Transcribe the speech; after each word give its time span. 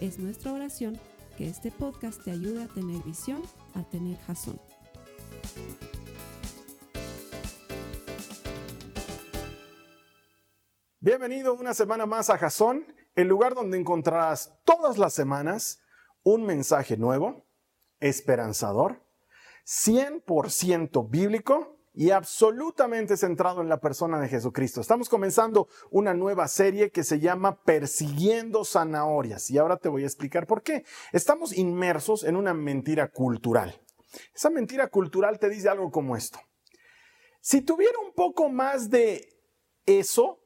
Es 0.00 0.18
nuestra 0.18 0.52
oración 0.52 1.00
que 1.38 1.48
este 1.48 1.70
podcast 1.70 2.22
te 2.22 2.30
ayude 2.30 2.64
a 2.64 2.68
tener 2.68 3.02
visión, 3.02 3.42
a 3.74 3.82
tener 3.82 4.18
jazón. 4.26 4.60
Bienvenido 11.00 11.54
una 11.54 11.72
semana 11.72 12.04
más 12.04 12.28
a 12.28 12.36
Jazón, 12.36 12.84
el 13.14 13.28
lugar 13.28 13.54
donde 13.54 13.78
encontrarás 13.78 14.58
todas 14.64 14.98
las 14.98 15.14
semanas 15.14 15.80
un 16.22 16.44
mensaje 16.44 16.98
nuevo, 16.98 17.46
esperanzador, 17.98 19.02
100% 19.64 21.08
bíblico 21.08 21.75
y 21.96 22.10
absolutamente 22.10 23.16
centrado 23.16 23.62
en 23.62 23.70
la 23.70 23.80
persona 23.80 24.20
de 24.20 24.28
Jesucristo. 24.28 24.82
Estamos 24.82 25.08
comenzando 25.08 25.66
una 25.90 26.12
nueva 26.12 26.46
serie 26.46 26.90
que 26.90 27.02
se 27.02 27.18
llama 27.20 27.62
Persiguiendo 27.62 28.66
zanahorias 28.66 29.50
y 29.50 29.56
ahora 29.56 29.78
te 29.78 29.88
voy 29.88 30.02
a 30.02 30.06
explicar 30.06 30.46
por 30.46 30.62
qué. 30.62 30.84
Estamos 31.12 31.56
inmersos 31.56 32.22
en 32.22 32.36
una 32.36 32.52
mentira 32.52 33.10
cultural. 33.10 33.80
Esa 34.34 34.50
mentira 34.50 34.88
cultural 34.88 35.38
te 35.38 35.48
dice 35.48 35.70
algo 35.70 35.90
como 35.90 36.16
esto. 36.16 36.38
Si 37.40 37.62
tuviera 37.62 37.98
un 37.98 38.12
poco 38.12 38.50
más 38.50 38.90
de 38.90 39.26
eso, 39.86 40.38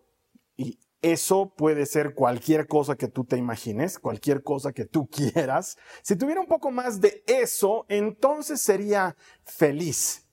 y 0.57 0.79
eso 1.03 1.53
puede 1.57 1.85
ser 1.87 2.15
cualquier 2.15 2.69
cosa 2.69 2.95
que 2.95 3.09
tú 3.09 3.25
te 3.25 3.37
imagines, 3.37 3.99
cualquier 3.99 4.45
cosa 4.45 4.73
que 4.73 4.85
tú 4.85 5.09
quieras, 5.09 5.79
si 6.03 6.15
tuviera 6.15 6.41
un 6.41 6.47
poco 6.47 6.71
más 6.71 7.01
de 7.01 7.25
eso, 7.27 7.87
entonces 7.89 8.61
sería 8.61 9.17
feliz. 9.45 10.30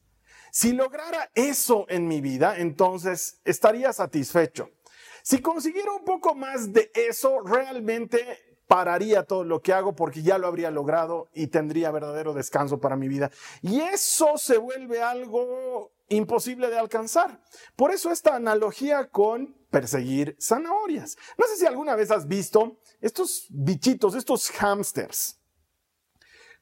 Si 0.52 0.74
lograra 0.74 1.30
eso 1.36 1.86
en 1.90 2.08
mi 2.08 2.22
vida, 2.22 2.58
entonces 2.58 3.40
estaría 3.46 3.94
satisfecho. 3.94 4.70
Si 5.24 5.42
consiguiera 5.42 5.92
un 5.92 6.06
poco 6.06 6.36
más 6.36 6.72
de 6.72 6.92
eso, 6.94 7.42
realmente 7.42 8.48
pararía 8.68 9.24
todo 9.24 9.44
lo 9.44 9.62
que 9.62 9.74
hago 9.74 9.96
porque 9.96 10.22
ya 10.22 10.38
lo 10.38 10.48
habría 10.48 10.72
logrado 10.72 11.30
y 11.34 11.48
tendría 11.48 11.92
verdadero 11.92 12.34
descanso 12.34 12.80
para 12.80 12.96
mi 12.96 13.08
vida. 13.08 13.32
Y 13.62 13.82
eso 13.82 14.38
se 14.38 14.58
vuelve 14.58 15.02
algo 15.02 15.92
imposible 16.10 16.70
de 16.70 16.78
alcanzar. 16.78 17.42
Por 17.76 17.92
eso 17.92 18.12
esta 18.12 18.36
analogía 18.36 19.10
con 19.10 19.56
perseguir 19.70 20.38
zanahorias. 20.40 21.18
No 21.38 21.46
sé 21.48 21.58
si 21.58 21.66
alguna 21.66 21.96
vez 21.96 22.12
has 22.12 22.28
visto 22.28 22.78
estos 23.02 23.48
bichitos, 23.50 24.16
estos 24.16 24.50
hamsters, 24.52 25.40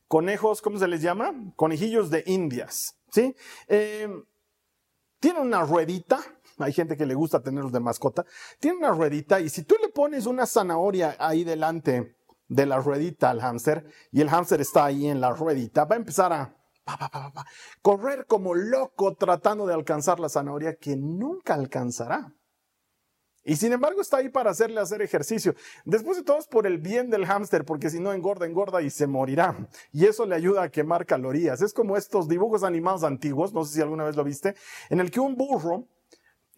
conejos, 0.07 0.61
¿cómo 0.61 0.79
se 0.79 0.87
les 0.87 1.01
llama? 1.01 1.33
Conejillos 1.55 2.09
de 2.09 2.23
indias. 2.25 2.97
¿Sí? 3.15 3.33
Eh, 3.69 4.09
tiene 5.21 5.39
una 5.39 5.63
ruedita, 5.63 6.19
hay 6.57 6.73
gente 6.73 6.97
que 6.97 7.05
le 7.05 7.15
gusta 7.15 7.41
tenerlos 7.41 7.71
de 7.71 7.79
mascota, 7.79 8.25
tiene 8.59 8.77
una 8.77 8.91
ruedita 8.91 9.39
y 9.39 9.47
si 9.47 9.63
tú 9.63 9.75
le 9.81 9.87
pones 9.87 10.25
una 10.25 10.45
zanahoria 10.45 11.15
ahí 11.17 11.45
delante 11.45 12.17
de 12.49 12.65
la 12.65 12.77
ruedita 12.79 13.29
al 13.29 13.39
hámster 13.39 13.85
y 14.11 14.19
el 14.19 14.29
hámster 14.29 14.59
está 14.59 14.83
ahí 14.85 15.07
en 15.07 15.21
la 15.21 15.31
ruedita, 15.31 15.85
va 15.85 15.95
a 15.95 15.99
empezar 15.99 16.33
a 16.33 16.55
correr 17.81 18.25
como 18.27 18.53
loco 18.53 19.15
tratando 19.15 19.65
de 19.65 19.73
alcanzar 19.73 20.19
la 20.19 20.29
zanahoria 20.29 20.75
que 20.75 20.97
nunca 20.97 21.53
alcanzará. 21.53 22.33
Y 23.45 23.55
sin 23.57 23.71
embargo 23.71 24.01
está 24.01 24.17
ahí 24.17 24.29
para 24.29 24.49
hacerle 24.49 24.81
hacer 24.81 25.03
ejercicio. 25.03 25.53
Después 25.85 26.17
de 26.17 26.23
todo 26.23 26.39
es 26.39 26.47
por 26.47 26.65
el 26.65 26.79
bien 26.79 27.11
del 27.11 27.27
hámster, 27.27 27.63
porque 27.63 27.91
si 27.91 27.99
no 27.99 28.11
engorda, 28.11 28.47
engorda 28.47 28.81
y 28.81 28.89
se 28.89 29.05
morirá. 29.05 29.55
Y 29.93 30.05
eso 30.05 30.25
le 30.25 30.35
ayuda 30.35 30.63
a 30.63 30.69
quemar 30.69 31.05
calorías. 31.05 31.61
Es 31.61 31.71
como 31.71 31.95
estos 31.95 32.27
dibujos 32.27 32.63
animados 32.63 33.03
antiguos, 33.03 33.53
no 33.53 33.63
sé 33.63 33.75
si 33.75 33.81
alguna 33.81 34.03
vez 34.03 34.15
lo 34.15 34.23
viste, 34.23 34.55
en 34.89 34.99
el 34.99 35.11
que 35.11 35.19
un 35.19 35.35
burro 35.35 35.87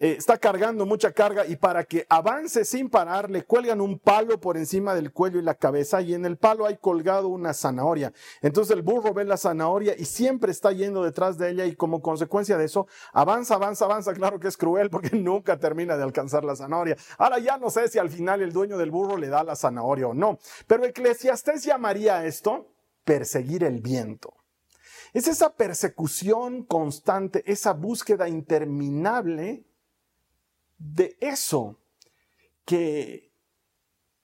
eh, 0.00 0.14
está 0.16 0.38
cargando 0.38 0.86
mucha 0.86 1.12
carga 1.12 1.44
y 1.44 1.56
para 1.56 1.82
que 1.82 2.06
avance 2.08 2.64
sin 2.64 2.88
parar 2.88 3.30
le 3.30 3.44
cuelgan 3.44 3.80
un 3.80 3.98
palo 3.98 4.40
por 4.40 4.56
encima 4.56 4.94
del 4.94 5.12
cuello 5.12 5.40
y 5.40 5.42
la 5.42 5.54
cabeza 5.54 6.00
y 6.00 6.14
en 6.14 6.24
el 6.24 6.36
palo 6.36 6.66
hay 6.66 6.76
colgado 6.76 7.28
una 7.28 7.52
zanahoria. 7.52 8.12
Entonces 8.40 8.76
el 8.76 8.82
burro 8.82 9.12
ve 9.12 9.24
la 9.24 9.36
zanahoria 9.36 9.94
y 9.98 10.04
siempre 10.04 10.52
está 10.52 10.70
yendo 10.70 11.02
detrás 11.02 11.36
de 11.36 11.50
ella 11.50 11.64
y 11.64 11.74
como 11.74 12.00
consecuencia 12.00 12.56
de 12.56 12.66
eso 12.66 12.86
avanza, 13.12 13.56
avanza, 13.56 13.86
avanza. 13.86 14.14
Claro 14.14 14.38
que 14.38 14.46
es 14.46 14.56
cruel 14.56 14.88
porque 14.88 15.10
nunca 15.16 15.58
termina 15.58 15.96
de 15.96 16.04
alcanzar 16.04 16.44
la 16.44 16.54
zanahoria. 16.54 16.96
Ahora 17.18 17.40
ya 17.40 17.58
no 17.58 17.68
sé 17.68 17.88
si 17.88 17.98
al 17.98 18.10
final 18.10 18.40
el 18.40 18.52
dueño 18.52 18.78
del 18.78 18.92
burro 18.92 19.16
le 19.16 19.28
da 19.28 19.42
la 19.42 19.56
zanahoria 19.56 20.08
o 20.08 20.14
no, 20.14 20.38
pero 20.68 20.84
Eclesiastés 20.84 21.64
llamaría 21.64 22.24
esto 22.24 22.68
perseguir 23.04 23.64
el 23.64 23.80
viento. 23.80 24.34
Es 25.12 25.26
esa 25.26 25.54
persecución 25.54 26.62
constante, 26.64 27.42
esa 27.50 27.72
búsqueda 27.72 28.28
interminable 28.28 29.64
de 30.78 31.16
eso 31.20 31.78
que 32.64 33.32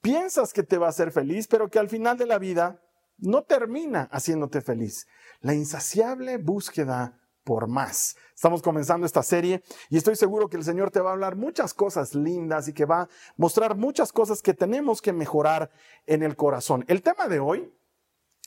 piensas 0.01 0.53
que 0.53 0.63
te 0.63 0.79
va 0.79 0.87
a 0.87 0.91
hacer 0.91 1.11
feliz, 1.13 1.49
pero 1.49 1.69
que 1.69 1.79
al 1.79 1.89
final 1.89 2.17
de 2.17 2.27
la 2.27 2.39
vida 2.39 2.83
no 3.19 3.43
termina 3.43 4.09
haciéndote 4.13 4.61
feliz. 4.61 5.07
La 5.41 5.55
insaciable 5.55 6.39
búsqueda 6.39 7.21
por 7.45 7.69
más. 7.69 8.17
Estamos 8.35 8.63
comenzando 8.63 9.07
esta 9.07 9.23
serie 9.23 9.63
y 9.91 9.97
estoy 9.97 10.17
seguro 10.17 10.49
que 10.49 10.57
el 10.57 10.65
Señor 10.65 10.91
te 10.91 11.01
va 11.01 11.11
a 11.11 11.13
hablar 11.13 11.37
muchas 11.37 11.75
cosas 11.75 12.15
lindas 12.15 12.69
y 12.69 12.73
que 12.73 12.87
va 12.87 13.03
a 13.03 13.09
mostrar 13.37 13.77
muchas 13.77 14.13
cosas 14.13 14.43
que 14.43 14.55
tenemos 14.55 15.01
que 15.01 15.13
mejorar 15.13 15.71
en 16.07 16.23
el 16.23 16.37
corazón. 16.37 16.85
El 16.89 17.03
tema 17.03 17.29
de 17.29 17.41
hoy 17.41 17.73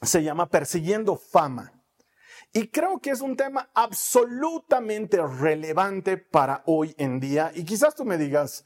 se 0.01 0.23
llama 0.23 0.49
persiguiendo 0.49 1.15
fama. 1.15 1.76
Y 2.53 2.69
creo 2.69 2.99
que 2.99 3.11
es 3.11 3.21
un 3.21 3.35
tema 3.35 3.69
absolutamente 3.73 5.21
relevante 5.25 6.17
para 6.17 6.63
hoy 6.65 6.95
en 6.97 7.19
día. 7.19 7.51
Y 7.53 7.65
quizás 7.65 7.95
tú 7.95 8.05
me 8.05 8.17
digas, 8.17 8.65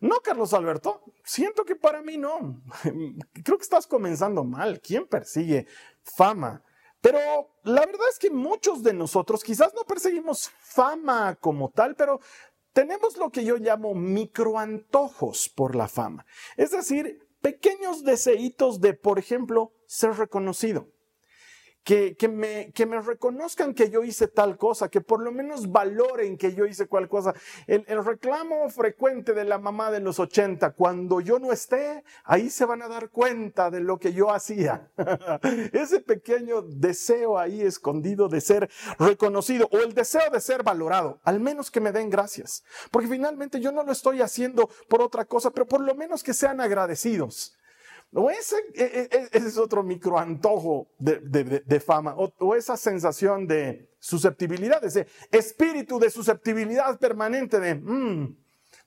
no, 0.00 0.20
Carlos 0.20 0.54
Alberto, 0.54 1.02
siento 1.24 1.64
que 1.64 1.76
para 1.76 2.02
mí 2.02 2.16
no. 2.16 2.62
Creo 3.44 3.58
que 3.58 3.62
estás 3.62 3.86
comenzando 3.86 4.44
mal. 4.44 4.80
¿Quién 4.80 5.06
persigue 5.06 5.66
fama? 6.02 6.64
Pero 7.02 7.18
la 7.64 7.84
verdad 7.86 8.08
es 8.10 8.18
que 8.18 8.30
muchos 8.30 8.82
de 8.82 8.94
nosotros 8.94 9.44
quizás 9.44 9.74
no 9.74 9.84
perseguimos 9.84 10.50
fama 10.58 11.36
como 11.36 11.70
tal, 11.70 11.96
pero 11.96 12.20
tenemos 12.72 13.16
lo 13.16 13.30
que 13.30 13.44
yo 13.44 13.56
llamo 13.56 13.94
microantojos 13.94 15.48
por 15.50 15.74
la 15.74 15.88
fama. 15.88 16.24
Es 16.56 16.70
decir, 16.70 17.28
pequeños 17.40 18.02
deseitos 18.02 18.80
de, 18.80 18.94
por 18.94 19.18
ejemplo, 19.18 19.72
ser 19.86 20.12
reconocido 20.12 20.88
que, 21.84 22.28
me, 22.28 22.72
que 22.72 22.86
me 22.86 23.00
reconozcan 23.00 23.74
que 23.74 23.90
yo 23.90 24.04
hice 24.04 24.28
tal 24.28 24.56
cosa, 24.56 24.88
que 24.88 25.00
por 25.00 25.22
lo 25.22 25.32
menos 25.32 25.70
valoren 25.70 26.36
que 26.36 26.54
yo 26.54 26.66
hice 26.66 26.86
cual 26.86 27.08
cosa. 27.08 27.34
El, 27.66 27.84
el 27.88 28.04
reclamo 28.04 28.68
frecuente 28.68 29.32
de 29.32 29.44
la 29.44 29.58
mamá 29.58 29.90
de 29.90 30.00
los 30.00 30.18
80, 30.18 30.72
cuando 30.72 31.20
yo 31.20 31.38
no 31.38 31.52
esté, 31.52 32.04
ahí 32.24 32.50
se 32.50 32.64
van 32.64 32.82
a 32.82 32.88
dar 32.88 33.10
cuenta 33.10 33.70
de 33.70 33.80
lo 33.80 33.98
que 33.98 34.12
yo 34.12 34.30
hacía. 34.30 34.88
Ese 35.72 36.00
pequeño 36.00 36.62
deseo 36.62 37.38
ahí 37.38 37.62
escondido 37.62 38.28
de 38.28 38.40
ser 38.40 38.70
reconocido 38.98 39.68
o 39.72 39.78
el 39.78 39.94
deseo 39.94 40.30
de 40.30 40.40
ser 40.40 40.62
valorado, 40.62 41.20
al 41.24 41.40
menos 41.40 41.70
que 41.70 41.80
me 41.80 41.92
den 41.92 42.10
gracias. 42.10 42.62
Porque 42.90 43.08
finalmente 43.08 43.60
yo 43.60 43.72
no 43.72 43.82
lo 43.82 43.92
estoy 43.92 44.20
haciendo 44.20 44.68
por 44.88 45.02
otra 45.02 45.24
cosa, 45.24 45.50
pero 45.50 45.66
por 45.66 45.80
lo 45.80 45.94
menos 45.94 46.22
que 46.22 46.34
sean 46.34 46.60
agradecidos. 46.60 47.56
O 48.12 48.28
ese, 48.28 48.56
e, 48.74 49.08
e, 49.12 49.28
ese, 49.32 49.48
es 49.48 49.56
otro 49.56 49.84
microantojo 49.84 50.88
de, 50.98 51.20
de, 51.64 51.80
fama, 51.80 52.14
o, 52.16 52.56
esa 52.56 52.76
sensación 52.76 53.46
de 53.46 53.88
susceptibilidad, 54.00 54.84
ese 54.84 55.06
espíritu 55.30 56.00
de 56.00 56.10
susceptibilidad 56.10 56.98
permanente 56.98 57.60
de, 57.60 57.76
mm, 57.76 58.36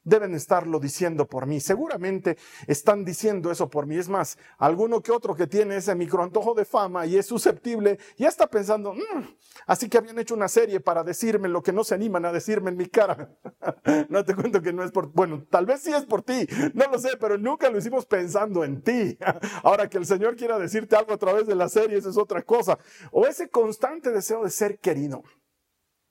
deben 0.03 0.33
estarlo 0.35 0.79
diciendo 0.79 1.27
por 1.27 1.45
mí. 1.45 1.59
Seguramente 1.59 2.37
están 2.67 3.05
diciendo 3.05 3.51
eso 3.51 3.69
por 3.69 3.85
mí. 3.85 3.97
Es 3.97 4.09
más, 4.09 4.37
alguno 4.57 5.01
que 5.01 5.11
otro 5.11 5.35
que 5.35 5.47
tiene 5.47 5.77
ese 5.77 5.95
microantojo 5.95 6.53
de 6.53 6.65
fama 6.65 7.05
y 7.05 7.17
es 7.17 7.25
susceptible, 7.25 7.99
ya 8.17 8.29
está 8.29 8.47
pensando, 8.47 8.93
mm, 8.93 9.27
así 9.67 9.89
que 9.89 9.97
habían 9.97 10.19
hecho 10.19 10.33
una 10.35 10.47
serie 10.47 10.79
para 10.79 11.03
decirme 11.03 11.47
lo 11.47 11.63
que 11.63 11.71
no 11.71 11.83
se 11.83 11.95
animan 11.95 12.25
a 12.25 12.31
decirme 12.31 12.71
en 12.71 12.77
mi 12.77 12.87
cara. 12.87 13.29
no 14.09 14.23
te 14.23 14.35
cuento 14.35 14.61
que 14.61 14.73
no 14.73 14.83
es 14.83 14.91
por, 14.91 15.11
bueno, 15.11 15.45
tal 15.49 15.65
vez 15.65 15.81
sí 15.81 15.93
es 15.93 16.05
por 16.05 16.21
ti, 16.21 16.47
no 16.73 16.85
lo 16.91 16.99
sé, 16.99 17.17
pero 17.19 17.37
nunca 17.37 17.69
lo 17.69 17.77
hicimos 17.77 18.05
pensando 18.05 18.63
en 18.63 18.81
ti. 18.81 19.17
Ahora 19.63 19.89
que 19.89 19.97
el 19.97 20.05
Señor 20.05 20.35
quiera 20.35 20.59
decirte 20.59 20.95
algo 20.95 21.13
a 21.13 21.17
través 21.17 21.47
de 21.47 21.55
la 21.55 21.69
serie, 21.69 21.97
eso 21.97 22.09
es 22.09 22.17
otra 22.17 22.41
cosa. 22.41 22.77
O 23.11 23.25
ese 23.25 23.49
constante 23.49 24.11
deseo 24.11 24.43
de 24.43 24.49
ser 24.49 24.79
querido. 24.79 25.23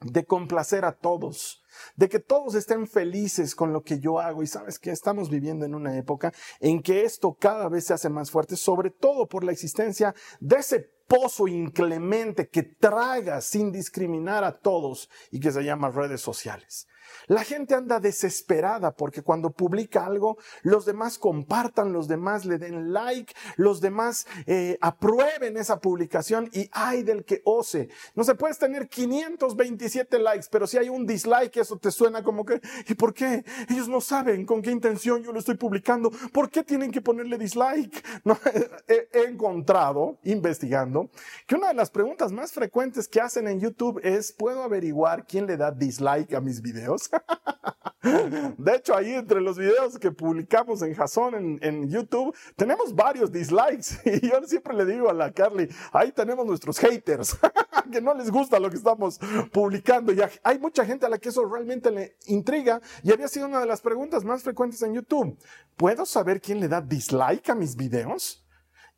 de 0.00 0.24
complacer 0.24 0.84
a 0.84 0.90
todos, 0.90 1.61
de 1.96 2.08
que 2.08 2.18
todos 2.18 2.54
estén 2.54 2.86
felices 2.86 3.54
con 3.54 3.72
lo 3.72 3.82
que 3.82 4.00
yo 4.00 4.18
hago. 4.20 4.42
Y 4.42 4.46
sabes 4.46 4.78
que 4.78 4.90
estamos 4.90 5.30
viviendo 5.30 5.64
en 5.64 5.74
una 5.74 5.96
época 5.96 6.32
en 6.60 6.82
que 6.82 7.04
esto 7.04 7.36
cada 7.38 7.68
vez 7.68 7.86
se 7.86 7.94
hace 7.94 8.08
más 8.08 8.30
fuerte, 8.30 8.56
sobre 8.56 8.90
todo 8.90 9.28
por 9.28 9.44
la 9.44 9.52
existencia 9.52 10.14
de 10.40 10.56
ese 10.56 10.90
pozo 11.06 11.46
inclemente 11.46 12.48
que 12.48 12.62
traga 12.62 13.40
sin 13.40 13.70
discriminar 13.70 14.44
a 14.44 14.58
todos 14.58 15.10
y 15.30 15.40
que 15.40 15.52
se 15.52 15.62
llama 15.62 15.90
redes 15.90 16.20
sociales. 16.20 16.86
La 17.26 17.44
gente 17.44 17.74
anda 17.74 18.00
desesperada 18.00 18.94
porque 18.94 19.22
cuando 19.22 19.50
publica 19.50 20.04
algo, 20.06 20.38
los 20.62 20.84
demás 20.84 21.18
compartan, 21.18 21.92
los 21.92 22.08
demás 22.08 22.44
le 22.44 22.58
den 22.58 22.92
like, 22.92 23.32
los 23.56 23.80
demás 23.80 24.26
eh, 24.46 24.78
aprueben 24.80 25.56
esa 25.56 25.80
publicación 25.80 26.48
y 26.52 26.68
hay 26.72 27.02
del 27.02 27.24
que 27.24 27.42
ose. 27.44 27.88
No 28.14 28.24
se 28.24 28.34
puedes 28.34 28.58
tener 28.58 28.88
527 28.88 30.18
likes, 30.18 30.46
pero 30.50 30.66
si 30.66 30.78
hay 30.78 30.88
un 30.88 31.06
dislike, 31.06 31.56
eso 31.56 31.78
te 31.78 31.90
suena 31.90 32.22
como 32.22 32.44
que, 32.44 32.60
¿y 32.88 32.94
por 32.94 33.14
qué? 33.14 33.44
Ellos 33.68 33.88
no 33.88 34.00
saben 34.00 34.46
con 34.46 34.62
qué 34.62 34.70
intención 34.70 35.22
yo 35.22 35.32
lo 35.32 35.38
estoy 35.38 35.56
publicando. 35.56 36.10
¿Por 36.32 36.50
qué 36.50 36.62
tienen 36.62 36.90
que 36.90 37.00
ponerle 37.00 37.38
dislike? 37.38 38.02
No, 38.24 38.38
he, 38.86 39.08
he 39.12 39.24
encontrado, 39.24 40.18
investigando, 40.22 41.10
que 41.46 41.56
una 41.56 41.68
de 41.68 41.74
las 41.74 41.90
preguntas 41.90 42.30
más 42.30 42.52
frecuentes 42.52 43.08
que 43.08 43.20
hacen 43.20 43.48
en 43.48 43.58
YouTube 43.58 44.00
es, 44.04 44.32
¿puedo 44.32 44.62
averiguar 44.62 45.26
quién 45.26 45.46
le 45.46 45.56
da 45.56 45.72
dislike 45.72 46.34
a 46.34 46.40
mis 46.40 46.62
videos? 46.62 47.01
De 48.58 48.74
hecho, 48.74 48.96
ahí 48.96 49.14
entre 49.14 49.40
los 49.40 49.56
videos 49.56 49.96
que 49.98 50.10
publicamos 50.10 50.82
en 50.82 50.94
Jason 50.94 51.58
en, 51.62 51.88
YouTube, 51.88 52.34
tenemos 52.56 52.94
varios 52.94 53.30
dislikes. 53.30 54.00
Y 54.22 54.28
yo 54.28 54.42
siempre 54.44 54.74
le 54.74 54.84
digo 54.84 55.08
a 55.08 55.12
la 55.12 55.32
Carly, 55.32 55.68
ahí 55.92 56.10
tenemos 56.12 56.44
nuestros 56.44 56.78
haters, 56.78 57.38
que 57.92 58.00
no 58.00 58.14
les 58.14 58.30
gusta 58.30 58.58
lo 58.58 58.70
que 58.70 58.76
estamos 58.76 59.20
publicando. 59.52 60.12
Y 60.12 60.20
hay 60.42 60.58
mucha 60.58 60.84
gente 60.84 61.06
a 61.06 61.08
la 61.08 61.18
que 61.18 61.28
eso 61.28 61.44
realmente 61.44 61.90
le 61.90 62.16
intriga. 62.26 62.80
Y 63.02 63.12
había 63.12 63.28
sido 63.28 63.46
una 63.46 63.60
de 63.60 63.66
las 63.66 63.80
preguntas 63.80 64.24
más 64.24 64.42
frecuentes 64.42 64.82
en 64.82 64.94
YouTube. 64.94 65.38
¿Puedo 65.76 66.04
saber 66.04 66.40
quién 66.40 66.60
le 66.60 66.68
da 66.68 66.80
dislike 66.80 67.50
a 67.50 67.54
mis 67.54 67.76
videos? 67.76 68.44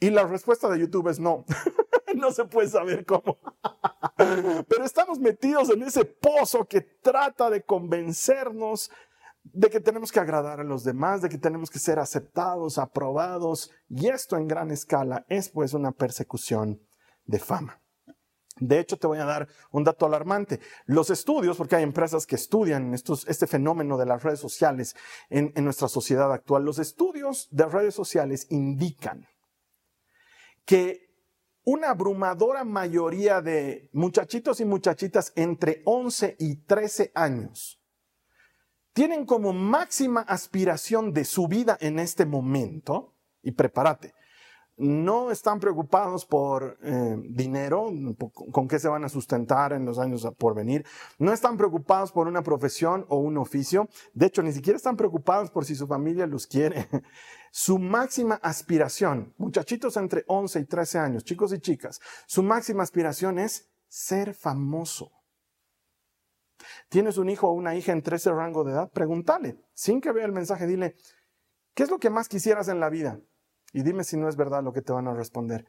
Y 0.01 0.11
la 0.11 0.25
respuesta 0.25 0.69
de 0.69 0.81
YouTube 0.81 1.09
es 1.09 1.19
no. 1.19 1.45
no 2.15 2.31
se 2.31 2.45
puede 2.45 2.69
saber 2.69 3.05
cómo. 3.05 3.39
Pero 4.17 4.85
estamos 4.85 5.19
metidos 5.19 5.71
en 5.71 5.83
ese 5.83 6.05
pozo 6.05 6.67
que 6.67 6.81
trata 6.81 7.51
de 7.51 7.63
convencernos 7.63 8.91
de 9.43 9.69
que 9.69 9.81
tenemos 9.81 10.11
que 10.11 10.21
agradar 10.21 10.61
a 10.61 10.65
los 10.65 10.85
demás, 10.85 11.21
de 11.21 11.29
que 11.29 11.39
tenemos 11.39 11.71
que 11.71 11.79
ser 11.79 11.99
aceptados, 11.99 12.79
aprobados. 12.79 13.71
Y 13.89 14.09
esto 14.09 14.37
en 14.37 14.49
gran 14.49 14.71
escala 14.71 15.27
es 15.29 15.51
pues 15.51 15.75
una 15.75 15.93
persecución 15.93 16.81
de 17.27 17.39
fama. 17.39 17.81
De 18.57 18.79
hecho, 18.79 18.97
te 18.97 19.09
voy 19.09 19.19
a 19.19 19.25
dar 19.25 19.49
un 19.73 19.83
dato 19.83 20.07
alarmante. 20.07 20.61
Los 20.87 21.11
estudios, 21.11 21.57
porque 21.57 21.77
hay 21.77 21.83
empresas 21.83 22.25
que 22.25 22.37
estudian 22.37 22.95
estos, 22.95 23.27
este 23.27 23.49
fenómeno 23.49 23.99
de 23.99 24.07
las 24.07 24.23
redes 24.23 24.39
sociales 24.39 24.95
en, 25.29 25.53
en 25.57 25.65
nuestra 25.65 25.89
sociedad 25.89 26.33
actual, 26.33 26.65
los 26.65 26.79
estudios 26.79 27.49
de 27.51 27.67
redes 27.67 27.95
sociales 27.95 28.47
indican 28.51 29.27
que 30.65 31.05
una 31.65 31.91
abrumadora 31.91 32.65
mayoría 32.65 33.41
de 33.41 33.89
muchachitos 33.93 34.61
y 34.61 34.65
muchachitas 34.65 35.33
entre 35.35 35.83
11 35.85 36.37
y 36.39 36.57
13 36.57 37.13
años 37.15 37.81
tienen 38.93 39.27
como 39.27 39.53
máxima 39.53 40.21
aspiración 40.21 41.13
de 41.13 41.25
su 41.25 41.49
vida 41.49 41.77
en 41.81 41.99
este 41.99 42.27
momento, 42.27 43.17
y 43.43 43.51
prepárate, 43.51 44.15
no 44.77 45.31
están 45.31 45.61
preocupados 45.61 46.27
por 46.27 46.79
eh, 46.83 47.17
dinero, 47.29 47.93
con 48.53 48.67
qué 48.67 48.79
se 48.79 48.89
van 48.89 49.05
a 49.05 49.09
sustentar 49.09 49.73
en 49.73 49.85
los 49.85 49.99
años 49.99 50.27
por 50.37 50.55
venir, 50.55 50.85
no 51.19 51.33
están 51.33 51.57
preocupados 51.57 52.13
por 52.13 52.27
una 52.27 52.43
profesión 52.43 53.07
o 53.09 53.19
un 53.19 53.39
oficio, 53.39 53.89
de 54.13 54.27
hecho 54.27 54.43
ni 54.43 54.53
siquiera 54.53 54.77
están 54.77 54.97
preocupados 54.97 55.51
por 55.51 55.65
si 55.65 55.75
su 55.75 55.87
familia 55.87 56.27
los 56.27 56.47
quiere. 56.47 56.89
Su 57.57 57.79
máxima 57.79 58.35
aspiración, 58.43 59.33
muchachitos 59.39 59.97
entre 59.97 60.25
11 60.27 60.59
y 60.59 60.65
13 60.65 60.99
años, 60.99 61.23
chicos 61.23 61.53
y 61.53 61.61
chicas, 61.61 62.01
su 62.27 62.43
máxima 62.43 62.83
aspiración 62.83 63.39
es 63.39 63.71
ser 63.87 64.35
famoso. 64.35 65.13
¿Tienes 66.89 67.17
un 67.17 67.31
hijo 67.31 67.47
o 67.49 67.53
una 67.53 67.77
hija 67.77 67.93
entre 67.93 68.17
ese 68.17 68.33
rango 68.33 68.65
de 68.65 68.73
edad? 68.73 68.91
Pregúntale, 68.91 69.57
sin 69.73 70.01
que 70.01 70.11
vea 70.11 70.27
el 70.27 70.33
mensaje, 70.33 70.67
dile, 70.67 70.97
¿qué 71.75 71.85
es 71.85 71.91
lo 71.91 71.99
que 71.99 72.11
más 72.11 72.29
quisieras 72.29 72.67
en 72.67 72.81
la 72.81 72.91
vida? 72.91 73.21
Y 73.75 73.83
dime 73.83 74.05
si 74.05 74.17
no 74.17 74.29
es 74.29 74.37
verdad 74.37 74.63
lo 74.63 74.73
que 74.73 74.81
te 74.81 74.93
van 74.93 75.09
a 75.09 75.15
responder. 75.15 75.67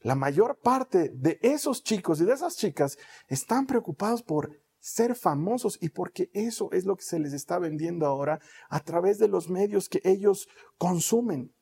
La 0.00 0.14
mayor 0.14 0.60
parte 0.60 1.10
de 1.12 1.40
esos 1.42 1.82
chicos 1.82 2.20
y 2.20 2.24
de 2.24 2.32
esas 2.32 2.56
chicas 2.56 2.96
están 3.26 3.66
preocupados 3.66 4.22
por 4.22 4.62
ser 4.78 5.16
famosos 5.16 5.76
y 5.80 5.88
porque 5.88 6.30
eso 6.32 6.70
es 6.70 6.84
lo 6.84 6.94
que 6.94 7.02
se 7.02 7.18
les 7.18 7.32
está 7.32 7.58
vendiendo 7.58 8.06
ahora 8.06 8.38
a 8.70 8.78
través 8.78 9.18
de 9.18 9.26
los 9.26 9.50
medios 9.50 9.88
que 9.88 10.00
ellos 10.04 10.48
consumen. 10.78 11.52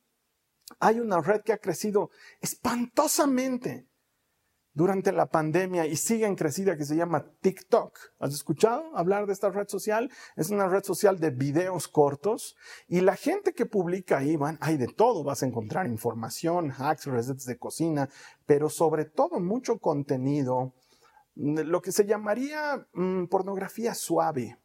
Hay 0.79 0.99
una 0.99 1.19
red 1.19 1.41
que 1.41 1.53
ha 1.53 1.57
crecido 1.57 2.11
espantosamente 2.41 3.86
durante 4.77 5.11
la 5.11 5.25
pandemia 5.25 5.87
y 5.87 5.95
sigue 5.95 6.27
en 6.27 6.35
crecida 6.35 6.77
que 6.77 6.85
se 6.85 6.95
llama 6.95 7.25
TikTok. 7.41 7.97
¿Has 8.19 8.31
escuchado 8.35 8.95
hablar 8.95 9.25
de 9.25 9.33
esta 9.33 9.49
red 9.49 9.67
social? 9.67 10.11
Es 10.35 10.51
una 10.51 10.67
red 10.67 10.83
social 10.83 11.19
de 11.19 11.31
videos 11.31 11.87
cortos 11.87 12.55
y 12.87 13.01
la 13.01 13.15
gente 13.15 13.53
que 13.53 13.65
publica 13.65 14.19
ahí, 14.19 14.35
van, 14.35 14.59
hay 14.61 14.77
de 14.77 14.85
todo, 14.85 15.23
vas 15.23 15.41
a 15.41 15.47
encontrar 15.47 15.87
información, 15.87 16.71
hacks, 16.77 17.07
recetas 17.07 17.45
de 17.45 17.57
cocina, 17.57 18.07
pero 18.45 18.69
sobre 18.69 19.05
todo 19.05 19.39
mucho 19.39 19.79
contenido, 19.79 20.75
lo 21.33 21.81
que 21.81 21.91
se 21.91 22.05
llamaría 22.05 22.87
mm, 22.93 23.25
pornografía 23.25 23.95
suave. 23.95 24.59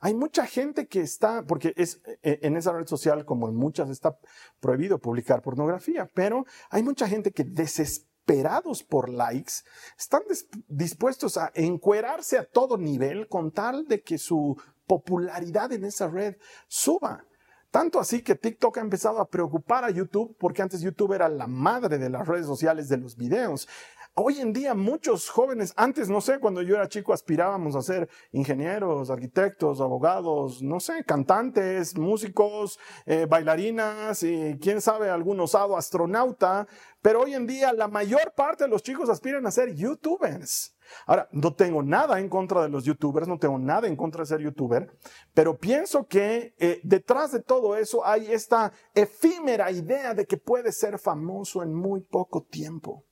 Hay 0.00 0.14
mucha 0.14 0.46
gente 0.46 0.88
que 0.88 1.02
está, 1.02 1.44
porque 1.44 1.74
es 1.76 2.00
e, 2.22 2.38
en 2.42 2.56
esa 2.56 2.72
red 2.72 2.86
social, 2.86 3.26
como 3.26 3.50
en 3.50 3.56
muchas, 3.56 3.90
está 3.90 4.16
prohibido 4.58 4.98
publicar 4.98 5.42
pornografía, 5.42 6.08
pero 6.14 6.46
hay 6.70 6.82
mucha 6.82 7.06
gente 7.06 7.30
que 7.30 7.44
desespera 7.44 8.11
esperados 8.22 8.84
por 8.84 9.08
likes, 9.08 9.52
están 9.98 10.22
dispuestos 10.68 11.36
a 11.36 11.50
encuerarse 11.54 12.38
a 12.38 12.44
todo 12.44 12.78
nivel 12.78 13.28
con 13.28 13.50
tal 13.50 13.86
de 13.86 14.02
que 14.02 14.18
su 14.18 14.56
popularidad 14.86 15.72
en 15.72 15.84
esa 15.84 16.08
red 16.08 16.36
suba. 16.68 17.24
Tanto 17.70 17.98
así 17.98 18.22
que 18.22 18.34
TikTok 18.34 18.78
ha 18.78 18.82
empezado 18.82 19.18
a 19.18 19.28
preocupar 19.28 19.84
a 19.84 19.90
YouTube 19.90 20.36
porque 20.38 20.62
antes 20.62 20.82
YouTube 20.82 21.14
era 21.14 21.28
la 21.28 21.46
madre 21.46 21.98
de 21.98 22.10
las 22.10 22.28
redes 22.28 22.46
sociales 22.46 22.88
de 22.88 22.98
los 22.98 23.16
videos. 23.16 23.66
Hoy 24.14 24.40
en 24.40 24.52
día 24.52 24.74
muchos 24.74 25.30
jóvenes, 25.30 25.72
antes 25.74 26.10
no 26.10 26.20
sé, 26.20 26.38
cuando 26.38 26.60
yo 26.60 26.74
era 26.74 26.86
chico 26.86 27.14
aspirábamos 27.14 27.74
a 27.74 27.80
ser 27.80 28.10
ingenieros, 28.32 29.08
arquitectos, 29.08 29.80
abogados, 29.80 30.62
no 30.62 30.80
sé, 30.80 31.02
cantantes, 31.02 31.96
músicos, 31.96 32.78
eh, 33.06 33.24
bailarinas 33.26 34.22
y 34.22 34.58
quién 34.60 34.82
sabe, 34.82 35.08
algún 35.08 35.40
osado 35.40 35.78
astronauta, 35.78 36.68
pero 37.00 37.22
hoy 37.22 37.32
en 37.32 37.46
día 37.46 37.72
la 37.72 37.88
mayor 37.88 38.34
parte 38.36 38.64
de 38.64 38.68
los 38.68 38.82
chicos 38.82 39.08
aspiran 39.08 39.46
a 39.46 39.50
ser 39.50 39.74
youtubers. 39.74 40.76
Ahora, 41.06 41.26
no 41.32 41.54
tengo 41.54 41.82
nada 41.82 42.20
en 42.20 42.28
contra 42.28 42.60
de 42.60 42.68
los 42.68 42.84
youtubers, 42.84 43.26
no 43.26 43.38
tengo 43.38 43.58
nada 43.58 43.88
en 43.88 43.96
contra 43.96 44.24
de 44.24 44.26
ser 44.26 44.40
youtuber, 44.40 44.94
pero 45.32 45.56
pienso 45.56 46.06
que 46.06 46.54
eh, 46.58 46.82
detrás 46.84 47.32
de 47.32 47.40
todo 47.40 47.78
eso 47.78 48.04
hay 48.04 48.30
esta 48.30 48.74
efímera 48.94 49.70
idea 49.70 50.12
de 50.12 50.26
que 50.26 50.36
puedes 50.36 50.76
ser 50.76 50.98
famoso 50.98 51.62
en 51.62 51.72
muy 51.72 52.02
poco 52.02 52.42
tiempo. 52.42 53.06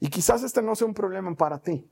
Y 0.00 0.08
quizás 0.08 0.42
este 0.42 0.62
no 0.62 0.74
sea 0.74 0.86
un 0.86 0.94
problema 0.94 1.34
para 1.34 1.60
ti, 1.60 1.90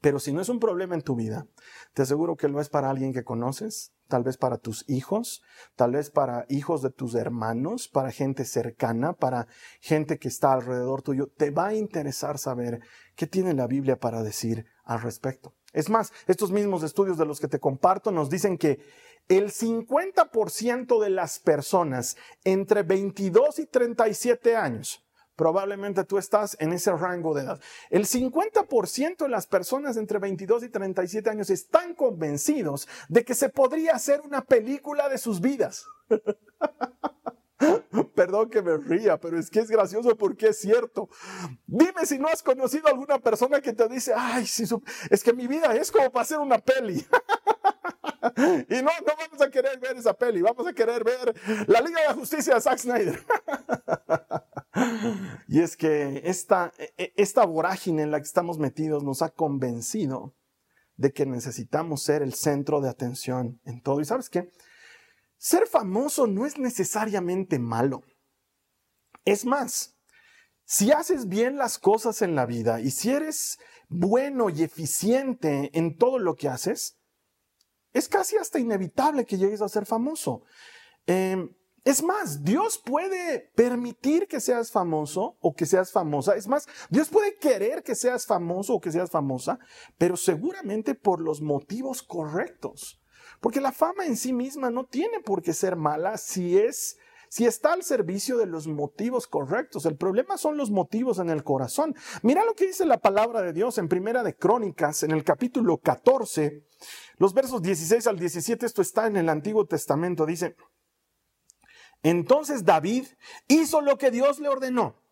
pero 0.00 0.18
si 0.18 0.32
no 0.32 0.40
es 0.40 0.48
un 0.48 0.60
problema 0.60 0.94
en 0.94 1.02
tu 1.02 1.14
vida, 1.14 1.46
te 1.92 2.02
aseguro 2.02 2.36
que 2.36 2.48
lo 2.48 2.60
es 2.60 2.68
para 2.68 2.90
alguien 2.90 3.12
que 3.12 3.24
conoces, 3.24 3.92
tal 4.08 4.22
vez 4.22 4.36
para 4.36 4.58
tus 4.58 4.88
hijos, 4.88 5.42
tal 5.76 5.92
vez 5.92 6.10
para 6.10 6.46
hijos 6.48 6.82
de 6.82 6.90
tus 6.90 7.14
hermanos, 7.14 7.88
para 7.88 8.10
gente 8.10 8.44
cercana, 8.44 9.12
para 9.14 9.46
gente 9.80 10.18
que 10.18 10.28
está 10.28 10.52
alrededor 10.52 11.02
tuyo. 11.02 11.28
Te 11.36 11.50
va 11.50 11.68
a 11.68 11.74
interesar 11.74 12.38
saber 12.38 12.80
qué 13.16 13.26
tiene 13.26 13.54
la 13.54 13.66
Biblia 13.66 13.98
para 13.98 14.22
decir 14.22 14.66
al 14.84 15.00
respecto. 15.00 15.54
Es 15.72 15.90
más, 15.90 16.12
estos 16.26 16.50
mismos 16.50 16.82
estudios 16.82 17.18
de 17.18 17.26
los 17.26 17.40
que 17.40 17.48
te 17.48 17.60
comparto 17.60 18.10
nos 18.10 18.30
dicen 18.30 18.58
que 18.58 18.80
el 19.28 19.50
50% 19.50 21.00
de 21.00 21.10
las 21.10 21.38
personas 21.38 22.16
entre 22.44 22.82
22 22.82 23.58
y 23.58 23.66
37 23.66 24.54
años 24.54 25.03
Probablemente 25.36 26.04
tú 26.04 26.18
estás 26.18 26.56
en 26.60 26.72
ese 26.72 26.92
rango 26.92 27.34
de 27.34 27.42
edad. 27.42 27.60
El 27.90 28.06
50% 28.06 29.16
de 29.16 29.28
las 29.28 29.46
personas 29.46 29.96
entre 29.96 30.18
22 30.18 30.64
y 30.64 30.68
37 30.68 31.30
años 31.30 31.50
están 31.50 31.94
convencidos 31.94 32.88
de 33.08 33.24
que 33.24 33.34
se 33.34 33.48
podría 33.48 33.94
hacer 33.94 34.20
una 34.20 34.42
película 34.42 35.08
de 35.08 35.18
sus 35.18 35.40
vidas. 35.40 35.86
Perdón 38.14 38.50
que 38.50 38.62
me 38.62 38.76
ría, 38.76 39.18
pero 39.18 39.38
es 39.38 39.50
que 39.50 39.60
es 39.60 39.70
gracioso 39.70 40.16
porque 40.16 40.48
es 40.48 40.60
cierto. 40.60 41.08
Dime 41.66 42.04
si 42.04 42.18
no 42.18 42.28
has 42.28 42.42
conocido 42.42 42.88
a 42.88 42.90
alguna 42.90 43.18
persona 43.18 43.60
que 43.60 43.72
te 43.72 43.88
dice, 43.88 44.12
ay, 44.16 44.46
es 45.10 45.22
que 45.22 45.32
mi 45.32 45.46
vida 45.46 45.74
es 45.74 45.90
como 45.90 46.10
para 46.10 46.22
hacer 46.22 46.38
una 46.38 46.58
peli. 46.58 47.04
y 48.68 48.82
no, 48.82 48.90
no 49.06 49.12
vamos 49.18 49.40
a 49.40 49.50
querer 49.50 49.78
ver 49.78 49.96
esa 49.96 50.14
peli, 50.14 50.42
vamos 50.42 50.66
a 50.66 50.72
querer 50.72 51.04
ver 51.04 51.34
la 51.68 51.80
Liga 51.80 52.00
de 52.00 52.08
la 52.08 52.14
Justicia 52.14 52.54
de 52.54 52.60
Zack 52.60 52.78
Snyder. 52.78 53.24
y 55.48 55.60
es 55.60 55.76
que 55.76 56.22
esta, 56.24 56.72
e, 56.78 57.12
esta 57.16 57.44
vorágine 57.44 58.02
en 58.02 58.10
la 58.10 58.18
que 58.18 58.26
estamos 58.26 58.58
metidos 58.58 59.02
nos 59.04 59.22
ha 59.22 59.30
convencido 59.30 60.34
de 60.96 61.12
que 61.12 61.26
necesitamos 61.26 62.02
ser 62.02 62.22
el 62.22 62.34
centro 62.34 62.80
de 62.80 62.88
atención 62.88 63.60
en 63.64 63.82
todo. 63.82 64.00
¿Y 64.00 64.04
sabes 64.04 64.30
qué? 64.30 64.50
Ser 65.38 65.66
famoso 65.66 66.26
no 66.26 66.46
es 66.46 66.58
necesariamente 66.58 67.58
malo. 67.58 68.02
Es 69.24 69.44
más, 69.44 69.96
si 70.64 70.92
haces 70.92 71.28
bien 71.28 71.56
las 71.56 71.78
cosas 71.78 72.22
en 72.22 72.34
la 72.34 72.46
vida 72.46 72.80
y 72.80 72.90
si 72.90 73.10
eres 73.10 73.58
bueno 73.88 74.50
y 74.50 74.62
eficiente 74.62 75.70
en 75.74 75.96
todo 75.96 76.18
lo 76.18 76.36
que 76.36 76.48
haces, 76.48 76.98
es 77.94 78.08
casi 78.08 78.36
hasta 78.36 78.58
inevitable 78.58 79.24
que 79.24 79.38
llegues 79.38 79.62
a 79.62 79.68
ser 79.68 79.86
famoso. 79.86 80.42
Em, 81.06 81.48
es 81.84 82.02
más, 82.02 82.42
Dios 82.42 82.80
puede 82.84 83.52
permitir 83.54 84.26
que 84.26 84.40
seas 84.40 84.72
famoso 84.72 85.36
o 85.40 85.54
que 85.54 85.64
seas 85.64 85.92
famosa. 85.92 86.34
Es 86.34 86.48
más, 86.48 86.66
Dios 86.90 87.08
puede 87.08 87.36
querer 87.36 87.82
que 87.82 87.94
seas 87.94 88.26
famoso 88.26 88.74
o 88.74 88.80
que 88.80 88.90
seas 88.90 89.10
famosa, 89.10 89.58
pero 89.96 90.16
seguramente 90.16 90.94
por 90.94 91.20
los 91.20 91.40
motivos 91.40 92.02
correctos. 92.02 93.00
Porque 93.40 93.60
la 93.60 93.72
fama 93.72 94.06
en 94.06 94.16
sí 94.16 94.32
misma 94.32 94.70
no 94.70 94.84
tiene 94.86 95.20
por 95.20 95.42
qué 95.42 95.52
ser 95.52 95.76
mala 95.76 96.16
si 96.16 96.58
es 96.58 96.96
si 97.34 97.46
está 97.46 97.72
al 97.72 97.82
servicio 97.82 98.36
de 98.38 98.46
los 98.46 98.68
motivos 98.68 99.26
correctos. 99.26 99.86
El 99.86 99.96
problema 99.96 100.38
son 100.38 100.56
los 100.56 100.70
motivos 100.70 101.18
en 101.18 101.30
el 101.30 101.42
corazón. 101.42 101.92
Mira 102.22 102.44
lo 102.44 102.54
que 102.54 102.68
dice 102.68 102.86
la 102.86 103.00
palabra 103.00 103.42
de 103.42 103.52
Dios 103.52 103.76
en 103.78 103.88
Primera 103.88 104.22
de 104.22 104.36
Crónicas, 104.36 105.02
en 105.02 105.10
el 105.10 105.24
capítulo 105.24 105.78
14, 105.78 106.64
los 107.16 107.34
versos 107.34 107.60
16 107.60 108.06
al 108.06 108.20
17, 108.20 108.64
esto 108.64 108.82
está 108.82 109.08
en 109.08 109.16
el 109.16 109.28
Antiguo 109.28 109.66
Testamento, 109.66 110.26
dice, 110.26 110.54
entonces 112.04 112.64
David 112.64 113.08
hizo 113.48 113.80
lo 113.80 113.98
que 113.98 114.12
Dios 114.12 114.38
le 114.38 114.48
ordenó 114.48 115.02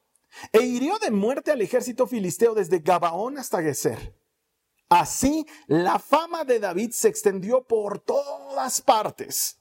e 0.53 0.61
hirió 0.61 1.01
de 1.01 1.11
muerte 1.11 1.51
al 1.51 1.61
ejército 1.61 2.07
filisteo 2.07 2.55
desde 2.55 2.79
Gabaón 2.79 3.37
hasta 3.37 3.61
Geser. 3.61 4.17
Así 4.89 5.45
la 5.67 5.99
fama 5.99 6.45
de 6.45 6.61
David 6.61 6.93
se 6.93 7.09
extendió 7.09 7.65
por 7.65 7.99
todas 7.99 8.81
partes. 8.81 9.59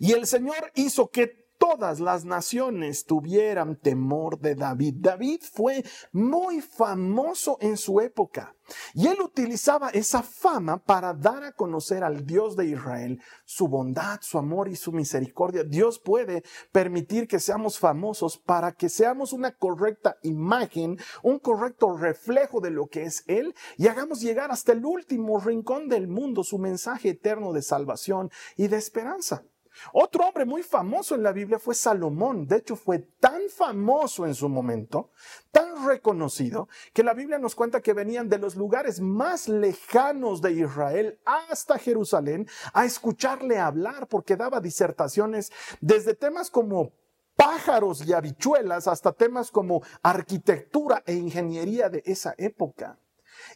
Y 0.00 0.10
el 0.10 0.26
Señor 0.26 0.72
hizo 0.74 1.08
que 1.08 1.39
todas 1.60 2.00
las 2.00 2.24
naciones 2.24 3.04
tuvieran 3.04 3.76
temor 3.76 4.40
de 4.40 4.54
David. 4.54 4.94
David 4.98 5.42
fue 5.42 5.84
muy 6.10 6.62
famoso 6.62 7.58
en 7.60 7.76
su 7.76 8.00
época 8.00 8.56
y 8.94 9.08
él 9.08 9.20
utilizaba 9.20 9.90
esa 9.90 10.22
fama 10.22 10.82
para 10.82 11.12
dar 11.12 11.44
a 11.44 11.52
conocer 11.52 12.02
al 12.02 12.24
Dios 12.24 12.56
de 12.56 12.66
Israel 12.66 13.20
su 13.44 13.68
bondad, 13.68 14.20
su 14.22 14.38
amor 14.38 14.68
y 14.68 14.76
su 14.76 14.90
misericordia. 14.90 15.62
Dios 15.62 15.98
puede 15.98 16.44
permitir 16.72 17.28
que 17.28 17.38
seamos 17.38 17.78
famosos 17.78 18.38
para 18.38 18.72
que 18.72 18.88
seamos 18.88 19.34
una 19.34 19.52
correcta 19.52 20.16
imagen, 20.22 20.98
un 21.22 21.38
correcto 21.38 21.94
reflejo 21.94 22.62
de 22.62 22.70
lo 22.70 22.86
que 22.86 23.02
es 23.02 23.22
Él 23.26 23.54
y 23.76 23.88
hagamos 23.88 24.22
llegar 24.22 24.50
hasta 24.50 24.72
el 24.72 24.86
último 24.86 25.38
rincón 25.38 25.90
del 25.90 26.08
mundo 26.08 26.42
su 26.42 26.58
mensaje 26.58 27.10
eterno 27.10 27.52
de 27.52 27.60
salvación 27.60 28.30
y 28.56 28.68
de 28.68 28.78
esperanza. 28.78 29.44
Otro 29.92 30.26
hombre 30.26 30.44
muy 30.44 30.62
famoso 30.62 31.14
en 31.14 31.22
la 31.22 31.32
Biblia 31.32 31.58
fue 31.58 31.74
Salomón. 31.74 32.46
De 32.46 32.56
hecho, 32.56 32.76
fue 32.76 32.98
tan 32.98 33.42
famoso 33.48 34.26
en 34.26 34.34
su 34.34 34.48
momento, 34.48 35.10
tan 35.50 35.86
reconocido, 35.86 36.68
que 36.92 37.02
la 37.02 37.14
Biblia 37.14 37.38
nos 37.38 37.54
cuenta 37.54 37.80
que 37.80 37.92
venían 37.92 38.28
de 38.28 38.38
los 38.38 38.56
lugares 38.56 39.00
más 39.00 39.48
lejanos 39.48 40.40
de 40.42 40.52
Israel 40.52 41.18
hasta 41.24 41.78
Jerusalén 41.78 42.48
a 42.72 42.84
escucharle 42.84 43.58
hablar 43.58 44.06
porque 44.08 44.36
daba 44.36 44.60
disertaciones 44.60 45.52
desde 45.80 46.14
temas 46.14 46.50
como 46.50 46.92
pájaros 47.36 48.06
y 48.06 48.12
habichuelas 48.12 48.86
hasta 48.86 49.12
temas 49.12 49.50
como 49.50 49.82
arquitectura 50.02 51.02
e 51.06 51.14
ingeniería 51.14 51.88
de 51.88 52.02
esa 52.04 52.34
época. 52.36 52.98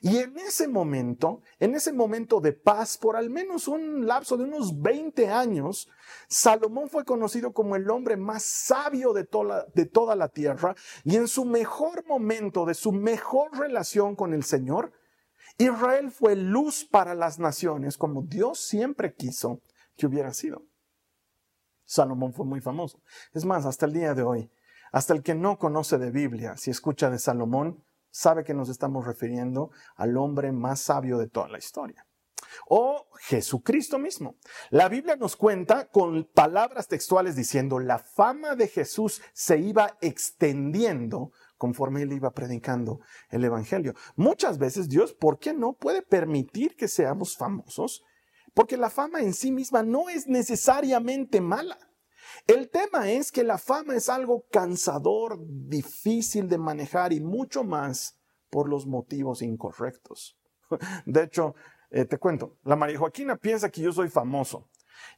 Y 0.00 0.18
en 0.18 0.36
ese 0.38 0.68
momento, 0.68 1.40
en 1.58 1.74
ese 1.74 1.92
momento 1.92 2.40
de 2.40 2.52
paz, 2.52 2.98
por 2.98 3.16
al 3.16 3.30
menos 3.30 3.68
un 3.68 4.06
lapso 4.06 4.36
de 4.36 4.44
unos 4.44 4.80
20 4.80 5.28
años, 5.28 5.88
Salomón 6.28 6.88
fue 6.88 7.04
conocido 7.04 7.52
como 7.52 7.76
el 7.76 7.88
hombre 7.90 8.16
más 8.16 8.42
sabio 8.42 9.12
de 9.12 9.24
toda, 9.24 9.66
de 9.74 9.86
toda 9.86 10.16
la 10.16 10.28
tierra 10.28 10.74
y 11.04 11.16
en 11.16 11.28
su 11.28 11.44
mejor 11.44 12.06
momento, 12.06 12.66
de 12.66 12.74
su 12.74 12.92
mejor 12.92 13.58
relación 13.58 14.16
con 14.16 14.34
el 14.34 14.44
Señor, 14.44 14.92
Israel 15.58 16.10
fue 16.10 16.34
luz 16.34 16.84
para 16.84 17.14
las 17.14 17.38
naciones 17.38 17.96
como 17.96 18.22
Dios 18.22 18.58
siempre 18.58 19.14
quiso 19.14 19.60
que 19.96 20.06
hubiera 20.06 20.34
sido. 20.34 20.62
Salomón 21.84 22.32
fue 22.32 22.46
muy 22.46 22.60
famoso. 22.60 23.00
Es 23.32 23.44
más, 23.44 23.66
hasta 23.66 23.86
el 23.86 23.92
día 23.92 24.14
de 24.14 24.22
hoy, 24.22 24.50
hasta 24.90 25.12
el 25.12 25.22
que 25.22 25.34
no 25.34 25.58
conoce 25.58 25.98
de 25.98 26.10
Biblia, 26.10 26.56
si 26.56 26.70
escucha 26.70 27.10
de 27.10 27.18
Salomón, 27.18 27.84
sabe 28.14 28.44
que 28.44 28.54
nos 28.54 28.68
estamos 28.68 29.04
refiriendo 29.04 29.72
al 29.96 30.16
hombre 30.16 30.52
más 30.52 30.80
sabio 30.80 31.18
de 31.18 31.28
toda 31.28 31.48
la 31.48 31.58
historia. 31.58 32.06
O 32.68 33.08
Jesucristo 33.18 33.98
mismo. 33.98 34.36
La 34.70 34.88
Biblia 34.88 35.16
nos 35.16 35.34
cuenta 35.34 35.88
con 35.88 36.22
palabras 36.32 36.86
textuales 36.86 37.34
diciendo, 37.34 37.80
la 37.80 37.98
fama 37.98 38.54
de 38.54 38.68
Jesús 38.68 39.20
se 39.32 39.58
iba 39.58 39.98
extendiendo 40.00 41.32
conforme 41.58 42.02
él 42.02 42.12
iba 42.12 42.30
predicando 42.30 43.00
el 43.30 43.44
Evangelio. 43.44 43.94
Muchas 44.14 44.58
veces 44.58 44.88
Dios, 44.88 45.12
¿por 45.12 45.40
qué 45.40 45.52
no 45.52 45.72
puede 45.72 46.00
permitir 46.00 46.76
que 46.76 46.86
seamos 46.86 47.36
famosos? 47.36 48.04
Porque 48.54 48.76
la 48.76 48.90
fama 48.90 49.22
en 49.22 49.34
sí 49.34 49.50
misma 49.50 49.82
no 49.82 50.08
es 50.08 50.28
necesariamente 50.28 51.40
mala. 51.40 51.78
El 52.46 52.70
tema 52.70 53.10
es 53.10 53.32
que 53.32 53.44
la 53.44 53.58
fama 53.58 53.94
es 53.94 54.08
algo 54.08 54.46
cansador, 54.50 55.38
difícil 55.40 56.48
de 56.48 56.58
manejar 56.58 57.12
y 57.12 57.20
mucho 57.20 57.64
más 57.64 58.18
por 58.50 58.68
los 58.68 58.86
motivos 58.86 59.42
incorrectos. 59.42 60.38
De 61.06 61.24
hecho, 61.24 61.54
eh, 61.90 62.04
te 62.04 62.18
cuento, 62.18 62.58
la 62.64 62.76
María 62.76 62.98
Joaquina 62.98 63.36
piensa 63.36 63.70
que 63.70 63.80
yo 63.80 63.92
soy 63.92 64.08
famoso. 64.08 64.68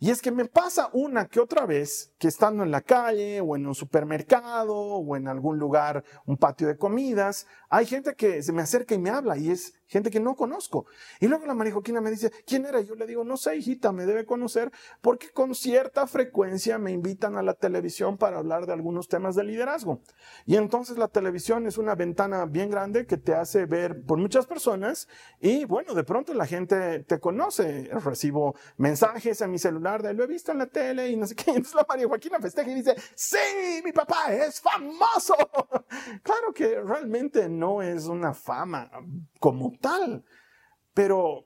Y 0.00 0.10
es 0.10 0.20
que 0.20 0.30
me 0.30 0.46
pasa 0.46 0.90
una 0.92 1.26
que 1.26 1.40
otra 1.40 1.66
vez 1.66 2.12
que 2.18 2.28
estando 2.28 2.62
en 2.62 2.70
la 2.70 2.80
calle 2.80 3.40
o 3.40 3.56
en 3.56 3.66
un 3.66 3.74
supermercado 3.74 4.74
o 4.74 5.16
en 5.16 5.28
algún 5.28 5.58
lugar, 5.58 6.04
un 6.24 6.36
patio 6.36 6.66
de 6.66 6.76
comidas, 6.76 7.46
hay 7.68 7.86
gente 7.86 8.14
que 8.14 8.42
se 8.42 8.52
me 8.52 8.62
acerca 8.62 8.94
y 8.94 8.98
me 8.98 9.10
habla 9.10 9.36
y 9.36 9.50
es 9.50 9.74
gente 9.86 10.10
que 10.10 10.20
no 10.20 10.34
conozco. 10.34 10.86
Y 11.20 11.28
luego 11.28 11.46
la 11.46 11.54
María 11.54 11.72
Joaquina 11.72 12.00
me 12.00 12.10
dice, 12.10 12.30
¿quién 12.46 12.66
era? 12.66 12.80
yo 12.80 12.94
le 12.94 13.06
digo, 13.06 13.24
no 13.24 13.36
sé, 13.36 13.56
hijita, 13.56 13.92
me 13.92 14.06
debe 14.06 14.24
conocer 14.24 14.70
porque 15.00 15.30
con 15.30 15.54
cierta 15.54 16.06
frecuencia 16.06 16.78
me 16.78 16.92
invitan 16.92 17.36
a 17.36 17.42
la 17.42 17.54
televisión 17.54 18.16
para 18.16 18.38
hablar 18.38 18.66
de 18.66 18.72
algunos 18.72 19.08
temas 19.08 19.34
de 19.34 19.44
liderazgo. 19.44 20.00
Y 20.44 20.56
entonces 20.56 20.98
la 20.98 21.08
televisión 21.08 21.66
es 21.66 21.78
una 21.78 21.94
ventana 21.94 22.46
bien 22.46 22.70
grande 22.70 23.06
que 23.06 23.16
te 23.16 23.34
hace 23.34 23.66
ver 23.66 24.02
por 24.04 24.18
muchas 24.18 24.46
personas 24.46 25.08
y 25.40 25.64
bueno, 25.64 25.94
de 25.94 26.04
pronto 26.04 26.34
la 26.34 26.46
gente 26.46 27.00
te 27.00 27.20
conoce. 27.20 27.88
Recibo 28.04 28.54
mensajes 28.76 29.42
a 29.42 29.46
mi 29.46 29.58
celular 29.58 30.02
de 30.02 30.14
lo 30.14 30.24
he 30.24 30.26
visto 30.26 30.52
en 30.52 30.58
la 30.58 30.66
tele 30.66 31.08
y 31.08 31.16
no 31.16 31.26
sé 31.26 31.34
qué. 31.34 31.50
Entonces 31.56 31.74
la 31.74 31.86
María 31.88 32.06
Joaquina 32.06 32.38
festeja 32.38 32.70
y 32.70 32.74
dice, 32.74 32.94
sí, 33.14 33.80
mi 33.84 33.92
papá 33.92 34.32
es 34.32 34.60
famoso. 34.60 35.34
claro 36.22 36.52
que 36.54 36.80
realmente 36.82 37.48
no 37.48 37.82
es 37.82 38.06
una 38.06 38.34
fama 38.34 38.90
como 39.46 39.70
tal. 39.80 40.24
Pero 40.92 41.44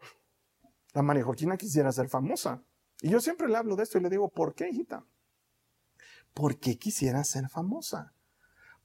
la 0.95 1.02
María 1.02 1.23
Joaquina 1.23 1.59
quisiera 1.59 1.92
ser 1.92 2.09
famosa. 2.09 2.64
Y 3.02 3.11
yo 3.11 3.21
siempre 3.21 3.47
le 3.47 3.59
hablo 3.59 3.76
de 3.76 3.83
esto 3.83 3.99
y 3.99 4.00
le 4.00 4.09
digo, 4.09 4.30
¿por 4.30 4.54
qué, 4.54 4.71
hijita? 4.71 5.04
¿Por 6.33 6.59
qué 6.59 6.78
quisiera 6.78 7.23
ser 7.25 7.50
famosa? 7.50 8.14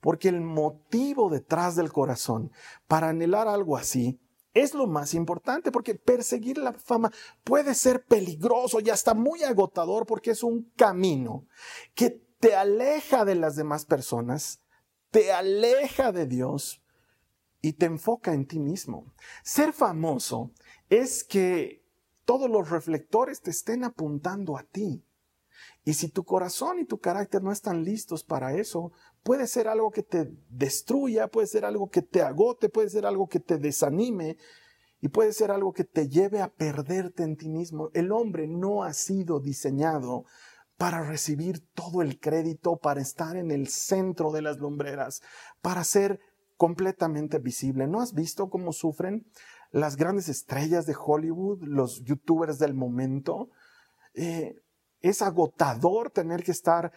Porque 0.00 0.28
el 0.28 0.42
motivo 0.42 1.30
detrás 1.30 1.76
del 1.76 1.90
corazón 1.90 2.52
para 2.86 3.08
anhelar 3.08 3.48
algo 3.48 3.78
así 3.78 4.20
es 4.52 4.74
lo 4.74 4.86
más 4.86 5.14
importante, 5.14 5.72
porque 5.72 5.94
perseguir 5.94 6.58
la 6.58 6.74
fama 6.74 7.10
puede 7.42 7.74
ser 7.74 8.04
peligroso 8.04 8.80
y 8.80 8.90
hasta 8.90 9.14
muy 9.14 9.44
agotador 9.44 10.04
porque 10.04 10.32
es 10.32 10.42
un 10.42 10.70
camino 10.76 11.46
que 11.94 12.10
te 12.38 12.54
aleja 12.54 13.24
de 13.24 13.36
las 13.36 13.56
demás 13.56 13.86
personas, 13.86 14.60
te 15.10 15.32
aleja 15.32 16.12
de 16.12 16.26
Dios 16.26 16.82
y 17.66 17.72
te 17.72 17.86
enfoca 17.86 18.32
en 18.32 18.46
ti 18.46 18.60
mismo. 18.60 19.12
Ser 19.42 19.72
famoso 19.72 20.52
es 20.88 21.24
que 21.24 21.84
todos 22.24 22.48
los 22.48 22.70
reflectores 22.70 23.40
te 23.40 23.50
estén 23.50 23.82
apuntando 23.82 24.56
a 24.56 24.62
ti. 24.62 25.04
Y 25.84 25.94
si 25.94 26.08
tu 26.08 26.24
corazón 26.24 26.78
y 26.78 26.84
tu 26.84 26.98
carácter 27.00 27.42
no 27.42 27.50
están 27.50 27.82
listos 27.82 28.22
para 28.22 28.54
eso, 28.54 28.92
puede 29.24 29.48
ser 29.48 29.66
algo 29.66 29.90
que 29.90 30.04
te 30.04 30.32
destruya, 30.48 31.26
puede 31.26 31.48
ser 31.48 31.64
algo 31.64 31.90
que 31.90 32.02
te 32.02 32.22
agote, 32.22 32.68
puede 32.68 32.88
ser 32.88 33.04
algo 33.04 33.28
que 33.28 33.40
te 33.40 33.58
desanime 33.58 34.36
y 35.00 35.08
puede 35.08 35.32
ser 35.32 35.50
algo 35.50 35.72
que 35.72 35.84
te 35.84 36.08
lleve 36.08 36.40
a 36.40 36.52
perderte 36.52 37.24
en 37.24 37.36
ti 37.36 37.48
mismo. 37.48 37.90
El 37.94 38.12
hombre 38.12 38.46
no 38.46 38.84
ha 38.84 38.92
sido 38.92 39.40
diseñado 39.40 40.24
para 40.76 41.02
recibir 41.02 41.66
todo 41.74 42.02
el 42.02 42.20
crédito, 42.20 42.76
para 42.76 43.00
estar 43.00 43.36
en 43.36 43.50
el 43.50 43.66
centro 43.66 44.30
de 44.30 44.42
las 44.42 44.58
lumbreras, 44.58 45.20
para 45.62 45.82
ser 45.82 46.20
completamente 46.56 47.38
visible. 47.38 47.86
¿No 47.86 48.00
has 48.00 48.14
visto 48.14 48.48
cómo 48.48 48.72
sufren 48.72 49.26
las 49.70 49.96
grandes 49.96 50.28
estrellas 50.28 50.86
de 50.86 50.96
Hollywood, 50.98 51.62
los 51.62 52.02
youtubers 52.04 52.58
del 52.58 52.74
momento? 52.74 53.50
Eh, 54.14 54.54
es 55.00 55.22
agotador 55.22 56.10
tener 56.10 56.42
que 56.42 56.52
estar 56.52 56.92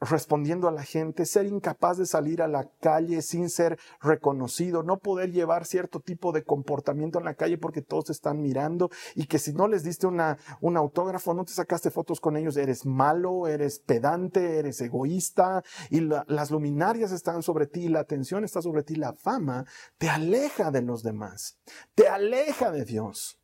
respondiendo 0.00 0.68
a 0.68 0.72
la 0.72 0.82
gente, 0.82 1.26
ser 1.26 1.46
incapaz 1.46 1.98
de 1.98 2.06
salir 2.06 2.42
a 2.42 2.48
la 2.48 2.68
calle 2.80 3.22
sin 3.22 3.50
ser 3.50 3.78
reconocido, 4.00 4.82
no 4.82 4.98
poder 4.98 5.32
llevar 5.32 5.64
cierto 5.64 6.00
tipo 6.00 6.32
de 6.32 6.44
comportamiento 6.44 7.18
en 7.18 7.24
la 7.24 7.34
calle 7.34 7.58
porque 7.58 7.82
todos 7.82 8.10
están 8.10 8.40
mirando 8.40 8.90
y 9.14 9.26
que 9.26 9.38
si 9.38 9.52
no 9.52 9.66
les 9.66 9.82
diste 9.82 10.06
una, 10.06 10.38
un 10.60 10.76
autógrafo, 10.76 11.34
no 11.34 11.44
te 11.44 11.52
sacaste 11.52 11.90
fotos 11.90 12.20
con 12.20 12.36
ellos, 12.36 12.56
eres 12.56 12.86
malo, 12.86 13.48
eres 13.48 13.80
pedante, 13.80 14.58
eres 14.58 14.80
egoísta 14.80 15.62
y 15.90 16.00
las 16.00 16.50
luminarias 16.50 17.12
están 17.12 17.42
sobre 17.42 17.66
ti, 17.66 17.88
la 17.88 18.00
atención 18.00 18.44
está 18.44 18.62
sobre 18.62 18.84
ti, 18.84 18.94
la 18.94 19.12
fama 19.12 19.64
te 19.98 20.08
aleja 20.08 20.70
de 20.70 20.82
los 20.82 21.02
demás, 21.02 21.58
te 21.94 22.08
aleja 22.08 22.70
de 22.70 22.84
Dios 22.84 23.38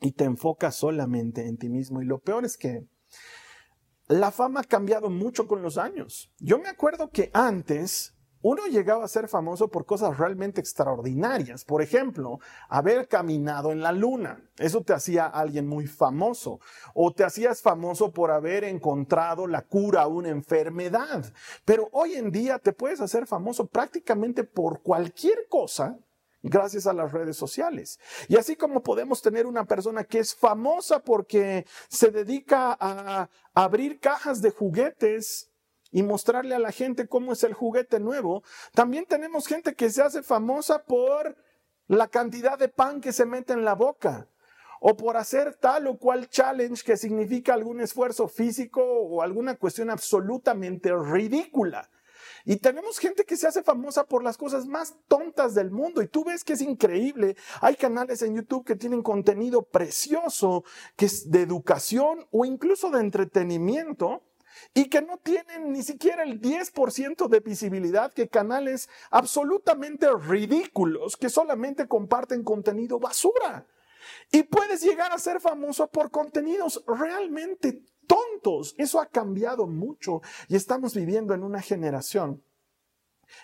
y 0.00 0.12
te 0.12 0.24
enfoca 0.24 0.70
solamente 0.70 1.46
en 1.46 1.56
ti 1.56 1.68
mismo. 1.68 2.02
Y 2.02 2.04
lo 2.04 2.18
peor 2.18 2.44
es 2.44 2.56
que 2.56 2.86
la 4.08 4.30
fama 4.30 4.60
ha 4.60 4.64
cambiado 4.64 5.10
mucho 5.10 5.46
con 5.46 5.62
los 5.62 5.78
años. 5.78 6.30
Yo 6.38 6.58
me 6.58 6.68
acuerdo 6.68 7.10
que 7.10 7.30
antes 7.32 8.14
uno 8.44 8.66
llegaba 8.66 9.04
a 9.04 9.08
ser 9.08 9.28
famoso 9.28 9.68
por 9.68 9.86
cosas 9.86 10.18
realmente 10.18 10.60
extraordinarias. 10.60 11.64
Por 11.64 11.80
ejemplo, 11.80 12.40
haber 12.68 13.06
caminado 13.06 13.70
en 13.70 13.80
la 13.80 13.92
luna. 13.92 14.42
Eso 14.58 14.82
te 14.82 14.92
hacía 14.92 15.26
alguien 15.26 15.68
muy 15.68 15.86
famoso. 15.86 16.58
O 16.92 17.12
te 17.12 17.22
hacías 17.22 17.62
famoso 17.62 18.12
por 18.12 18.32
haber 18.32 18.64
encontrado 18.64 19.46
la 19.46 19.62
cura 19.62 20.02
a 20.02 20.06
una 20.08 20.30
enfermedad. 20.30 21.32
Pero 21.64 21.88
hoy 21.92 22.14
en 22.14 22.32
día 22.32 22.58
te 22.58 22.72
puedes 22.72 23.00
hacer 23.00 23.28
famoso 23.28 23.68
prácticamente 23.68 24.42
por 24.42 24.82
cualquier 24.82 25.46
cosa 25.48 25.98
gracias 26.42 26.86
a 26.86 26.92
las 26.92 27.12
redes 27.12 27.36
sociales. 27.36 27.98
Y 28.28 28.36
así 28.36 28.56
como 28.56 28.82
podemos 28.82 29.22
tener 29.22 29.46
una 29.46 29.64
persona 29.64 30.04
que 30.04 30.18
es 30.18 30.34
famosa 30.34 31.00
porque 31.00 31.66
se 31.88 32.10
dedica 32.10 32.76
a 32.78 33.28
abrir 33.54 34.00
cajas 34.00 34.42
de 34.42 34.50
juguetes 34.50 35.50
y 35.90 36.02
mostrarle 36.02 36.54
a 36.54 36.58
la 36.58 36.72
gente 36.72 37.06
cómo 37.06 37.32
es 37.32 37.44
el 37.44 37.52
juguete 37.52 38.00
nuevo, 38.00 38.42
también 38.74 39.04
tenemos 39.04 39.46
gente 39.46 39.74
que 39.74 39.90
se 39.90 40.02
hace 40.02 40.22
famosa 40.22 40.84
por 40.84 41.36
la 41.86 42.08
cantidad 42.08 42.58
de 42.58 42.68
pan 42.68 43.00
que 43.00 43.12
se 43.12 43.26
mete 43.26 43.52
en 43.52 43.64
la 43.64 43.74
boca 43.74 44.28
o 44.80 44.96
por 44.96 45.16
hacer 45.16 45.54
tal 45.54 45.86
o 45.86 45.96
cual 45.96 46.28
challenge 46.28 46.82
que 46.82 46.96
significa 46.96 47.54
algún 47.54 47.80
esfuerzo 47.80 48.26
físico 48.26 48.82
o 48.82 49.22
alguna 49.22 49.54
cuestión 49.54 49.90
absolutamente 49.90 50.90
ridícula. 50.92 51.88
Y 52.44 52.56
tenemos 52.56 52.98
gente 52.98 53.24
que 53.24 53.36
se 53.36 53.46
hace 53.46 53.62
famosa 53.62 54.04
por 54.04 54.22
las 54.22 54.36
cosas 54.36 54.66
más 54.66 54.94
tontas 55.08 55.54
del 55.54 55.70
mundo. 55.70 56.02
Y 56.02 56.08
tú 56.08 56.24
ves 56.24 56.44
que 56.44 56.54
es 56.54 56.60
increíble. 56.60 57.36
Hay 57.60 57.76
canales 57.76 58.22
en 58.22 58.34
YouTube 58.34 58.64
que 58.64 58.76
tienen 58.76 59.02
contenido 59.02 59.62
precioso, 59.62 60.64
que 60.96 61.06
es 61.06 61.30
de 61.30 61.42
educación 61.42 62.26
o 62.30 62.44
incluso 62.44 62.90
de 62.90 63.00
entretenimiento 63.00 64.22
y 64.74 64.88
que 64.88 65.02
no 65.02 65.18
tienen 65.18 65.72
ni 65.72 65.82
siquiera 65.82 66.22
el 66.22 66.40
10% 66.40 67.28
de 67.28 67.40
visibilidad 67.40 68.12
que 68.12 68.28
canales 68.28 68.88
absolutamente 69.10 70.08
ridículos 70.12 71.16
que 71.16 71.30
solamente 71.30 71.88
comparten 71.88 72.42
contenido 72.42 72.98
basura. 72.98 73.66
Y 74.30 74.42
puedes 74.42 74.82
llegar 74.82 75.12
a 75.12 75.18
ser 75.18 75.40
famoso 75.40 75.88
por 75.88 76.10
contenidos 76.10 76.82
realmente 76.86 77.82
tontos. 78.12 78.74
Eso 78.78 79.00
ha 79.00 79.06
cambiado 79.06 79.66
mucho 79.66 80.20
y 80.48 80.56
estamos 80.56 80.94
viviendo 80.94 81.34
en 81.34 81.42
una 81.42 81.60
generación 81.60 82.42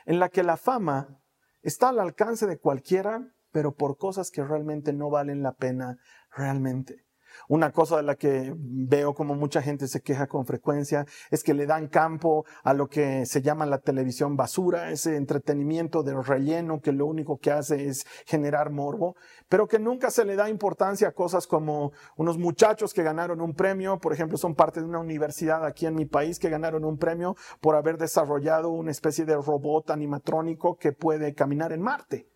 en 0.05 0.19
la 0.19 0.29
que 0.29 0.43
la 0.43 0.57
fama 0.57 1.21
está 1.63 1.89
al 1.89 2.01
alcance 2.01 2.47
de 2.47 2.59
cualquiera, 2.59 3.33
pero 3.51 3.75
por 3.75 3.97
cosas 3.97 4.31
que 4.31 4.45
realmente 4.45 4.93
no 4.93 5.11
valen 5.11 5.43
la 5.43 5.53
pena 5.53 5.99
realmente. 6.31 7.08
Una 7.49 7.73
cosa 7.73 7.97
de 7.99 8.03
la 8.03 8.17
que 8.17 8.55
veo 8.57 9.15
como 9.15 9.35
mucha 9.35 9.63
gente 9.63 9.89
se 9.89 10.01
queja 10.01 10.27
con 10.27 10.47
frecuencia 10.47 11.07
es 11.31 11.43
que 11.43 11.55
le 11.55 11.67
dan 11.67 11.89
campo 11.89 12.45
a 12.65 12.75
lo 12.75 12.89
que 12.89 13.27
se 13.27 13.43
llama 13.43 13.67
la 13.67 13.79
televisión 13.79 14.37
basura, 14.37 14.91
ese 14.91 15.17
entretenimiento 15.17 16.03
de 16.03 16.21
relleno 16.21 16.81
que 16.81 16.93
lo 16.93 17.07
único 17.07 17.39
que 17.39 17.51
hace 17.51 17.89
es 17.89 18.07
generar 18.27 18.71
morbo, 18.71 19.17
pero 19.49 19.67
que 19.67 19.79
nunca 19.79 20.11
se 20.11 20.25
le 20.25 20.37
da 20.37 20.51
importancia 20.51 21.09
a 21.09 21.13
cosas 21.13 21.47
como 21.47 21.93
unos 22.17 22.39
muchachos 22.39 22.93
que 22.93 23.03
ganaron 23.03 23.41
un 23.41 23.55
premio, 23.55 23.99
por 23.99 24.13
ejemplo, 24.13 24.39
son 24.39 24.55
parte 24.55 24.81
de 24.81 24.87
una 24.87 25.01
universidad 25.01 25.65
aquí 25.65 25.87
en 25.87 25.95
mi 25.95 26.07
país 26.07 26.39
que 26.39 26.51
ganaron 26.51 26.85
un 26.85 26.99
premio 26.99 27.37
por 27.61 27.77
haber 27.77 27.99
desarrollado 27.99 28.71
una 28.71 28.91
especie 28.91 29.25
de 29.25 29.35
robot 29.35 29.91
animatrónico 29.91 30.77
que 30.77 30.93
puede 30.93 31.35
caminar 31.35 31.73
en 31.73 31.83
Marte 31.83 32.29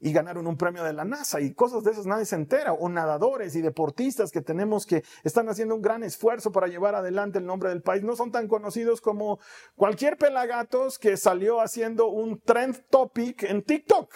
y 0.00 0.12
ganaron 0.12 0.46
un 0.46 0.56
premio 0.56 0.82
de 0.82 0.94
la 0.94 1.04
NASA 1.04 1.40
y 1.40 1.52
cosas 1.52 1.84
de 1.84 1.90
esas 1.90 2.06
nadie 2.06 2.24
se 2.24 2.34
entera, 2.34 2.72
o 2.72 2.88
nadadores 2.88 3.54
y 3.54 3.60
deportistas 3.60 4.30
que 4.30 4.40
tenemos 4.40 4.86
que 4.86 5.04
están 5.24 5.48
haciendo 5.48 5.74
un 5.74 5.82
gran 5.82 6.02
esfuerzo 6.02 6.50
para 6.50 6.68
llevar 6.68 6.94
adelante 6.94 7.38
el 7.38 7.46
nombre 7.46 7.68
del 7.68 7.82
país, 7.82 8.02
no 8.02 8.16
son 8.16 8.32
tan 8.32 8.48
conocidos 8.48 9.00
como 9.02 9.38
cualquier 9.76 10.16
pelagatos 10.16 10.98
que 10.98 11.16
salió 11.18 11.60
haciendo 11.60 12.08
un 12.08 12.40
trend 12.40 12.82
topic 12.88 13.42
en 13.42 13.62
TikTok. 13.62 14.10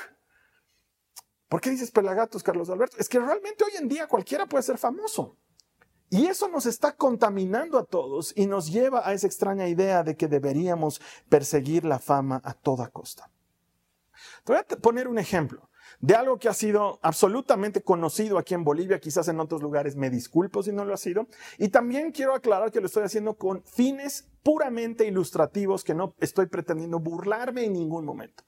¿Por 1.49 1.61
qué 1.61 1.71
dices 1.71 1.91
pelagatos, 1.91 2.43
Carlos 2.43 2.71
Alberto? 2.71 2.97
Es 2.99 3.09
que 3.09 3.21
realmente 3.21 3.63
hoy 3.63 3.73
en 3.79 3.87
día 3.87 4.09
cualquiera 4.09 4.47
puede 4.47 4.63
ser 4.63 4.79
famoso. 4.79 5.37
Y 6.11 6.27
eso 6.27 6.49
nos 6.49 6.65
está 6.67 6.97
contaminando 6.97 7.79
a 7.79 7.85
todos 7.85 8.33
y 8.37 8.47
nos 8.47 8.73
lleva 8.73 9.07
a 9.07 9.13
esa 9.13 9.27
extraña 9.27 9.69
idea 9.69 10.03
de 10.03 10.17
que 10.17 10.29
deberíamos 10.29 11.01
perseguir 11.29 11.85
la 11.85 11.99
fama 11.99 12.41
a 12.45 12.55
toda 12.55 12.89
costa. 12.89 13.31
Te 14.45 14.53
voy 14.53 14.61
a 14.61 14.77
poner 14.77 15.09
un 15.09 15.19
ejemplo 15.19 15.69
de 16.01 16.15
algo 16.15 16.39
que 16.39 16.49
ha 16.49 16.55
sido 16.55 16.99
absolutamente 17.03 17.83
conocido 17.83 18.39
aquí 18.39 18.55
en 18.55 18.65
Bolivia, 18.65 19.01
quizás 19.01 19.29
en 19.29 19.41
otros 19.41 19.63
lugares, 19.63 19.97
me 19.97 20.11
disculpo 20.11 20.63
si 20.63 20.73
no 20.73 20.85
lo 20.85 20.95
ha 20.95 20.99
sido. 20.99 21.27
Y 21.59 21.69
también 21.69 22.13
quiero 22.13 22.35
aclarar 22.35 22.71
que 22.71 22.81
lo 22.81 22.87
estoy 22.87 23.05
haciendo 23.05 23.35
con 23.35 23.63
fines 23.65 24.29
puramente 24.43 25.07
ilustrativos, 25.07 25.85
que 25.85 25.95
no 25.95 26.15
estoy 26.21 26.47
pretendiendo 26.47 26.99
burlarme 26.99 27.65
en 27.65 27.73
ningún 27.73 28.05
momento. 28.05 28.45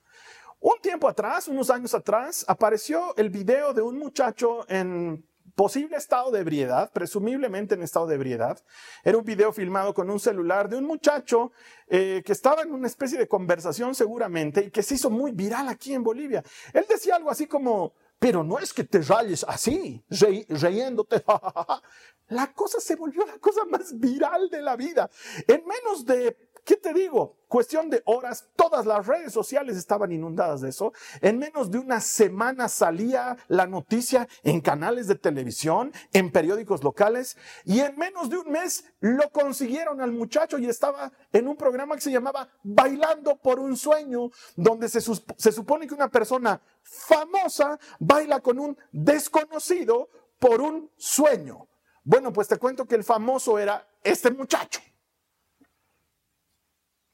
Un 0.60 0.80
tiempo 0.80 1.08
atrás, 1.08 1.48
unos 1.48 1.70
años 1.70 1.94
atrás, 1.94 2.44
apareció 2.48 3.14
el 3.16 3.30
video 3.30 3.72
de 3.72 3.82
un 3.82 3.98
muchacho 3.98 4.68
en 4.68 5.24
posible 5.56 5.96
estado 5.96 6.30
de 6.30 6.40
ebriedad, 6.40 6.92
presumiblemente 6.92 7.74
en 7.74 7.82
estado 7.82 8.06
de 8.06 8.14
ebriedad. 8.14 8.62
Era 9.02 9.18
un 9.18 9.24
video 9.24 9.52
filmado 9.52 9.94
con 9.94 10.10
un 10.10 10.20
celular 10.20 10.68
de 10.68 10.76
un 10.76 10.84
muchacho 10.84 11.50
eh, 11.88 12.22
que 12.24 12.32
estaba 12.32 12.62
en 12.62 12.72
una 12.72 12.86
especie 12.86 13.18
de 13.18 13.26
conversación 13.26 13.94
seguramente 13.94 14.66
y 14.66 14.70
que 14.70 14.82
se 14.82 14.94
hizo 14.94 15.08
muy 15.10 15.32
viral 15.32 15.68
aquí 15.68 15.94
en 15.94 16.04
Bolivia. 16.04 16.44
Él 16.74 16.84
decía 16.88 17.16
algo 17.16 17.30
así 17.30 17.46
como, 17.46 17.94
pero 18.18 18.44
no 18.44 18.58
es 18.58 18.74
que 18.74 18.84
te 18.84 19.00
rayes 19.00 19.44
así, 19.48 20.04
reyéndote. 20.48 21.24
la 22.28 22.52
cosa 22.52 22.78
se 22.78 22.94
volvió 22.94 23.24
la 23.24 23.38
cosa 23.38 23.64
más 23.64 23.98
viral 23.98 24.50
de 24.50 24.60
la 24.60 24.76
vida. 24.76 25.08
En 25.48 25.64
menos 25.66 26.04
de 26.04 26.36
¿Qué 26.66 26.74
te 26.74 26.92
digo? 26.92 27.36
Cuestión 27.46 27.90
de 27.90 28.02
horas, 28.06 28.48
todas 28.56 28.86
las 28.86 29.06
redes 29.06 29.32
sociales 29.32 29.76
estaban 29.76 30.10
inundadas 30.10 30.62
de 30.62 30.70
eso. 30.70 30.92
En 31.20 31.38
menos 31.38 31.70
de 31.70 31.78
una 31.78 32.00
semana 32.00 32.68
salía 32.68 33.36
la 33.46 33.68
noticia 33.68 34.26
en 34.42 34.60
canales 34.60 35.06
de 35.06 35.14
televisión, 35.14 35.92
en 36.12 36.32
periódicos 36.32 36.82
locales, 36.82 37.36
y 37.64 37.78
en 37.78 37.96
menos 37.96 38.30
de 38.30 38.38
un 38.38 38.50
mes 38.50 38.84
lo 38.98 39.30
consiguieron 39.30 40.00
al 40.00 40.10
muchacho 40.10 40.58
y 40.58 40.66
estaba 40.66 41.12
en 41.32 41.46
un 41.46 41.54
programa 41.54 41.94
que 41.94 42.00
se 42.00 42.10
llamaba 42.10 42.48
Bailando 42.64 43.36
por 43.36 43.60
un 43.60 43.76
sueño, 43.76 44.32
donde 44.56 44.88
se, 44.88 45.00
supone 45.00 45.86
que 45.86 45.94
una 45.94 46.10
persona 46.10 46.60
famosa 46.82 47.78
baila 48.00 48.40
con 48.40 48.58
un 48.58 48.76
desconocido 48.90 50.08
por 50.40 50.60
un 50.60 50.90
sueño. 50.96 51.68
Bueno, 52.02 52.32
pues 52.32 52.48
te 52.48 52.56
cuento 52.56 52.86
que 52.86 52.96
el 52.96 53.04
famoso 53.04 53.56
era 53.56 53.86
este 54.02 54.32
muchacho. 54.32 54.80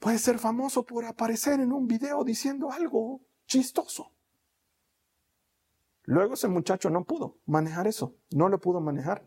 Puede 0.02 0.18
ser 0.18 0.40
famoso 0.40 0.84
por 0.84 1.04
aparecer 1.04 1.60
en 1.60 1.72
un 1.72 1.86
video 1.86 2.24
diciendo 2.24 2.72
algo 2.72 3.20
chistoso. 3.46 4.10
Luego 6.02 6.34
ese 6.34 6.48
muchacho 6.48 6.90
no 6.90 7.04
pudo 7.04 7.38
manejar 7.46 7.86
eso, 7.86 8.16
no 8.32 8.48
lo 8.48 8.58
pudo 8.58 8.80
manejar. 8.80 9.24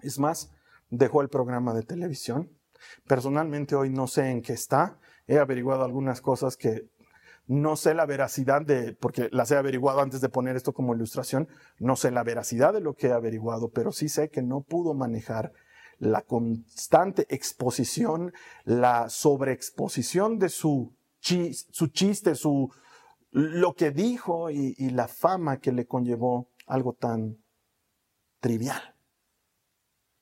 Es 0.00 0.18
más, 0.18 0.52
dejó 0.90 1.22
el 1.22 1.30
programa 1.30 1.72
de 1.72 1.82
televisión. 1.82 2.50
Personalmente 3.08 3.74
hoy 3.74 3.88
no 3.88 4.06
sé 4.06 4.28
en 4.28 4.42
qué 4.42 4.52
está. 4.52 5.00
He 5.26 5.38
averiguado 5.38 5.82
algunas 5.82 6.20
cosas 6.20 6.58
que 6.58 6.90
no 7.46 7.76
sé 7.76 7.94
la 7.94 8.04
veracidad 8.04 8.60
de, 8.60 8.92
porque 9.00 9.30
las 9.32 9.50
he 9.50 9.56
averiguado 9.56 10.02
antes 10.02 10.20
de 10.20 10.28
poner 10.28 10.56
esto 10.56 10.74
como 10.74 10.94
ilustración, 10.94 11.48
no 11.78 11.96
sé 11.96 12.10
la 12.10 12.22
veracidad 12.22 12.74
de 12.74 12.80
lo 12.80 12.92
que 12.96 13.06
he 13.06 13.12
averiguado, 13.12 13.70
pero 13.70 13.92
sí 13.92 14.10
sé 14.10 14.28
que 14.28 14.42
no 14.42 14.60
pudo 14.60 14.92
manejar 14.92 15.54
la 15.98 16.22
constante 16.22 17.26
exposición, 17.28 18.32
la 18.64 19.08
sobreexposición 19.08 20.38
de 20.38 20.48
su, 20.48 20.94
su 21.20 21.86
chiste, 21.88 22.34
su, 22.34 22.70
lo 23.30 23.74
que 23.74 23.90
dijo 23.90 24.50
y 24.50 24.90
la 24.90 25.08
fama 25.08 25.58
que 25.58 25.72
le 25.72 25.86
conllevó 25.86 26.48
algo 26.66 26.92
tan 26.94 27.38
trivial. 28.40 28.95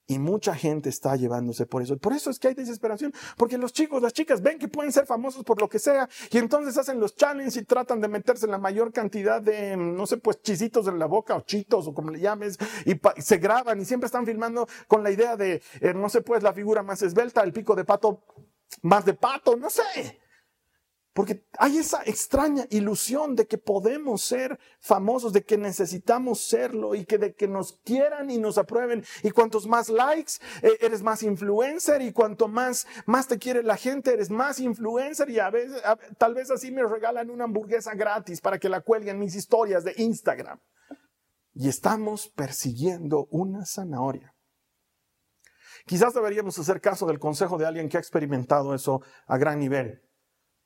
Y 0.06 0.18
mucha 0.18 0.54
gente 0.54 0.90
está 0.90 1.16
llevándose 1.16 1.64
por 1.64 1.82
eso. 1.82 1.96
Por 1.96 2.12
eso 2.12 2.30
es 2.30 2.38
que 2.38 2.48
hay 2.48 2.54
desesperación. 2.54 3.12
Porque 3.36 3.56
los 3.56 3.72
chicos, 3.72 4.02
las 4.02 4.12
chicas 4.12 4.42
ven 4.42 4.58
que 4.58 4.68
pueden 4.68 4.92
ser 4.92 5.06
famosos 5.06 5.44
por 5.44 5.60
lo 5.60 5.68
que 5.68 5.78
sea. 5.78 6.08
Y 6.30 6.38
entonces 6.38 6.76
hacen 6.76 7.00
los 7.00 7.16
challenges 7.16 7.56
y 7.56 7.64
tratan 7.64 8.00
de 8.00 8.08
meterse 8.08 8.46
la 8.46 8.58
mayor 8.58 8.92
cantidad 8.92 9.40
de, 9.40 9.76
no 9.76 10.06
sé, 10.06 10.18
pues 10.18 10.42
chisitos 10.42 10.88
en 10.88 10.98
la 10.98 11.06
boca 11.06 11.34
o 11.36 11.40
chitos 11.40 11.86
o 11.86 11.94
como 11.94 12.10
le 12.10 12.20
llames. 12.20 12.58
Y, 12.84 13.00
se 13.22 13.38
graban 13.38 13.80
y 13.80 13.84
siempre 13.84 14.06
están 14.06 14.26
filmando 14.26 14.68
con 14.88 15.02
la 15.02 15.10
idea 15.10 15.36
de, 15.36 15.62
eh, 15.80 15.94
no 15.94 16.08
sé, 16.10 16.20
pues 16.20 16.42
la 16.42 16.52
figura 16.52 16.82
más 16.82 17.00
esbelta, 17.02 17.42
el 17.42 17.52
pico 17.52 17.74
de 17.74 17.84
pato 17.84 18.22
más 18.82 19.04
de 19.04 19.14
pato, 19.14 19.56
no 19.56 19.70
sé. 19.70 20.20
Porque 21.14 21.46
hay 21.58 21.78
esa 21.78 22.02
extraña 22.02 22.66
ilusión 22.70 23.36
de 23.36 23.46
que 23.46 23.56
podemos 23.56 24.22
ser 24.22 24.58
famosos, 24.80 25.32
de 25.32 25.44
que 25.44 25.56
necesitamos 25.56 26.40
serlo 26.40 26.96
y 26.96 27.04
que 27.04 27.18
de 27.18 27.34
que 27.34 27.46
nos 27.46 27.78
quieran 27.84 28.30
y 28.32 28.38
nos 28.38 28.58
aprueben. 28.58 29.04
Y 29.22 29.30
cuantos 29.30 29.68
más 29.68 29.88
likes, 29.88 30.32
eh, 30.62 30.76
eres 30.80 31.02
más 31.02 31.22
influencer 31.22 32.02
y 32.02 32.12
cuanto 32.12 32.48
más, 32.48 32.88
más 33.06 33.28
te 33.28 33.38
quiere 33.38 33.62
la 33.62 33.76
gente, 33.76 34.12
eres 34.12 34.28
más 34.28 34.58
influencer 34.58 35.30
y 35.30 35.38
a 35.38 35.50
veces, 35.50 35.80
tal 36.18 36.34
vez 36.34 36.50
así 36.50 36.72
me 36.72 36.82
regalan 36.82 37.30
una 37.30 37.44
hamburguesa 37.44 37.94
gratis 37.94 38.40
para 38.40 38.58
que 38.58 38.68
la 38.68 38.80
cuelguen 38.80 39.20
mis 39.20 39.36
historias 39.36 39.84
de 39.84 39.94
Instagram. 39.96 40.58
Y 41.52 41.68
estamos 41.68 42.26
persiguiendo 42.34 43.28
una 43.30 43.64
zanahoria. 43.64 44.34
Quizás 45.86 46.12
deberíamos 46.12 46.58
hacer 46.58 46.80
caso 46.80 47.06
del 47.06 47.20
consejo 47.20 47.56
de 47.56 47.66
alguien 47.66 47.88
que 47.88 47.98
ha 47.98 48.00
experimentado 48.00 48.74
eso 48.74 49.00
a 49.28 49.38
gran 49.38 49.60
nivel. 49.60 50.03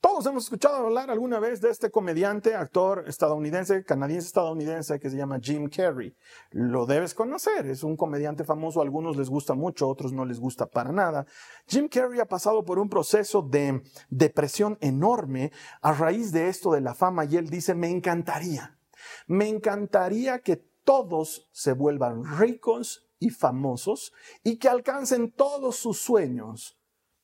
Todos 0.00 0.26
hemos 0.26 0.44
escuchado 0.44 0.76
hablar 0.76 1.10
alguna 1.10 1.40
vez 1.40 1.60
de 1.60 1.70
este 1.70 1.90
comediante, 1.90 2.54
actor 2.54 3.02
estadounidense, 3.08 3.82
canadiense 3.82 4.28
estadounidense 4.28 5.00
que 5.00 5.10
se 5.10 5.16
llama 5.16 5.40
Jim 5.42 5.68
Carrey. 5.68 6.14
Lo 6.52 6.86
debes 6.86 7.14
conocer, 7.14 7.66
es 7.66 7.82
un 7.82 7.96
comediante 7.96 8.44
famoso, 8.44 8.78
a 8.78 8.84
algunos 8.84 9.16
les 9.16 9.28
gusta 9.28 9.54
mucho, 9.54 9.86
a 9.86 9.88
otros 9.88 10.12
no 10.12 10.24
les 10.24 10.38
gusta 10.38 10.66
para 10.66 10.92
nada. 10.92 11.26
Jim 11.66 11.88
Carrey 11.88 12.20
ha 12.20 12.26
pasado 12.26 12.64
por 12.64 12.78
un 12.78 12.88
proceso 12.88 13.42
de 13.42 13.82
depresión 14.08 14.78
enorme 14.80 15.50
a 15.82 15.92
raíz 15.92 16.30
de 16.30 16.48
esto 16.48 16.70
de 16.70 16.80
la 16.80 16.94
fama 16.94 17.24
y 17.24 17.36
él 17.36 17.50
dice, 17.50 17.74
me 17.74 17.90
encantaría, 17.90 18.78
me 19.26 19.48
encantaría 19.48 20.38
que 20.38 20.62
todos 20.84 21.48
se 21.50 21.72
vuelvan 21.72 22.22
ricos 22.38 23.10
y 23.18 23.30
famosos 23.30 24.12
y 24.44 24.58
que 24.58 24.68
alcancen 24.68 25.32
todos 25.32 25.74
sus 25.74 26.00
sueños 26.00 26.78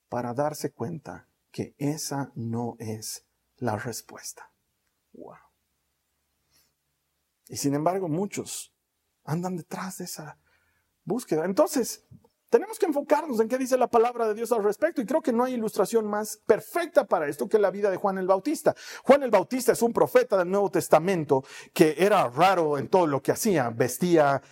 para 0.08 0.34
darse 0.34 0.72
cuenta 0.72 1.28
que 1.54 1.76
esa 1.78 2.32
no 2.34 2.74
es 2.80 3.28
la 3.58 3.76
respuesta. 3.76 4.50
Wow. 5.12 5.36
Y 7.46 7.56
sin 7.56 7.74
embargo, 7.74 8.08
muchos 8.08 8.74
andan 9.22 9.56
detrás 9.56 9.98
de 9.98 10.06
esa 10.06 10.36
búsqueda. 11.04 11.44
Entonces, 11.44 12.04
tenemos 12.50 12.76
que 12.76 12.86
enfocarnos 12.86 13.38
en 13.38 13.48
qué 13.48 13.56
dice 13.56 13.78
la 13.78 13.86
palabra 13.86 14.26
de 14.26 14.34
Dios 14.34 14.50
al 14.50 14.64
respecto 14.64 15.00
y 15.00 15.06
creo 15.06 15.22
que 15.22 15.32
no 15.32 15.44
hay 15.44 15.54
ilustración 15.54 16.06
más 16.06 16.38
perfecta 16.44 17.06
para 17.06 17.28
esto 17.28 17.48
que 17.48 17.60
la 17.60 17.70
vida 17.70 17.88
de 17.88 17.98
Juan 17.98 18.18
el 18.18 18.26
Bautista. 18.26 18.74
Juan 19.04 19.22
el 19.22 19.30
Bautista 19.30 19.70
es 19.70 19.82
un 19.82 19.92
profeta 19.92 20.36
del 20.36 20.50
Nuevo 20.50 20.72
Testamento 20.72 21.44
que 21.72 21.94
era 21.96 22.28
raro 22.30 22.78
en 22.78 22.88
todo 22.88 23.06
lo 23.06 23.22
que 23.22 23.30
hacía, 23.30 23.70
vestía 23.70 24.42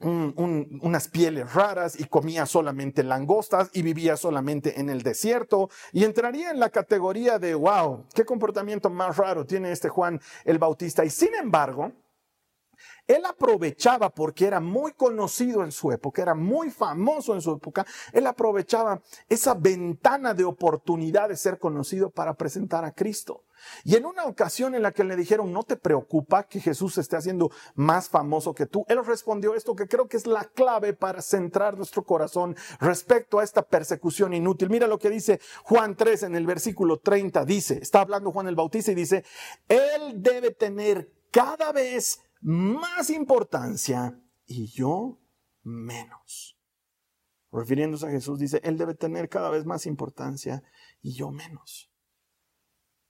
unas 0.00 1.08
pieles 1.08 1.54
raras 1.54 1.98
y 1.98 2.04
comía 2.04 2.46
solamente 2.46 3.02
langostas 3.02 3.70
y 3.72 3.82
vivía 3.82 4.16
solamente 4.16 4.80
en 4.80 4.90
el 4.90 5.02
desierto 5.02 5.70
y 5.92 6.04
entraría 6.04 6.50
en 6.50 6.58
la 6.58 6.70
categoría 6.70 7.38
de, 7.38 7.54
wow, 7.54 8.04
qué 8.14 8.24
comportamiento 8.24 8.90
más 8.90 9.16
raro 9.16 9.46
tiene 9.46 9.70
este 9.70 9.88
Juan 9.88 10.20
el 10.44 10.58
Bautista. 10.58 11.04
Y 11.04 11.10
sin 11.10 11.34
embargo, 11.34 11.92
él 13.06 13.24
aprovechaba, 13.24 14.10
porque 14.10 14.46
era 14.46 14.60
muy 14.60 14.92
conocido 14.92 15.62
en 15.62 15.72
su 15.72 15.92
época, 15.92 16.22
era 16.22 16.34
muy 16.34 16.70
famoso 16.70 17.34
en 17.34 17.40
su 17.40 17.52
época, 17.52 17.86
él 18.12 18.26
aprovechaba 18.26 19.00
esa 19.28 19.54
ventana 19.54 20.34
de 20.34 20.44
oportunidad 20.44 21.28
de 21.28 21.36
ser 21.36 21.58
conocido 21.58 22.10
para 22.10 22.34
presentar 22.34 22.84
a 22.84 22.92
Cristo. 22.92 23.43
Y 23.84 23.96
en 23.96 24.06
una 24.06 24.24
ocasión 24.24 24.74
en 24.74 24.82
la 24.82 24.92
que 24.92 25.04
le 25.04 25.16
dijeron, 25.16 25.52
no 25.52 25.62
te 25.62 25.76
preocupa 25.76 26.44
que 26.44 26.60
Jesús 26.60 26.98
esté 26.98 27.16
haciendo 27.16 27.50
más 27.74 28.08
famoso 28.08 28.54
que 28.54 28.66
tú, 28.66 28.84
él 28.88 29.04
respondió 29.04 29.54
esto 29.54 29.74
que 29.74 29.88
creo 29.88 30.08
que 30.08 30.16
es 30.16 30.26
la 30.26 30.44
clave 30.44 30.92
para 30.92 31.22
centrar 31.22 31.76
nuestro 31.76 32.04
corazón 32.04 32.56
respecto 32.80 33.38
a 33.38 33.44
esta 33.44 33.62
persecución 33.62 34.34
inútil. 34.34 34.70
Mira 34.70 34.86
lo 34.86 34.98
que 34.98 35.10
dice 35.10 35.40
Juan 35.64 35.96
3 35.96 36.24
en 36.24 36.36
el 36.36 36.46
versículo 36.46 36.98
30, 36.98 37.44
dice, 37.44 37.78
está 37.80 38.00
hablando 38.00 38.32
Juan 38.32 38.48
el 38.48 38.56
Bautista 38.56 38.92
y 38.92 38.94
dice, 38.94 39.24
él 39.68 40.22
debe 40.22 40.50
tener 40.50 41.10
cada 41.30 41.72
vez 41.72 42.20
más 42.40 43.10
importancia 43.10 44.20
y 44.46 44.66
yo 44.68 45.18
menos. 45.62 46.58
Refiriéndose 47.50 48.06
a 48.06 48.10
Jesús, 48.10 48.38
dice, 48.38 48.60
Él 48.64 48.76
debe 48.76 48.94
tener 48.94 49.28
cada 49.28 49.48
vez 49.48 49.64
más 49.64 49.86
importancia 49.86 50.62
y 51.00 51.14
yo 51.14 51.30
menos. 51.30 51.93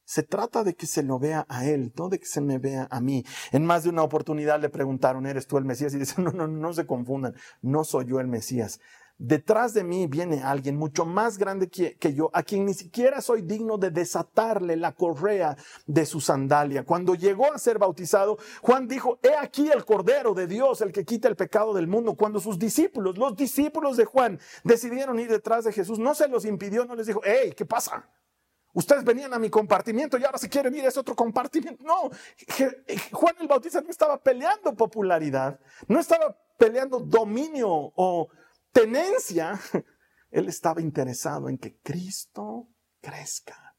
Se 0.05 0.23
trata 0.23 0.64
de 0.64 0.75
que 0.75 0.87
se 0.87 1.03
lo 1.03 1.19
vea 1.19 1.47
a 1.49 1.67
Él, 1.67 1.93
no 1.97 2.09
de 2.09 2.19
que 2.19 2.27
se 2.27 2.40
me 2.40 2.59
vea 2.59 2.88
a 2.90 3.01
mí. 3.01 3.25
En 3.53 3.64
más 3.64 3.85
de 3.85 3.90
una 3.90 4.03
oportunidad 4.03 4.61
le 4.61 4.69
preguntaron, 4.69 5.27
¿eres 5.27 5.47
tú 5.47 5.59
el 5.59 5.64
Mesías? 5.64 5.95
Y 5.95 5.99
dice, 5.99 6.21
no, 6.21 6.31
no, 6.31 6.47
no 6.47 6.73
se 6.73 6.87
confundan, 6.87 7.35
no 7.62 7.85
soy 7.85 8.07
yo 8.07 8.21
el 8.21 8.29
Mesías. 8.29 8.81
Detrás 9.17 9.75
de 9.75 9.85
mí 9.85 10.09
viene 10.09 10.43
alguien 10.43 10.77
mucho 10.77 11.07
más 11.07 11.38
grande 11.38 11.69
que, 11.69 12.14
yo, 12.14 12.31
a 12.33 12.43
quien 12.43 12.67
ni 12.67 12.75
siquiera 12.75 13.21
soy 13.21 13.43
digno 13.43 13.79
de 13.79 13.93
desatarle 13.93 14.77
la 14.77 14.90
correa 14.93 15.57
de 15.87 16.05
su 16.05 16.21
sandalia. 16.21 16.85
Cuando 16.85 17.14
llegó 17.14 17.53
a 17.53 17.59
ser 17.59 17.79
bautizado, 17.79 18.38
Juan 18.61 18.88
dijo, 18.88 19.21
he 19.23 19.37
aquí 19.37 19.71
el 19.71 19.85
Cordero 19.85 20.35
de 20.35 20.49
Dios, 20.49 20.81
el 20.81 20.90
que 20.90 21.05
quita 21.05 21.29
el 21.29 21.37
pecado 21.37 21.73
del 21.75 21.87
mundo. 21.87 22.17
Cuando 22.17 22.40
sus 22.40 22.59
discípulos, 22.59 23.17
los 23.17 23.37
discípulos 23.37 23.97
de 23.97 24.05
Juan, 24.05 24.40
decidieron 24.64 25.21
ir 25.21 25.29
detrás 25.29 25.64
de 25.64 25.73
Jesús, 25.73 26.01
no 26.01 26.17
se 26.17 26.27
los 26.27 26.45
impidió, 26.45 26.85
no 26.85 26.97
les 26.97 27.07
dijo, 27.07 27.21
hey, 27.23 27.55
¿qué 27.57 27.64
pasa? 27.64 28.11
Ustedes 28.75 29.05
venían 29.05 29.33
a 29.33 29.39
mi 29.39 29.49
compartimiento 29.49 30.19
y 30.19 30.25
ahora 30.25 30.39
se 30.39 30.49
quieren 30.49 30.75
ir 30.75 30.85
a 30.85 30.89
ese 30.89 31.01
otro 31.01 31.15
compartimiento. 31.15 31.83
No, 31.85 32.11
Juan 33.13 33.37
el 33.41 33.49
Bautista 33.49 33.81
no 33.81 33.91
estaba 33.91 34.23
peleando 34.23 34.75
popularidad, 34.75 35.59
no 35.89 36.01
estaba 36.01 36.37
peleando 36.59 36.99
dominio 36.99 37.69
o 37.71 38.29
tenencia, 38.73 39.59
él 40.31 40.49
estaba 40.49 40.81
interesado 40.81 41.49
en 41.49 41.57
que 41.57 41.79
Cristo 41.79 42.69
crezca 43.01 43.74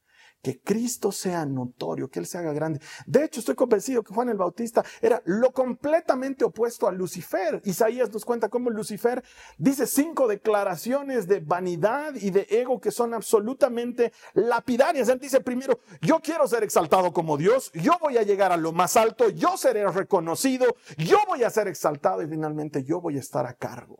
que 0.45 0.61
Cristo 0.61 1.11
sea 1.11 1.43
notorio, 1.43 2.07
que 2.07 2.19
Él 2.19 2.27
se 2.27 2.37
haga 2.37 2.53
grande. 2.53 2.79
De 3.07 3.23
hecho, 3.23 3.39
estoy 3.39 3.55
convencido 3.55 4.03
que 4.03 4.13
Juan 4.13 4.29
el 4.29 4.37
Bautista 4.37 4.85
era 5.01 5.19
lo 5.25 5.51
completamente 5.51 6.45
opuesto 6.45 6.87
a 6.87 6.91
Lucifer. 6.91 7.63
Isaías 7.65 8.13
nos 8.13 8.25
cuenta 8.25 8.47
cómo 8.47 8.69
Lucifer 8.69 9.23
dice 9.57 9.87
cinco 9.87 10.27
declaraciones 10.27 11.27
de 11.27 11.39
vanidad 11.39 12.13
y 12.13 12.29
de 12.29 12.45
ego 12.47 12.79
que 12.79 12.91
son 12.91 13.15
absolutamente 13.15 14.13
lapidarias. 14.35 15.09
Él 15.09 15.17
dice 15.17 15.41
primero, 15.41 15.79
yo 15.99 16.19
quiero 16.19 16.47
ser 16.47 16.63
exaltado 16.63 17.11
como 17.11 17.37
Dios, 17.37 17.71
yo 17.73 17.93
voy 17.99 18.19
a 18.19 18.21
llegar 18.21 18.51
a 18.51 18.57
lo 18.57 18.71
más 18.71 18.97
alto, 18.97 19.29
yo 19.29 19.57
seré 19.57 19.89
reconocido, 19.89 20.75
yo 20.99 21.17
voy 21.27 21.41
a 21.41 21.49
ser 21.49 21.67
exaltado 21.67 22.21
y 22.21 22.27
finalmente 22.27 22.83
yo 22.83 23.01
voy 23.01 23.17
a 23.17 23.21
estar 23.21 23.47
a 23.47 23.55
cargo. 23.55 23.97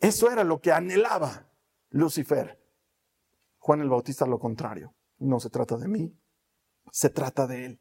Eso 0.00 0.30
era 0.30 0.44
lo 0.44 0.60
que 0.60 0.70
anhelaba 0.70 1.48
Lucifer. 1.88 2.60
Juan 3.56 3.80
el 3.80 3.88
Bautista 3.88 4.26
lo 4.26 4.38
contrario. 4.38 4.95
No 5.18 5.40
se 5.40 5.50
trata 5.50 5.76
de 5.76 5.88
mí, 5.88 6.14
se 6.90 7.10
trata 7.10 7.46
de 7.46 7.66
él. 7.66 7.80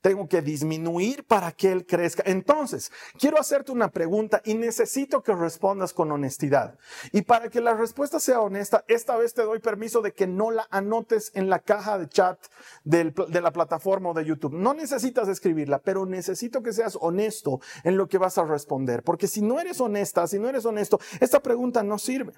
Tengo 0.00 0.28
que 0.28 0.42
disminuir 0.42 1.24
para 1.24 1.52
que 1.52 1.70
él 1.70 1.86
crezca. 1.86 2.24
Entonces, 2.26 2.90
quiero 3.20 3.38
hacerte 3.38 3.70
una 3.70 3.90
pregunta 3.92 4.42
y 4.44 4.54
necesito 4.54 5.22
que 5.22 5.32
respondas 5.32 5.92
con 5.92 6.10
honestidad. 6.10 6.76
Y 7.12 7.22
para 7.22 7.48
que 7.50 7.60
la 7.60 7.74
respuesta 7.74 8.18
sea 8.18 8.40
honesta, 8.40 8.84
esta 8.88 9.16
vez 9.16 9.32
te 9.32 9.42
doy 9.42 9.60
permiso 9.60 10.02
de 10.02 10.12
que 10.12 10.26
no 10.26 10.50
la 10.50 10.66
anotes 10.70 11.30
en 11.34 11.48
la 11.48 11.60
caja 11.60 11.98
de 11.98 12.08
chat 12.08 12.36
de 12.84 13.40
la 13.40 13.52
plataforma 13.52 14.10
o 14.10 14.14
de 14.14 14.24
YouTube. 14.24 14.54
No 14.54 14.74
necesitas 14.74 15.28
escribirla, 15.28 15.80
pero 15.80 16.04
necesito 16.04 16.64
que 16.64 16.72
seas 16.72 16.98
honesto 17.00 17.60
en 17.84 17.96
lo 17.96 18.08
que 18.08 18.18
vas 18.18 18.38
a 18.38 18.44
responder. 18.44 19.04
Porque 19.04 19.28
si 19.28 19.40
no 19.40 19.60
eres 19.60 19.80
honesta, 19.80 20.26
si 20.26 20.40
no 20.40 20.48
eres 20.48 20.64
honesto, 20.64 20.98
esta 21.20 21.40
pregunta 21.40 21.84
no 21.84 21.98
sirve. 21.98 22.32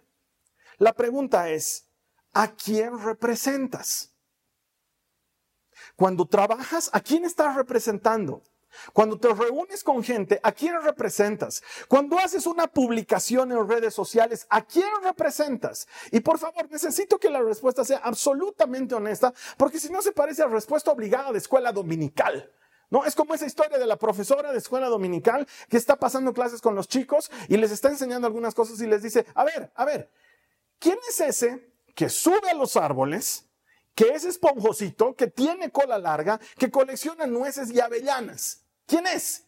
La 0.77 0.92
pregunta 0.92 1.49
es, 1.49 1.88
¿a 2.35 2.55
quién 2.55 2.99
representas? 2.99 4.13
Cuando 5.97 6.27
trabajas, 6.27 6.91
¿a 6.93 7.01
quién 7.01 7.25
estás 7.25 7.55
representando? 7.55 8.43
Cuando 8.93 9.19
te 9.19 9.33
reúnes 9.33 9.85
con 9.85 10.03
gente, 10.03 10.41
¿a 10.43 10.53
quién 10.53 10.81
representas? 10.83 11.63
Cuando 11.89 12.19
haces 12.19 12.47
una 12.47 12.67
publicación 12.67 13.53
en 13.53 13.69
redes 13.69 13.95
sociales, 13.95 14.47
¿a 14.51 14.63
quién 14.63 14.89
representas? 15.03 15.87
Y 16.11 16.21
por 16.21 16.39
favor, 16.39 16.69
necesito 16.71 17.19
que 17.19 17.31
la 17.31 17.41
respuesta 17.41 17.85
sea 17.85 17.99
absolutamente 17.99 18.95
honesta, 18.95 19.33
porque 19.57 19.79
si 19.79 19.91
no 19.91 20.03
se 20.03 20.13
parece 20.13 20.43
a 20.43 20.49
respuesta 20.49 20.91
obligada 20.91 21.33
de 21.33 21.39
escuela 21.39 21.73
dominical. 21.73 22.51
No, 22.91 23.05
es 23.05 23.15
como 23.15 23.35
esa 23.35 23.47
historia 23.47 23.79
de 23.79 23.87
la 23.87 23.97
profesora 23.97 24.53
de 24.53 24.59
escuela 24.59 24.89
dominical 24.89 25.49
que 25.69 25.77
está 25.77 25.97
pasando 25.97 26.33
clases 26.33 26.61
con 26.61 26.75
los 26.75 26.87
chicos 26.87 27.31
y 27.49 27.57
les 27.57 27.73
está 27.73 27.89
enseñando 27.89 28.27
algunas 28.27 28.55
cosas 28.55 28.81
y 28.81 28.87
les 28.87 29.03
dice, 29.03 29.27
a 29.35 29.45
ver, 29.45 29.73
a 29.75 29.85
ver, 29.85 30.11
¿quién 30.79 30.99
es 31.09 31.21
ese 31.21 31.73
que 31.95 32.09
sube 32.09 32.51
a 32.51 32.55
los 32.55 32.77
árboles 32.77 33.47
que 33.95 34.09
es 34.09 34.25
esponjosito, 34.25 35.15
que 35.15 35.29
tiene 35.29 35.71
cola 35.71 35.99
larga, 35.99 36.41
que 36.59 36.71
colecciona 36.71 37.27
nueces 37.27 37.71
y 37.71 37.81
avellanas. 37.81 38.65
¿Quién 38.87 39.07
es? 39.07 39.47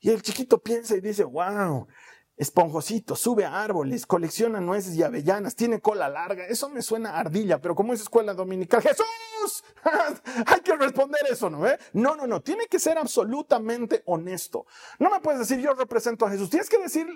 Y 0.00 0.10
el 0.10 0.22
chiquito 0.22 0.58
piensa 0.62 0.94
y 0.96 1.00
dice, 1.00 1.24
wow, 1.24 1.88
esponjosito, 2.36 3.16
sube 3.16 3.44
a 3.44 3.62
árboles, 3.62 4.06
colecciona 4.06 4.60
nueces 4.60 4.94
y 4.94 5.02
avellanas, 5.02 5.56
tiene 5.56 5.80
cola 5.80 6.08
larga. 6.08 6.46
Eso 6.46 6.68
me 6.68 6.82
suena 6.82 7.18
ardilla, 7.18 7.60
pero 7.60 7.74
como 7.74 7.92
es 7.92 8.00
escuela 8.00 8.34
dominical, 8.34 8.80
Jesús, 8.80 9.64
hay 10.46 10.60
que 10.60 10.76
responder 10.76 11.20
eso, 11.28 11.50
¿no? 11.50 11.66
Eh? 11.66 11.78
No, 11.94 12.14
no, 12.14 12.26
no, 12.26 12.40
tiene 12.40 12.66
que 12.66 12.78
ser 12.78 12.98
absolutamente 12.98 14.02
honesto. 14.06 14.66
No 14.98 15.10
me 15.10 15.20
puedes 15.20 15.40
decir 15.40 15.58
yo 15.58 15.74
represento 15.74 16.26
a 16.26 16.30
Jesús, 16.30 16.50
tienes 16.50 16.68
que 16.68 16.78
decir, 16.78 17.08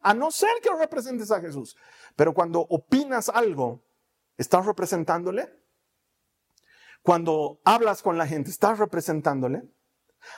a 0.00 0.14
no 0.14 0.30
ser 0.30 0.50
que 0.62 0.70
representes 0.78 1.30
a 1.30 1.40
Jesús. 1.40 1.76
Pero 2.14 2.34
cuando 2.34 2.60
opinas 2.60 3.30
algo, 3.30 3.82
¿estás 4.36 4.66
representándole? 4.66 5.65
Cuando 7.06 7.60
hablas 7.64 8.02
con 8.02 8.18
la 8.18 8.26
gente, 8.26 8.50
¿estás 8.50 8.80
representándole? 8.80 9.62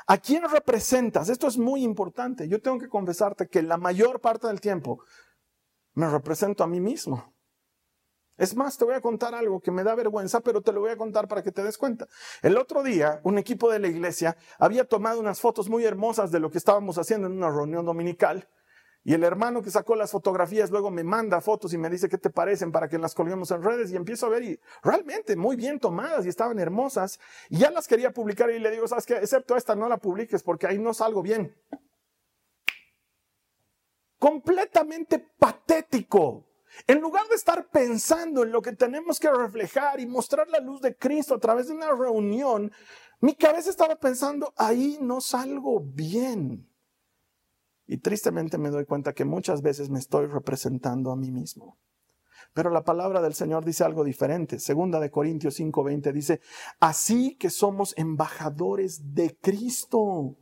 ¿A 0.06 0.18
quién 0.18 0.42
representas? 0.50 1.30
Esto 1.30 1.46
es 1.46 1.56
muy 1.56 1.82
importante. 1.82 2.46
Yo 2.46 2.60
tengo 2.60 2.78
que 2.78 2.90
confesarte 2.90 3.48
que 3.48 3.62
la 3.62 3.78
mayor 3.78 4.20
parte 4.20 4.48
del 4.48 4.60
tiempo 4.60 5.02
me 5.94 6.10
represento 6.10 6.62
a 6.62 6.66
mí 6.66 6.78
mismo. 6.78 7.34
Es 8.36 8.54
más, 8.54 8.76
te 8.76 8.84
voy 8.84 8.92
a 8.92 9.00
contar 9.00 9.34
algo 9.34 9.62
que 9.62 9.70
me 9.70 9.82
da 9.82 9.94
vergüenza, 9.94 10.40
pero 10.40 10.60
te 10.60 10.74
lo 10.74 10.80
voy 10.80 10.90
a 10.90 10.98
contar 10.98 11.26
para 11.26 11.42
que 11.42 11.52
te 11.52 11.64
des 11.64 11.78
cuenta. 11.78 12.06
El 12.42 12.58
otro 12.58 12.82
día, 12.82 13.22
un 13.24 13.38
equipo 13.38 13.72
de 13.72 13.78
la 13.78 13.88
iglesia 13.88 14.36
había 14.58 14.84
tomado 14.86 15.20
unas 15.20 15.40
fotos 15.40 15.70
muy 15.70 15.86
hermosas 15.86 16.30
de 16.30 16.38
lo 16.38 16.50
que 16.50 16.58
estábamos 16.58 16.98
haciendo 16.98 17.28
en 17.28 17.32
una 17.32 17.48
reunión 17.48 17.86
dominical. 17.86 18.46
Y 19.04 19.14
el 19.14 19.24
hermano 19.24 19.62
que 19.62 19.70
sacó 19.70 19.96
las 19.96 20.10
fotografías 20.10 20.70
luego 20.70 20.90
me 20.90 21.04
manda 21.04 21.40
fotos 21.40 21.72
y 21.72 21.78
me 21.78 21.88
dice 21.88 22.08
qué 22.08 22.18
te 22.18 22.30
parecen 22.30 22.72
para 22.72 22.88
que 22.88 22.98
las 22.98 23.14
colguemos 23.14 23.50
en 23.50 23.62
redes 23.62 23.90
y 23.90 23.96
empiezo 23.96 24.26
a 24.26 24.30
ver 24.30 24.42
y 24.42 24.60
realmente 24.82 25.36
muy 25.36 25.56
bien 25.56 25.78
tomadas 25.78 26.26
y 26.26 26.28
estaban 26.28 26.58
hermosas. 26.58 27.18
Y 27.48 27.58
ya 27.58 27.70
las 27.70 27.88
quería 27.88 28.12
publicar 28.12 28.50
y 28.50 28.58
le 28.58 28.70
digo, 28.70 28.86
¿sabes 28.86 29.06
qué? 29.06 29.16
Excepto 29.16 29.56
esta, 29.56 29.74
no 29.74 29.88
la 29.88 29.96
publiques 29.96 30.42
porque 30.42 30.66
ahí 30.66 30.78
no 30.78 30.92
salgo 30.92 31.22
bien. 31.22 31.56
Completamente 34.18 35.18
patético. 35.38 36.44
En 36.86 37.00
lugar 37.00 37.26
de 37.28 37.34
estar 37.36 37.68
pensando 37.68 38.42
en 38.42 38.52
lo 38.52 38.60
que 38.60 38.72
tenemos 38.72 39.18
que 39.18 39.30
reflejar 39.30 40.00
y 40.00 40.06
mostrar 40.06 40.48
la 40.48 40.60
luz 40.60 40.80
de 40.80 40.96
Cristo 40.96 41.34
a 41.34 41.38
través 41.38 41.68
de 41.68 41.74
una 41.74 41.92
reunión, 41.92 42.72
mi 43.20 43.34
cabeza 43.34 43.70
estaba 43.70 43.96
pensando, 43.96 44.52
ahí 44.56 44.98
no 45.00 45.20
salgo 45.20 45.80
bien. 45.80 46.68
Y 47.88 47.98
tristemente 47.98 48.56
me 48.56 48.70
doy 48.70 48.84
cuenta 48.84 49.14
que 49.14 49.24
muchas 49.24 49.62
veces 49.62 49.90
me 49.90 49.98
estoy 49.98 50.26
representando 50.26 51.10
a 51.10 51.16
mí 51.16 51.32
mismo. 51.32 51.78
Pero 52.54 52.70
la 52.70 52.84
palabra 52.84 53.20
del 53.20 53.34
Señor 53.34 53.64
dice 53.64 53.82
algo 53.82 54.04
diferente. 54.04 54.60
Segunda 54.60 55.00
de 55.00 55.10
Corintios 55.10 55.58
5:20 55.58 56.12
dice, 56.12 56.40
así 56.78 57.36
que 57.36 57.50
somos 57.50 57.94
embajadores 57.96 59.14
de 59.14 59.36
Cristo 59.36 60.36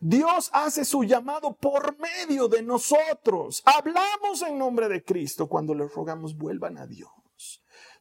Dios 0.00 0.50
hace 0.52 0.84
su 0.84 1.04
llamado 1.04 1.56
por 1.56 1.96
medio 1.98 2.48
de 2.48 2.62
nosotros. 2.62 3.62
Hablamos 3.64 4.42
en 4.42 4.58
nombre 4.58 4.88
de 4.88 5.02
Cristo 5.02 5.48
cuando 5.48 5.74
les 5.74 5.92
rogamos 5.92 6.36
vuelvan 6.36 6.78
a 6.78 6.86
Dios. 6.86 7.10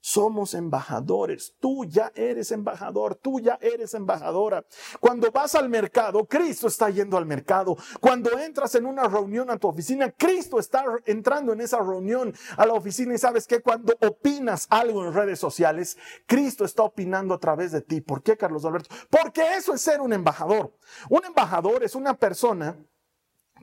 Somos 0.01 0.55
embajadores. 0.55 1.55
Tú 1.59 1.85
ya 1.85 2.11
eres 2.15 2.51
embajador, 2.51 3.15
tú 3.15 3.39
ya 3.39 3.59
eres 3.61 3.93
embajadora. 3.93 4.65
Cuando 4.99 5.31
vas 5.31 5.53
al 5.53 5.69
mercado, 5.69 6.25
Cristo 6.25 6.67
está 6.67 6.89
yendo 6.89 7.17
al 7.17 7.27
mercado. 7.27 7.77
Cuando 7.99 8.37
entras 8.39 8.73
en 8.75 8.87
una 8.87 9.03
reunión 9.03 9.51
a 9.51 9.57
tu 9.57 9.67
oficina, 9.67 10.11
Cristo 10.11 10.59
está 10.59 10.83
entrando 11.05 11.53
en 11.53 11.61
esa 11.61 11.77
reunión 11.77 12.33
a 12.57 12.65
la 12.65 12.73
oficina 12.73 13.13
y 13.13 13.19
sabes 13.19 13.45
que 13.45 13.61
cuando 13.61 13.93
opinas 14.01 14.65
algo 14.71 15.05
en 15.05 15.13
redes 15.13 15.39
sociales, 15.39 15.97
Cristo 16.25 16.65
está 16.65 16.81
opinando 16.83 17.35
a 17.35 17.39
través 17.39 17.71
de 17.71 17.81
ti. 17.81 18.01
¿Por 18.01 18.23
qué, 18.23 18.35
Carlos 18.35 18.65
Alberto? 18.65 18.93
Porque 19.09 19.55
eso 19.55 19.73
es 19.73 19.81
ser 19.81 20.01
un 20.01 20.13
embajador. 20.13 20.73
Un 21.09 21.25
embajador 21.25 21.83
es 21.83 21.93
una 21.93 22.17
persona 22.17 22.75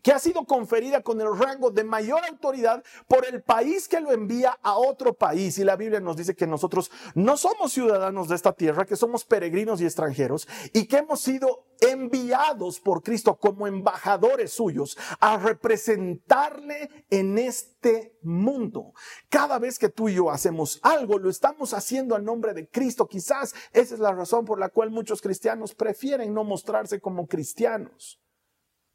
que 0.02 0.12
ha 0.12 0.18
sido 0.18 0.44
conferida 0.44 1.02
con 1.02 1.20
el 1.20 1.36
rango 1.36 1.70
de 1.70 1.84
mayor 1.84 2.24
autoridad 2.24 2.82
por 3.06 3.26
el 3.26 3.42
país 3.42 3.88
que 3.88 4.00
lo 4.00 4.12
envía 4.12 4.58
a 4.62 4.76
otro 4.76 5.14
país. 5.14 5.58
Y 5.58 5.64
la 5.64 5.76
Biblia 5.76 6.00
nos 6.00 6.16
dice 6.16 6.34
que 6.34 6.46
nosotros 6.46 6.90
no 7.14 7.36
somos 7.36 7.72
ciudadanos 7.72 8.28
de 8.28 8.34
esta 8.34 8.52
tierra, 8.52 8.86
que 8.86 8.96
somos 8.96 9.24
peregrinos 9.24 9.80
y 9.80 9.84
extranjeros 9.84 10.48
y 10.72 10.86
que 10.86 10.98
hemos 10.98 11.20
sido 11.20 11.66
enviados 11.80 12.80
por 12.80 13.02
Cristo 13.02 13.38
como 13.38 13.66
embajadores 13.66 14.52
suyos 14.52 14.98
a 15.20 15.36
representarle 15.36 16.90
en 17.10 17.38
este 17.38 18.16
mundo. 18.22 18.92
Cada 19.28 19.58
vez 19.58 19.78
que 19.78 19.88
tú 19.88 20.08
y 20.08 20.14
yo 20.14 20.30
hacemos 20.30 20.80
algo, 20.82 21.18
lo 21.18 21.30
estamos 21.30 21.72
haciendo 21.74 22.14
a 22.14 22.20
nombre 22.20 22.54
de 22.54 22.68
Cristo. 22.68 23.06
Quizás 23.06 23.54
esa 23.72 23.94
es 23.94 24.00
la 24.00 24.12
razón 24.12 24.44
por 24.44 24.58
la 24.58 24.68
cual 24.70 24.90
muchos 24.90 25.22
cristianos 25.22 25.74
prefieren 25.74 26.34
no 26.34 26.44
mostrarse 26.44 27.00
como 27.00 27.26
cristianos. 27.26 28.20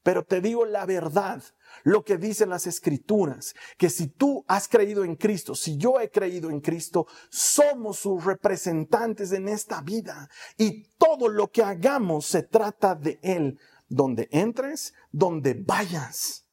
Pero 0.03 0.25
te 0.25 0.41
digo 0.41 0.65
la 0.65 0.85
verdad, 0.85 1.41
lo 1.83 2.03
que 2.03 2.17
dicen 2.17 2.49
las 2.49 2.67
escrituras, 2.67 3.55
que 3.77 3.89
si 3.89 4.07
tú 4.07 4.43
has 4.47 4.67
creído 4.67 5.05
en 5.05 5.15
Cristo, 5.15 5.55
si 5.55 5.77
yo 5.77 5.99
he 5.99 6.11
creído 6.11 6.49
en 6.49 6.59
Cristo, 6.59 7.07
somos 7.29 7.99
sus 7.99 8.23
representantes 8.23 9.31
en 9.31 9.47
esta 9.47 9.81
vida 9.81 10.29
y 10.57 10.83
todo 10.97 11.29
lo 11.29 11.49
que 11.49 11.63
hagamos 11.63 12.25
se 12.25 12.43
trata 12.43 12.95
de 12.95 13.19
Él, 13.23 13.57
donde 13.87 14.27
entres, 14.31 14.93
donde 15.11 15.53
vayas. 15.53 16.45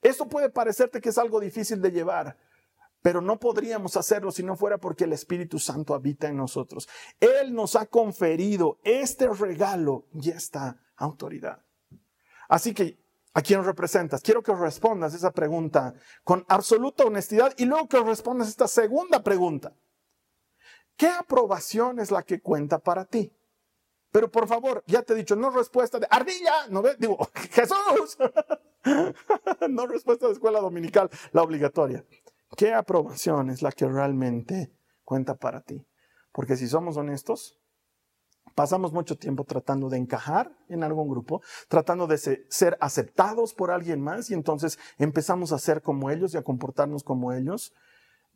Esto 0.00 0.26
puede 0.28 0.48
parecerte 0.48 1.00
que 1.00 1.10
es 1.10 1.18
algo 1.18 1.38
difícil 1.38 1.80
de 1.82 1.92
llevar, 1.92 2.38
pero 3.02 3.20
no 3.20 3.38
podríamos 3.38 3.96
hacerlo 3.96 4.32
si 4.32 4.42
no 4.42 4.56
fuera 4.56 4.78
porque 4.78 5.04
el 5.04 5.12
Espíritu 5.12 5.58
Santo 5.58 5.94
habita 5.94 6.28
en 6.28 6.36
nosotros. 6.36 6.88
Él 7.20 7.52
nos 7.52 7.76
ha 7.76 7.86
conferido 7.86 8.78
este 8.84 9.28
regalo 9.28 10.06
y 10.14 10.30
esta 10.30 10.80
autoridad. 10.96 11.62
Así 12.48 12.74
que, 12.74 12.98
¿a 13.34 13.42
quién 13.42 13.64
representas? 13.64 14.22
Quiero 14.22 14.42
que 14.42 14.54
respondas 14.54 15.14
esa 15.14 15.30
pregunta 15.30 15.94
con 16.24 16.44
absoluta 16.48 17.04
honestidad 17.04 17.54
y 17.56 17.64
luego 17.64 17.88
que 17.88 18.00
respondas 18.00 18.48
esta 18.48 18.68
segunda 18.68 19.22
pregunta. 19.22 19.74
¿Qué 20.96 21.08
aprobación 21.08 21.98
es 21.98 22.10
la 22.10 22.22
que 22.22 22.40
cuenta 22.40 22.78
para 22.78 23.04
ti? 23.04 23.32
Pero 24.10 24.30
por 24.30 24.46
favor, 24.46 24.84
ya 24.86 25.02
te 25.02 25.14
he 25.14 25.16
dicho, 25.16 25.34
no 25.34 25.50
respuesta 25.50 25.98
de 25.98 26.06
ardilla, 26.10 26.68
no 26.68 26.82
digo, 26.98 27.16
Jesús, 27.50 28.18
no 29.70 29.86
respuesta 29.86 30.26
de 30.26 30.34
escuela 30.34 30.60
dominical, 30.60 31.10
la 31.32 31.42
obligatoria. 31.42 32.04
¿Qué 32.56 32.74
aprobación 32.74 33.48
es 33.48 33.62
la 33.62 33.72
que 33.72 33.88
realmente 33.88 34.70
cuenta 35.02 35.34
para 35.34 35.62
ti? 35.62 35.86
Porque 36.30 36.56
si 36.56 36.68
somos 36.68 36.98
honestos, 36.98 37.58
Pasamos 38.54 38.92
mucho 38.92 39.16
tiempo 39.16 39.44
tratando 39.44 39.88
de 39.88 39.98
encajar 39.98 40.52
en 40.68 40.82
algún 40.82 41.08
grupo, 41.08 41.42
tratando 41.68 42.06
de 42.06 42.18
ser 42.18 42.76
aceptados 42.80 43.54
por 43.54 43.70
alguien 43.70 44.00
más 44.00 44.30
y 44.30 44.34
entonces 44.34 44.78
empezamos 44.98 45.52
a 45.52 45.58
ser 45.58 45.82
como 45.82 46.10
ellos 46.10 46.34
y 46.34 46.36
a 46.36 46.42
comportarnos 46.42 47.02
como 47.02 47.32
ellos. 47.32 47.72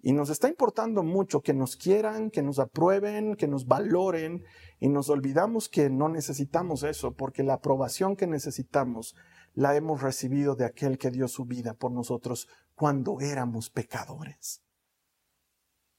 Y 0.02 0.12
nos 0.12 0.30
está 0.30 0.48
importando 0.48 1.02
mucho 1.02 1.40
que 1.40 1.54
nos 1.54 1.76
quieran, 1.76 2.30
que 2.30 2.42
nos 2.42 2.58
aprueben, 2.58 3.34
que 3.34 3.48
nos 3.48 3.66
valoren 3.66 4.44
y 4.78 4.88
nos 4.88 5.08
olvidamos 5.08 5.68
que 5.68 5.90
no 5.90 6.08
necesitamos 6.08 6.82
eso 6.82 7.14
porque 7.14 7.42
la 7.42 7.54
aprobación 7.54 8.14
que 8.14 8.26
necesitamos 8.26 9.14
la 9.54 9.74
hemos 9.74 10.02
recibido 10.02 10.54
de 10.54 10.66
aquel 10.66 10.98
que 10.98 11.10
dio 11.10 11.28
su 11.28 11.46
vida 11.46 11.74
por 11.74 11.90
nosotros 11.90 12.46
cuando 12.74 13.20
éramos 13.20 13.70
pecadores. 13.70 14.62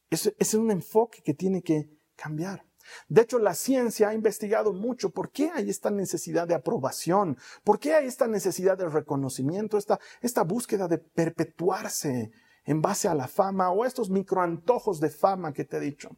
Ese 0.09 0.35
es 0.37 0.53
un 0.53 0.71
enfoque 0.71 1.21
que 1.21 1.33
tiene 1.33 1.61
que 1.61 1.89
cambiar. 2.15 2.66
De 3.07 3.21
hecho, 3.21 3.39
la 3.39 3.53
ciencia 3.53 4.09
ha 4.09 4.13
investigado 4.13 4.73
mucho 4.73 5.09
por 5.09 5.31
qué 5.31 5.51
hay 5.53 5.69
esta 5.69 5.91
necesidad 5.91 6.47
de 6.47 6.55
aprobación, 6.55 7.37
por 7.63 7.79
qué 7.79 7.95
hay 7.95 8.07
esta 8.07 8.27
necesidad 8.27 8.77
de 8.77 8.89
reconocimiento, 8.89 9.77
esta, 9.77 9.99
esta 10.21 10.43
búsqueda 10.43 10.87
de 10.87 10.97
perpetuarse 10.97 12.31
en 12.65 12.81
base 12.81 13.07
a 13.07 13.15
la 13.15 13.27
fama 13.27 13.71
o 13.71 13.85
estos 13.85 14.09
microantojos 14.09 14.99
de 14.99 15.09
fama 15.09 15.53
que 15.53 15.63
te 15.63 15.77
he 15.77 15.79
dicho. 15.79 16.09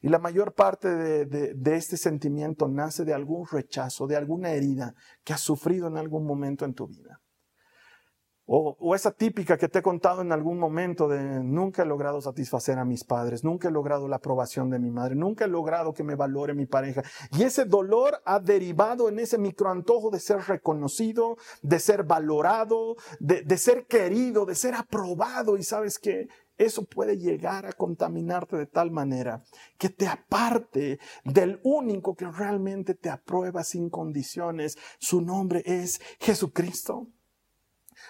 Y 0.00 0.08
la 0.08 0.20
mayor 0.20 0.54
parte 0.54 0.88
de, 0.88 1.54
de 1.54 1.76
este 1.76 1.96
sentimiento 1.96 2.68
nace 2.68 3.04
de 3.04 3.12
algún 3.12 3.46
rechazo, 3.46 4.06
de 4.06 4.16
alguna 4.16 4.52
herida 4.52 4.94
que 5.24 5.32
has 5.32 5.40
sufrido 5.40 5.88
en 5.88 5.96
algún 5.96 6.24
momento 6.24 6.64
en 6.64 6.74
tu 6.74 6.86
vida. 6.86 7.20
O, 8.48 8.94
esa 8.94 9.10
típica 9.10 9.58
que 9.58 9.68
te 9.68 9.80
he 9.80 9.82
contado 9.82 10.22
en 10.22 10.30
algún 10.30 10.60
momento 10.60 11.08
de 11.08 11.42
nunca 11.42 11.82
he 11.82 11.86
logrado 11.86 12.20
satisfacer 12.20 12.78
a 12.78 12.84
mis 12.84 13.02
padres, 13.02 13.42
nunca 13.42 13.66
he 13.68 13.72
logrado 13.72 14.06
la 14.06 14.16
aprobación 14.16 14.70
de 14.70 14.78
mi 14.78 14.92
madre, 14.92 15.16
nunca 15.16 15.46
he 15.46 15.48
logrado 15.48 15.92
que 15.92 16.04
me 16.04 16.14
valore 16.14 16.54
mi 16.54 16.66
pareja. 16.66 17.02
Y 17.36 17.42
ese 17.42 17.64
dolor 17.64 18.22
ha 18.24 18.38
derivado 18.38 19.08
en 19.08 19.18
ese 19.18 19.36
microantojo 19.36 20.10
de 20.10 20.20
ser 20.20 20.38
reconocido, 20.46 21.36
de 21.62 21.80
ser 21.80 22.04
valorado, 22.04 22.94
de, 23.18 23.42
de 23.42 23.58
ser 23.58 23.86
querido, 23.86 24.46
de 24.46 24.54
ser 24.54 24.76
aprobado. 24.76 25.56
Y 25.56 25.64
sabes 25.64 25.98
que 25.98 26.28
eso 26.56 26.84
puede 26.84 27.18
llegar 27.18 27.66
a 27.66 27.72
contaminarte 27.72 28.56
de 28.56 28.66
tal 28.66 28.92
manera 28.92 29.42
que 29.76 29.88
te 29.88 30.06
aparte 30.06 31.00
del 31.24 31.60
único 31.64 32.14
que 32.14 32.30
realmente 32.30 32.94
te 32.94 33.10
aprueba 33.10 33.64
sin 33.64 33.90
condiciones. 33.90 34.78
Su 35.00 35.20
nombre 35.20 35.62
es 35.66 36.00
Jesucristo. 36.20 37.08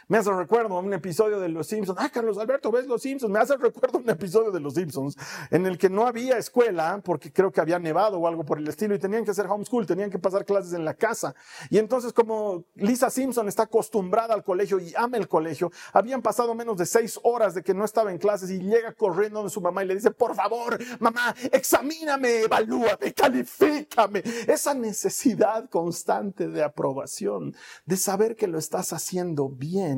Me 0.09 0.19
hace 0.19 0.31
recuerdo 0.31 0.79
un 0.79 0.95
episodio 0.95 1.40
de 1.40 1.49
Los 1.49 1.66
Simpsons. 1.66 1.99
Ah, 2.01 2.09
Carlos 2.09 2.38
Alberto, 2.38 2.71
¿ves 2.71 2.87
Los 2.87 3.03
Simpsons? 3.03 3.33
Me 3.33 3.40
hace 3.40 3.57
recuerdo 3.57 3.99
un 3.99 4.09
episodio 4.09 4.53
de 4.53 4.61
Los 4.61 4.75
Simpsons 4.75 5.16
en 5.51 5.66
el 5.66 5.79
que 5.79 5.90
no 5.90 6.07
había 6.07 6.38
escuela 6.38 7.01
porque 7.05 7.33
creo 7.33 7.51
que 7.51 7.61
había 7.61 7.81
nevado 7.81 8.16
o 8.21 8.29
algo 8.29 8.45
por 8.45 8.59
el 8.59 8.69
estilo 8.69 8.95
y 8.95 9.01
tenían 9.01 9.25
que 9.25 9.33
hacer 9.33 9.47
homeschool, 9.49 9.85
tenían 9.85 10.09
que 10.09 10.21
pasar 10.21 10.45
clases 10.45 10.75
en 10.75 10.85
la 10.85 10.95
casa. 10.95 11.35
Y 11.71 11.79
entonces 11.79 12.12
como 12.12 12.62
Lisa 12.77 13.11
Simpson 13.11 13.49
está 13.49 13.64
acostumbrada 13.64 14.33
al 14.33 14.45
colegio 14.45 14.79
y 14.79 14.95
ama 14.97 15.16
el 15.16 15.27
colegio, 15.27 15.73
habían 15.92 16.23
pasado 16.23 16.55
menos 16.55 16.77
de 16.77 16.87
seis 16.87 17.19
horas 17.25 17.55
de 17.55 17.64
que 17.64 17.75
no 17.75 17.85
estaba 17.85 18.12
en 18.12 18.19
clases 18.19 18.49
y 18.51 18.61
llega 18.61 18.92
corriendo 18.92 19.42
de 19.42 19.51
su 19.51 19.61
mamá 19.61 19.83
y 19.83 19.88
le 19.88 19.97
dice, 19.97 20.12
por 20.12 20.37
favor, 20.37 20.79
mamá, 21.01 21.35
examíname, 21.51 22.42
evalúame, 22.42 23.12
califícame. 23.12 24.23
Esa 24.47 24.73
necesidad 24.73 25.69
constante 25.69 26.47
de 26.47 26.62
aprobación, 26.62 27.57
de 27.87 27.97
saber 27.97 28.37
que 28.37 28.47
lo 28.47 28.59
estás 28.59 28.92
haciendo 28.92 29.49
bien 29.49 29.95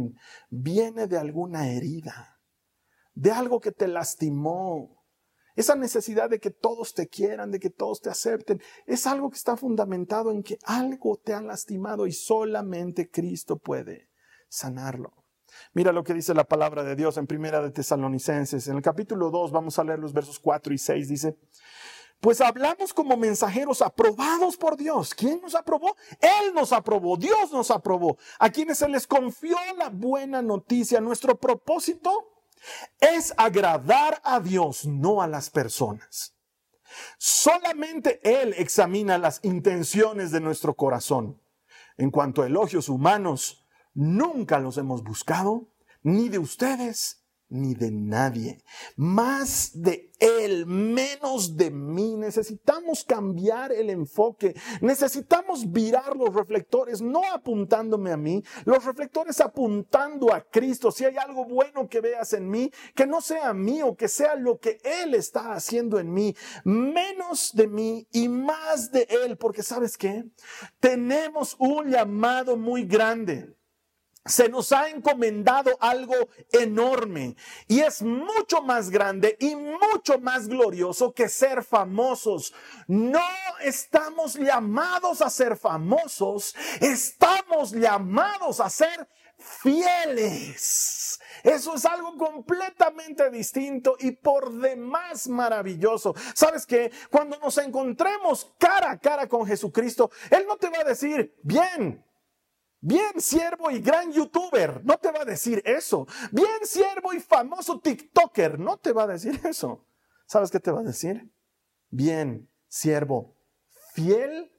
viene 0.50 1.06
de 1.06 1.18
alguna 1.18 1.68
herida, 1.68 2.40
de 3.14 3.30
algo 3.30 3.61
que 3.61 3.72
te 3.72 3.88
lastimó. 3.88 4.96
esa 5.56 5.74
necesidad 5.74 6.30
de 6.30 6.38
que 6.38 6.50
todos 6.50 6.94
te 6.94 7.08
quieran, 7.08 7.50
de 7.50 7.58
que 7.58 7.70
todos 7.70 8.00
te 8.00 8.11
acepten, 8.11 8.62
es 8.87 9.08
algo 9.08 9.28
que 9.28 9.37
está 9.37 9.56
fundamentado 9.56 10.30
en 10.30 10.44
que 10.44 10.58
algo 10.64 11.16
te 11.16 11.34
ha 11.34 11.40
lastimado 11.40 12.06
y 12.06 12.12
solamente 12.12 13.11
Cristo 13.11 13.58
puede 13.58 14.08
sanarlo. 14.48 15.18
Mira 15.72 15.92
lo 15.92 16.04
que 16.04 16.14
dice 16.14 16.34
la 16.34 16.44
palabra 16.44 16.84
de 16.84 16.96
Dios 16.96 17.16
en 17.16 17.26
Primera 17.26 17.61
de 17.61 17.70
Tesalonicenses. 17.70 18.68
En 18.68 18.76
el 18.76 18.82
capítulo 18.82 19.30
2 19.30 19.50
vamos 19.50 19.78
a 19.78 19.84
leer 19.84 19.98
los 19.98 20.12
versos 20.12 20.38
4 20.38 20.72
y 20.74 20.78
6. 20.78 21.08
Dice, 21.08 21.38
pues 22.20 22.40
hablamos 22.40 22.92
como 22.92 23.16
mensajeros 23.16 23.81
aprobados 23.81 24.57
por 24.57 24.76
Dios. 24.76 25.14
¿Quién 25.14 25.40
nos 25.40 25.54
aprobó? 25.54 25.96
Él 26.20 26.52
nos 26.54 26.72
aprobó, 26.72 27.16
Dios 27.16 27.52
nos 27.52 27.70
aprobó. 27.70 28.18
A 28.38 28.50
quienes 28.50 28.78
se 28.78 28.88
les 28.88 29.07
confió 29.07 29.57
la 29.76 29.88
buena 29.88 30.42
noticia. 30.42 31.00
Nuestro 31.00 31.38
propósito 31.38 32.42
es 33.00 33.33
agradar 33.37 34.20
a 34.24 34.40
Dios, 34.40 34.85
no 34.85 35.22
a 35.22 35.28
las 35.28 35.50
personas. 35.50 36.35
Solamente 37.18 38.20
Él 38.22 38.54
examina 38.57 39.18
las 39.18 39.40
intenciones 39.44 40.33
de 40.33 40.40
nuestro 40.40 40.74
corazón. 40.74 41.40
En 41.96 42.11
cuanto 42.11 42.42
a 42.42 42.46
elogios 42.46 42.88
humanos, 42.88 43.64
nunca 43.94 44.59
los 44.59 44.78
hemos 44.78 45.02
buscado, 45.02 45.68
ni 46.02 46.28
de 46.28 46.38
ustedes, 46.38 47.24
ni 47.50 47.74
de 47.74 47.90
nadie. 47.90 48.62
Más 48.96 49.70
de 49.74 50.11
Él, 50.18 50.66
menos 50.66 51.56
de 51.56 51.70
mí. 51.70 52.16
Necesitamos 52.16 53.04
cambiar 53.04 53.72
el 53.72 53.90
enfoque. 53.90 54.54
Necesitamos 54.80 55.70
virar 55.70 56.16
los 56.16 56.34
reflectores, 56.34 57.00
no 57.00 57.22
apuntándome 57.32 58.12
a 58.12 58.16
mí, 58.16 58.42
los 58.64 58.84
reflectores 58.84 59.40
apuntando 59.40 60.32
a 60.32 60.42
Cristo. 60.42 60.90
Si 60.90 61.04
hay 61.04 61.16
algo 61.16 61.44
bueno 61.44 61.88
que 61.88 62.00
veas 62.00 62.32
en 62.32 62.48
mí, 62.48 62.70
que 62.94 63.06
no 63.06 63.20
sea 63.20 63.52
mío, 63.54 63.96
que 63.96 64.08
sea 64.08 64.34
lo 64.34 64.58
que 64.58 64.78
Él 65.02 65.14
está 65.14 65.52
haciendo 65.52 65.98
en 65.98 66.12
mí. 66.12 66.34
Menos 66.64 67.52
de 67.54 67.68
mí 67.68 68.06
y 68.12 68.28
más 68.28 68.90
de 68.90 69.06
Él, 69.24 69.37
porque 69.38 69.62
sabes 69.62 69.96
qué? 69.96 70.24
Tenemos 70.80 71.56
un 71.58 71.90
llamado 71.90 72.56
muy 72.56 72.84
grande 72.84 73.58
se 74.28 74.48
nos 74.48 74.72
ha 74.72 74.88
encomendado 74.90 75.76
algo 75.80 76.14
enorme 76.52 77.36
y 77.66 77.80
es 77.80 78.02
mucho 78.02 78.62
más 78.62 78.90
grande 78.90 79.36
y 79.40 79.56
mucho 79.56 80.18
más 80.20 80.48
glorioso 80.48 81.12
que 81.12 81.28
ser 81.28 81.64
famosos. 81.64 82.52
No 82.86 83.22
estamos 83.60 84.34
llamados 84.34 85.22
a 85.22 85.30
ser 85.30 85.56
famosos, 85.56 86.54
estamos 86.80 87.72
llamados 87.72 88.60
a 88.60 88.70
ser 88.70 89.08
fieles. 89.38 91.20
Eso 91.42 91.74
es 91.74 91.84
algo 91.86 92.16
completamente 92.16 93.30
distinto 93.30 93.96
y 94.00 94.12
por 94.12 94.52
demás 94.52 95.28
maravilloso. 95.28 96.14
¿Sabes 96.34 96.66
que 96.66 96.90
Cuando 97.10 97.38
nos 97.38 97.56
encontremos 97.58 98.52
cara 98.58 98.90
a 98.90 98.98
cara 98.98 99.28
con 99.28 99.46
Jesucristo, 99.46 100.10
Él 100.30 100.44
no 100.46 100.56
te 100.56 100.68
va 100.68 100.80
a 100.80 100.84
decir, 100.84 101.34
bien, 101.42 102.04
Bien 102.80 103.20
siervo 103.20 103.70
y 103.72 103.80
gran 103.80 104.12
youtuber, 104.12 104.84
no 104.84 104.98
te 104.98 105.10
va 105.10 105.22
a 105.22 105.24
decir 105.24 105.62
eso. 105.66 106.06
Bien 106.30 106.64
siervo 106.64 107.12
y 107.12 107.18
famoso 107.18 107.80
TikToker, 107.80 108.58
no 108.58 108.76
te 108.76 108.92
va 108.92 109.04
a 109.04 109.08
decir 109.08 109.40
eso. 109.44 109.84
¿Sabes 110.26 110.50
qué 110.50 110.60
te 110.60 110.70
va 110.70 110.80
a 110.80 110.84
decir? 110.84 111.32
Bien 111.90 112.48
siervo, 112.68 113.36
fiel 113.94 114.52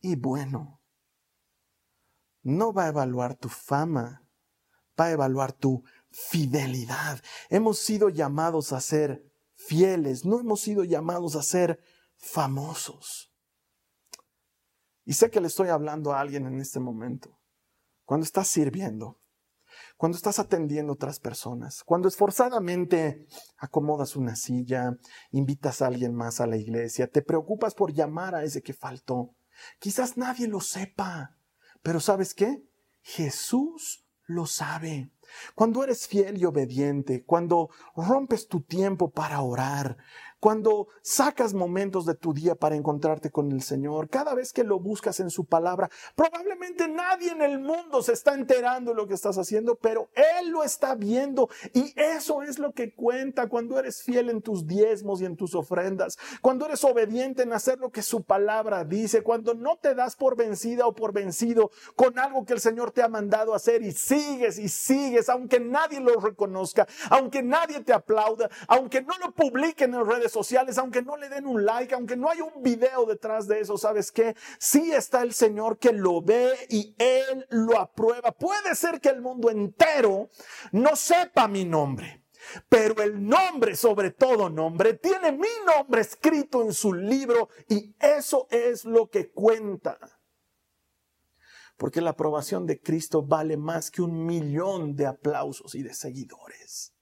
y 0.00 0.14
bueno. 0.14 0.80
No 2.42 2.72
va 2.72 2.84
a 2.84 2.88
evaluar 2.88 3.34
tu 3.34 3.48
fama, 3.48 4.24
va 4.98 5.06
a 5.06 5.10
evaluar 5.10 5.52
tu 5.52 5.82
fidelidad. 6.10 7.20
Hemos 7.50 7.80
sido 7.80 8.08
llamados 8.08 8.72
a 8.72 8.80
ser 8.80 9.24
fieles, 9.54 10.24
no 10.24 10.38
hemos 10.38 10.60
sido 10.60 10.84
llamados 10.84 11.34
a 11.34 11.42
ser 11.42 11.80
famosos. 12.16 13.32
Y 15.04 15.14
sé 15.14 15.30
que 15.30 15.40
le 15.40 15.48
estoy 15.48 15.68
hablando 15.68 16.12
a 16.12 16.20
alguien 16.20 16.46
en 16.46 16.60
este 16.60 16.78
momento 16.78 17.37
cuando 18.08 18.24
estás 18.24 18.48
sirviendo, 18.48 19.20
cuando 19.98 20.16
estás 20.16 20.38
atendiendo 20.38 20.92
a 20.92 20.94
otras 20.94 21.20
personas, 21.20 21.84
cuando 21.84 22.08
esforzadamente 22.08 23.26
acomodas 23.58 24.16
una 24.16 24.34
silla, 24.34 24.96
invitas 25.30 25.82
a 25.82 25.88
alguien 25.88 26.14
más 26.14 26.40
a 26.40 26.46
la 26.46 26.56
iglesia, 26.56 27.10
te 27.10 27.20
preocupas 27.20 27.74
por 27.74 27.92
llamar 27.92 28.34
a 28.34 28.44
ese 28.44 28.62
que 28.62 28.72
faltó. 28.72 29.36
Quizás 29.78 30.16
nadie 30.16 30.48
lo 30.48 30.62
sepa, 30.62 31.36
pero 31.82 32.00
¿sabes 32.00 32.32
qué? 32.32 32.64
Jesús 33.02 34.06
lo 34.24 34.46
sabe. 34.46 35.12
Cuando 35.54 35.84
eres 35.84 36.08
fiel 36.08 36.38
y 36.38 36.46
obediente, 36.46 37.26
cuando 37.26 37.68
rompes 37.94 38.48
tu 38.48 38.62
tiempo 38.62 39.10
para 39.10 39.42
orar, 39.42 39.98
cuando 40.40 40.88
sacas 41.02 41.54
momentos 41.54 42.06
de 42.06 42.14
tu 42.14 42.32
día 42.32 42.54
para 42.54 42.76
encontrarte 42.76 43.30
con 43.30 43.50
el 43.52 43.62
Señor, 43.62 44.08
cada 44.08 44.34
vez 44.34 44.52
que 44.52 44.64
lo 44.64 44.78
buscas 44.78 45.20
en 45.20 45.30
su 45.30 45.44
palabra, 45.44 45.90
probablemente 46.14 46.88
nadie 46.88 47.32
en 47.32 47.42
el 47.42 47.58
mundo 47.58 48.02
se 48.02 48.12
está 48.12 48.34
enterando 48.34 48.92
de 48.92 48.96
lo 48.96 49.06
que 49.06 49.14
estás 49.14 49.36
haciendo, 49.38 49.76
pero 49.76 50.10
Él 50.14 50.50
lo 50.50 50.62
está 50.62 50.94
viendo. 50.94 51.48
Y 51.72 51.92
eso 51.96 52.42
es 52.42 52.58
lo 52.58 52.72
que 52.72 52.94
cuenta 52.94 53.48
cuando 53.48 53.78
eres 53.78 54.02
fiel 54.02 54.30
en 54.30 54.42
tus 54.42 54.66
diezmos 54.66 55.20
y 55.20 55.24
en 55.24 55.36
tus 55.36 55.54
ofrendas, 55.54 56.18
cuando 56.40 56.66
eres 56.66 56.84
obediente 56.84 57.42
en 57.42 57.52
hacer 57.52 57.78
lo 57.78 57.90
que 57.90 58.02
su 58.02 58.22
palabra 58.22 58.84
dice, 58.84 59.22
cuando 59.22 59.54
no 59.54 59.76
te 59.76 59.94
das 59.94 60.16
por 60.16 60.36
vencida 60.36 60.86
o 60.86 60.94
por 60.94 61.12
vencido 61.12 61.70
con 61.96 62.18
algo 62.18 62.44
que 62.44 62.52
el 62.52 62.60
Señor 62.60 62.92
te 62.92 63.02
ha 63.02 63.08
mandado 63.08 63.54
hacer 63.54 63.82
y 63.82 63.92
sigues 63.92 64.58
y 64.58 64.68
sigues, 64.68 65.28
aunque 65.28 65.60
nadie 65.60 66.00
lo 66.00 66.20
reconozca, 66.20 66.86
aunque 67.10 67.42
nadie 67.42 67.80
te 67.80 67.92
aplauda, 67.92 68.48
aunque 68.66 69.02
no 69.02 69.16
lo 69.18 69.32
publiquen 69.32 69.94
en 69.94 70.06
redes 70.06 70.27
sociales, 70.32 70.78
aunque 70.78 71.02
no 71.02 71.16
le 71.16 71.28
den 71.28 71.46
un 71.46 71.64
like, 71.64 71.94
aunque 71.94 72.16
no 72.16 72.28
hay 72.30 72.40
un 72.40 72.62
video 72.62 73.06
detrás 73.06 73.46
de 73.46 73.60
eso, 73.60 73.76
¿sabes 73.76 74.12
qué? 74.12 74.36
Sí 74.58 74.92
está 74.92 75.22
el 75.22 75.32
Señor 75.32 75.78
que 75.78 75.92
lo 75.92 76.22
ve 76.22 76.52
y 76.68 76.94
Él 76.98 77.46
lo 77.50 77.78
aprueba. 77.78 78.32
Puede 78.32 78.74
ser 78.74 79.00
que 79.00 79.08
el 79.08 79.20
mundo 79.20 79.50
entero 79.50 80.30
no 80.72 80.96
sepa 80.96 81.48
mi 81.48 81.64
nombre. 81.64 82.24
Pero 82.68 83.02
el 83.02 83.26
nombre, 83.26 83.76
sobre 83.76 84.10
todo 84.12 84.48
nombre, 84.48 84.94
tiene 84.94 85.32
mi 85.32 85.48
nombre 85.66 86.00
escrito 86.00 86.62
en 86.62 86.72
su 86.72 86.94
libro 86.94 87.48
y 87.68 87.94
eso 87.98 88.46
es 88.50 88.84
lo 88.84 89.10
que 89.10 89.30
cuenta. 89.30 89.98
Porque 91.76 92.00
la 92.00 92.10
aprobación 92.10 92.66
de 92.66 92.80
Cristo 92.80 93.22
vale 93.22 93.56
más 93.56 93.90
que 93.90 94.02
un 94.02 94.24
millón 94.24 94.96
de 94.96 95.06
aplausos 95.06 95.74
y 95.74 95.82
de 95.82 95.94
seguidores 95.94 96.94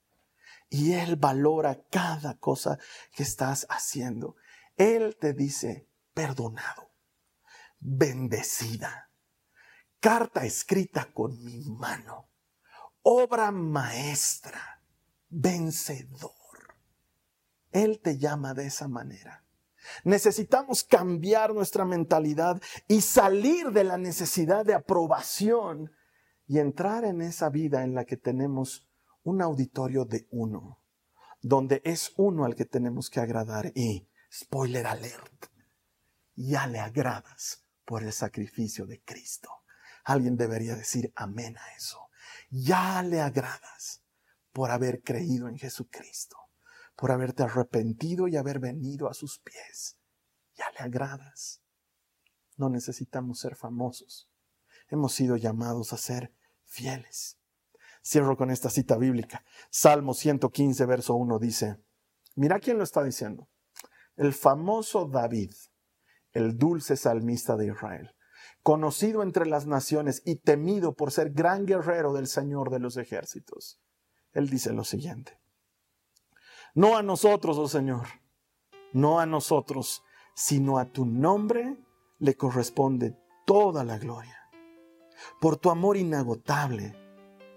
y 0.77 0.93
Él 0.93 1.17
valora 1.17 1.81
cada 1.91 2.37
cosa 2.37 2.79
que 3.13 3.23
estás 3.23 3.67
haciendo. 3.71 4.37
Él 4.77 5.17
te 5.19 5.33
dice, 5.33 5.89
perdonado, 6.13 6.91
bendecida, 7.81 9.11
carta 10.01 10.45
escrita 10.45 11.11
con 11.15 11.43
mi 11.43 11.63
mano, 11.71 12.29
obra 13.01 13.51
maestra, 13.53 14.83
vencedor. 15.31 16.77
Él 17.73 17.99
te 18.03 18.19
llama 18.19 18.53
de 18.53 18.67
esa 18.67 18.87
manera. 18.87 19.47
Necesitamos 20.05 20.85
cambiar 20.85 21.55
nuestra 21.55 21.87
mentalidad 21.87 22.61
y 22.87 23.01
salir 23.01 23.71
de 23.71 23.85
la 23.85 23.97
necesidad 23.97 24.67
de 24.67 24.75
aprobación 24.75 25.91
y 26.47 26.59
entrar 26.59 27.07
en 27.07 27.23
esa 27.23 27.49
vida 27.49 27.83
en 27.83 27.95
la 27.95 28.05
que 28.05 28.19
tenemos 28.19 28.86
un 29.27 29.43
auditorio 29.43 30.05
de 30.05 30.29
uno, 30.31 30.81
donde 31.43 31.83
es 31.85 32.13
uno 32.17 32.45
al 32.45 32.55
que 32.55 32.65
tenemos 32.65 33.11
que 33.11 33.19
agradar 33.19 33.73
y, 33.75 34.09
spoiler 34.33 34.87
alert, 34.87 35.47
ya 36.37 36.69
le 36.69 36.79
agradas 36.79 37.65
por 37.85 38.05
el 38.05 38.13
sacrificio 38.13 38.87
de 38.87 39.03
Cristo. 39.03 39.51
Alguien 40.05 40.37
debería 40.37 40.77
decir 40.77 41.13
amén 41.17 41.59
a 41.59 41.77
eso. 41.77 42.09
Ya 42.51 43.03
le 43.03 43.21
agradas 43.21 44.05
por 44.53 44.71
haber 44.71 45.03
creído 45.03 45.49
en 45.49 45.59
Jesucristo, 45.59 46.37
por 46.95 47.11
haberte 47.11 47.43
arrepentido 47.43 48.29
y 48.29 48.37
haber 48.37 48.61
venido 48.61 49.11
a 49.11 49.15
sus 49.15 49.41
pies. 49.41 49.99
Ya 50.55 50.67
le 50.71 50.79
agradas. 50.79 51.63
No 52.57 52.69
necesitamos 52.69 53.41
ser 53.41 53.57
famosos. 53.57 54.31
Hemos 54.89 55.15
sido 55.15 55.37
llamados 55.37 55.93
a 55.93 55.97
ser 55.97 56.33
fieles. 56.65 57.41
Cierro 58.07 58.37
con 58.37 58.53
esta 58.53 58.71
cita 58.71 58.97
bíblica. 58.97 59.45
Salmo 59.69 60.15
115, 60.15 60.87
verso 60.87 61.17
1 61.17 61.41
dice, 61.41 61.83
mira 62.37 62.61
quién 62.61 62.79
lo 62.79 62.85
está 62.85 63.03
diciendo. 63.03 63.49
El 64.15 64.33
famoso 64.33 65.07
David, 65.07 65.51
el 66.31 66.57
dulce 66.57 66.97
salmista 66.97 67.57
de 67.57 67.67
Israel, 67.67 68.15
conocido 68.63 69.25
entre 69.25 69.45
las 69.47 69.67
naciones 69.67 70.23
y 70.25 70.37
temido 70.37 70.95
por 70.95 71.11
ser 71.11 71.33
gran 71.33 71.67
guerrero 71.67 72.13
del 72.13 72.29
Señor 72.29 72.71
de 72.71 72.79
los 72.79 72.97
ejércitos. 72.97 73.81
Él 74.33 74.49
dice 74.49 74.73
lo 74.73 74.85
siguiente. 74.85 75.41
No 76.77 76.97
a 76.97 77.03
nosotros, 77.03 77.59
oh 77.59 77.67
Señor, 77.67 78.07
no 78.93 79.19
a 79.19 79.27
nosotros, 79.27 80.05
sino 80.37 80.79
a 80.79 80.93
tu 80.93 81.07
nombre 81.07 81.77
le 82.21 82.37
corresponde 82.37 83.19
toda 83.45 83.83
la 83.83 83.99
gloria. 83.99 84.39
Por 85.41 85.57
tu 85.57 85.71
amor 85.71 85.97
inagotable 85.97 87.06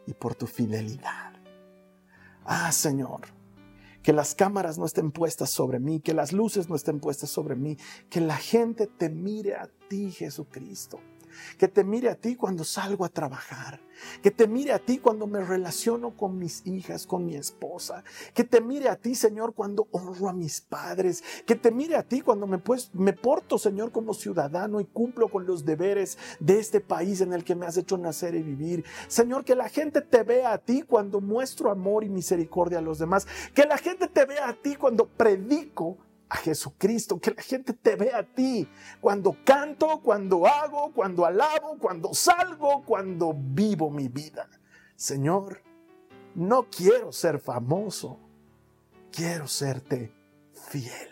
y 0.09 0.13
por 0.15 0.33
tu 0.33 0.47
fidelidad. 0.47 1.33
Ah, 2.43 2.71
Señor, 2.71 3.21
que 4.01 4.11
las 4.11 4.33
cámaras 4.33 4.79
no 4.79 4.85
estén 4.85 5.11
puestas 5.11 5.51
sobre 5.51 5.79
mí, 5.79 5.99
que 5.99 6.15
las 6.15 6.33
luces 6.33 6.67
no 6.67 6.75
estén 6.75 6.99
puestas 6.99 7.29
sobre 7.29 7.55
mí, 7.55 7.77
que 8.09 8.19
la 8.19 8.37
gente 8.37 8.87
te 8.87 9.09
mire 9.09 9.55
a 9.55 9.69
ti, 9.87 10.11
Jesucristo 10.11 10.99
que 11.57 11.67
te 11.67 11.83
mire 11.83 12.09
a 12.09 12.15
ti 12.15 12.35
cuando 12.35 12.63
salgo 12.63 13.05
a 13.05 13.09
trabajar, 13.09 13.81
que 14.21 14.31
te 14.31 14.47
mire 14.47 14.71
a 14.71 14.79
ti 14.79 14.97
cuando 14.97 15.27
me 15.27 15.43
relaciono 15.43 16.15
con 16.15 16.37
mis 16.37 16.65
hijas, 16.65 17.05
con 17.05 17.25
mi 17.25 17.35
esposa, 17.35 18.03
que 18.33 18.43
te 18.43 18.61
mire 18.61 18.89
a 18.89 18.95
ti, 18.95 19.15
Señor, 19.15 19.53
cuando 19.53 19.87
honro 19.91 20.29
a 20.29 20.33
mis 20.33 20.61
padres, 20.61 21.23
que 21.45 21.55
te 21.55 21.71
mire 21.71 21.95
a 21.95 22.03
ti 22.03 22.21
cuando 22.21 22.47
me, 22.47 22.57
pues, 22.57 22.93
me 22.93 23.13
porto, 23.13 23.57
Señor, 23.57 23.91
como 23.91 24.13
ciudadano 24.13 24.79
y 24.79 24.85
cumplo 24.85 25.29
con 25.29 25.45
los 25.45 25.65
deberes 25.65 26.17
de 26.39 26.59
este 26.59 26.79
país 26.79 27.21
en 27.21 27.33
el 27.33 27.43
que 27.43 27.55
me 27.55 27.65
has 27.65 27.77
hecho 27.77 27.97
nacer 27.97 28.35
y 28.35 28.43
vivir. 28.43 28.85
Señor, 29.07 29.43
que 29.45 29.55
la 29.55 29.69
gente 29.69 30.01
te 30.01 30.23
vea 30.23 30.53
a 30.53 30.57
ti 30.59 30.81
cuando 30.81 31.21
muestro 31.21 31.71
amor 31.71 32.03
y 32.03 32.09
misericordia 32.09 32.79
a 32.79 32.81
los 32.81 32.99
demás, 32.99 33.27
que 33.53 33.65
la 33.65 33.77
gente 33.77 34.07
te 34.07 34.25
vea 34.25 34.49
a 34.49 34.53
ti 34.53 34.75
cuando 34.75 35.07
predico 35.07 35.97
a 36.29 36.37
Jesucristo, 36.37 37.19
que 37.19 37.31
la 37.31 37.41
gente 37.41 37.73
te 37.73 37.95
vea 37.95 38.19
a 38.19 38.23
ti 38.23 38.67
cuando 39.01 39.35
canto, 39.43 39.99
cuando 40.01 40.45
hago, 40.45 40.93
cuando 40.93 41.25
alabo, 41.25 41.77
cuando 41.79 42.13
salgo, 42.13 42.83
cuando 42.85 43.33
vivo 43.35 43.89
mi 43.89 44.07
vida. 44.07 44.47
Señor, 44.95 45.63
no 46.35 46.69
quiero 46.69 47.11
ser 47.11 47.39
famoso, 47.39 48.19
quiero 49.11 49.47
serte 49.47 50.13
fiel. 50.53 51.09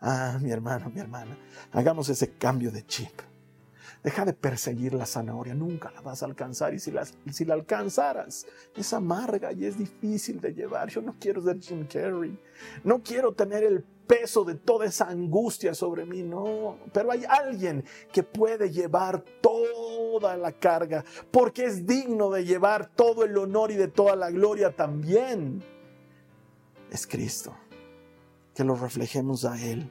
Ah, 0.00 0.38
mi 0.40 0.50
hermano, 0.50 0.90
mi 0.90 1.00
hermana, 1.00 1.38
hagamos 1.70 2.08
ese 2.08 2.32
cambio 2.36 2.72
de 2.72 2.84
chip. 2.86 3.21
Deja 4.02 4.24
de 4.24 4.32
perseguir 4.32 4.94
la 4.94 5.06
zanahoria, 5.06 5.54
nunca 5.54 5.92
la 5.92 6.00
vas 6.00 6.24
a 6.24 6.26
alcanzar 6.26 6.74
y 6.74 6.80
si 6.80 6.90
la, 6.90 7.04
alcanzaras 7.54 8.46
es 8.74 8.92
amarga 8.92 9.52
y 9.52 9.64
es 9.64 9.78
difícil 9.78 10.40
de 10.40 10.52
llevar. 10.52 10.88
Yo 10.88 11.00
no 11.02 11.14
quiero 11.20 11.40
ser 11.40 11.60
Jim 11.60 11.86
Carrey, 11.86 12.36
no 12.82 13.00
quiero 13.00 13.32
tener 13.32 13.62
el 13.62 13.84
peso 14.08 14.42
de 14.42 14.56
toda 14.56 14.86
esa 14.86 15.08
angustia 15.08 15.72
sobre 15.72 16.04
mí, 16.04 16.24
no, 16.24 16.78
pero 16.92 17.12
hay 17.12 17.24
alguien 17.28 17.84
que 18.12 18.24
puede 18.24 18.70
llevar 18.70 19.24
toda 19.40 20.36
la 20.36 20.50
carga 20.50 21.04
porque 21.30 21.64
es 21.66 21.86
digno 21.86 22.30
de 22.30 22.44
llevar 22.44 22.90
todo 22.96 23.24
el 23.24 23.38
honor 23.38 23.70
y 23.70 23.76
de 23.76 23.86
toda 23.86 24.16
la 24.16 24.32
gloria 24.32 24.74
también. 24.74 25.62
Es 26.90 27.06
Cristo, 27.06 27.56
que 28.52 28.64
lo 28.64 28.74
reflejemos 28.74 29.44
a 29.44 29.62
Él. 29.64 29.88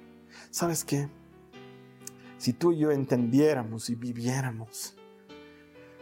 ¿Sabes 0.50 0.84
qué? 0.84 1.08
Si 2.42 2.54
tú 2.54 2.72
y 2.72 2.80
yo 2.80 2.90
entendiéramos 2.90 3.92
y 3.92 3.96
viviéramos 3.96 4.96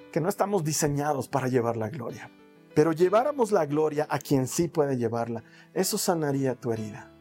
que 0.09 0.21
no 0.21 0.29
estamos 0.29 0.63
diseñados 0.63 1.27
para 1.27 1.49
llevar 1.49 1.75
la 1.75 1.89
gloria, 1.89 2.31
pero 2.73 2.93
lleváramos 2.93 3.51
la 3.51 3.65
gloria 3.65 4.07
a 4.09 4.19
quien 4.19 4.47
sí 4.47 4.69
puede 4.69 4.95
llevarla, 4.95 5.43
eso 5.73 5.97
sanaría 5.97 6.55
tu 6.55 6.71
herida, 6.71 7.11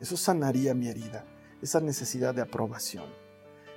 eso 0.00 0.16
sanaría 0.16 0.74
mi 0.74 0.88
herida, 0.88 1.24
esa 1.62 1.78
necesidad 1.78 2.34
de 2.34 2.42
aprobación, 2.42 3.04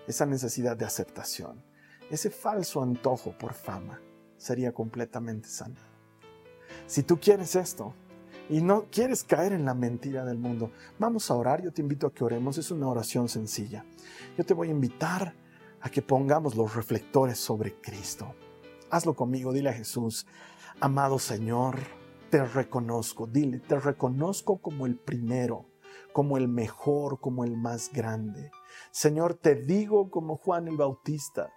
esa 0.08 0.26
necesidad 0.26 0.76
de 0.76 0.86
aceptación, 0.86 1.64
ese 2.10 2.32
falso 2.32 2.82
antojo 2.82 3.38
por 3.38 3.54
fama 3.54 4.02
sería 4.36 4.72
completamente 4.72 5.48
sanado. 5.48 5.86
Si 6.88 7.04
tú 7.04 7.20
quieres 7.20 7.56
esto, 7.56 7.93
y 8.50 8.62
no 8.62 8.86
quieres 8.91 9.24
caer 9.24 9.54
en 9.54 9.66
la 9.66 9.74
mentira 9.74 10.24
del 10.24 10.38
mundo, 10.38 10.72
vamos 11.00 11.30
a 11.30 11.36
orar. 11.36 11.62
Yo 11.62 11.72
te 11.72 11.82
invito 11.82 12.08
a 12.08 12.14
que 12.14 12.24
oremos. 12.24 12.58
Es 12.58 12.72
una 12.72 12.88
oración 12.88 13.28
sencilla. 13.28 13.86
Yo 14.38 14.45
te 14.45 14.54
voy 14.54 14.70
a 14.70 14.72
invitar 14.72 15.34
a 15.82 15.89
que 15.89 16.02
pongamos 16.02 16.56
los 16.56 16.76
reflectores 16.76 17.38
sobre 17.38 17.76
Cristo. 17.76 18.34
Hazlo 18.89 19.16
conmigo. 19.16 19.52
Dile 19.52 19.70
a 19.70 19.74
Jesús, 19.74 20.26
amado 20.80 21.20
Señor, 21.20 21.78
te 22.30 22.43
reconozco. 22.45 23.28
Dile, 23.28 23.60
te 23.60 23.80
reconozco 23.80 24.58
como 24.60 24.86
el 24.86 24.95
primero, 24.95 25.66
como 26.14 26.38
el 26.38 26.48
mejor, 26.48 27.20
como 27.20 27.43
el 27.43 27.58
más 27.58 27.91
grande. 27.91 28.52
Señor, 28.91 29.34
te 29.34 29.56
digo 29.56 30.10
como 30.10 30.38
Juan 30.38 30.68
el 30.68 30.78
Bautista. 30.78 31.52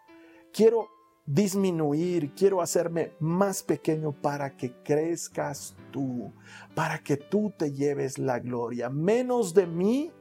Quiero 0.53 0.89
disminuir, 1.27 2.35
quiero 2.35 2.61
hacerme 2.61 3.13
más 3.21 3.63
pequeño 3.63 4.13
para 4.13 4.57
que 4.57 4.83
crezcas 4.83 5.77
tú, 5.91 6.33
para 6.75 6.99
que 7.03 7.17
tú 7.17 7.53
te 7.57 7.73
lleves 7.73 8.19
la 8.19 8.39
gloria. 8.39 8.91
Menos 8.91 9.55
de 9.55 9.67
mí 9.67 10.13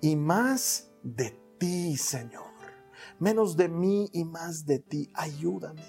y 0.00 0.16
más 0.16 0.90
de 1.02 1.38
ti, 1.58 1.96
Señor. 1.96 2.52
Menos 3.18 3.56
de 3.56 3.68
mí 3.68 4.08
y 4.12 4.24
más 4.24 4.66
de 4.66 4.78
ti. 4.80 5.10
Ayúdame. 5.14 5.82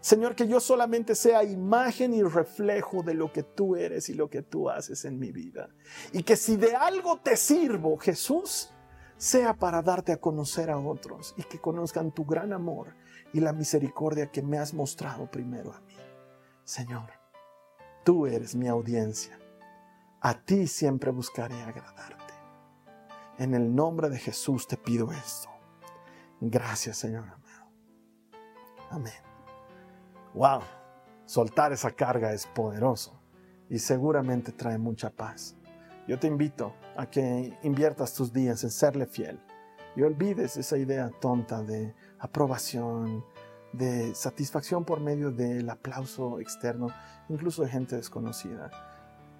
Señor, 0.00 0.34
que 0.34 0.48
yo 0.48 0.58
solamente 0.58 1.14
sea 1.14 1.44
imagen 1.44 2.12
y 2.12 2.24
reflejo 2.24 3.04
de 3.04 3.14
lo 3.14 3.32
que 3.32 3.44
tú 3.44 3.76
eres 3.76 4.08
y 4.08 4.14
lo 4.14 4.28
que 4.28 4.42
tú 4.42 4.68
haces 4.68 5.04
en 5.04 5.18
mi 5.18 5.30
vida. 5.30 5.68
Y 6.12 6.24
que 6.24 6.34
si 6.34 6.56
de 6.56 6.74
algo 6.74 7.20
te 7.20 7.36
sirvo, 7.36 7.96
Jesús, 7.98 8.72
sea 9.16 9.54
para 9.54 9.80
darte 9.80 10.10
a 10.10 10.16
conocer 10.16 10.70
a 10.70 10.78
otros 10.78 11.34
y 11.36 11.44
que 11.44 11.60
conozcan 11.60 12.10
tu 12.10 12.24
gran 12.24 12.52
amor 12.52 12.96
y 13.32 13.40
la 13.40 13.52
misericordia 13.52 14.30
que 14.30 14.42
me 14.42 14.58
has 14.58 14.74
mostrado 14.74 15.30
primero 15.30 15.72
a 15.72 15.80
mí. 15.80 15.96
Señor, 16.64 17.10
tú 18.04 18.26
eres 18.26 18.54
mi 18.54 18.68
audiencia. 18.68 19.38
A 20.20 20.34
ti 20.34 20.66
siempre 20.66 21.10
buscaré 21.10 21.60
agradarte. 21.62 22.34
En 23.38 23.54
el 23.54 23.74
nombre 23.74 24.08
de 24.08 24.18
Jesús 24.18 24.66
te 24.66 24.76
pido 24.76 25.10
esto. 25.10 25.48
Gracias, 26.40 26.98
Señor 26.98 27.24
amado. 27.24 27.42
Amén. 28.90 29.12
Wow, 30.34 30.60
soltar 31.24 31.72
esa 31.72 31.90
carga 31.90 32.32
es 32.32 32.46
poderoso 32.46 33.18
y 33.68 33.78
seguramente 33.78 34.52
trae 34.52 34.78
mucha 34.78 35.10
paz. 35.10 35.56
Yo 36.06 36.18
te 36.18 36.26
invito 36.26 36.74
a 36.96 37.06
que 37.06 37.56
inviertas 37.62 38.12
tus 38.14 38.32
días 38.32 38.62
en 38.64 38.70
serle 38.70 39.06
fiel 39.06 39.40
y 39.96 40.02
olvides 40.02 40.56
esa 40.56 40.76
idea 40.76 41.10
tonta 41.20 41.62
de 41.62 41.94
aprobación, 42.22 43.24
de 43.72 44.14
satisfacción 44.14 44.84
por 44.84 45.00
medio 45.00 45.32
del 45.32 45.68
aplauso 45.68 46.38
externo, 46.38 46.88
incluso 47.28 47.62
de 47.62 47.68
gente 47.68 47.96
desconocida. 47.96 48.70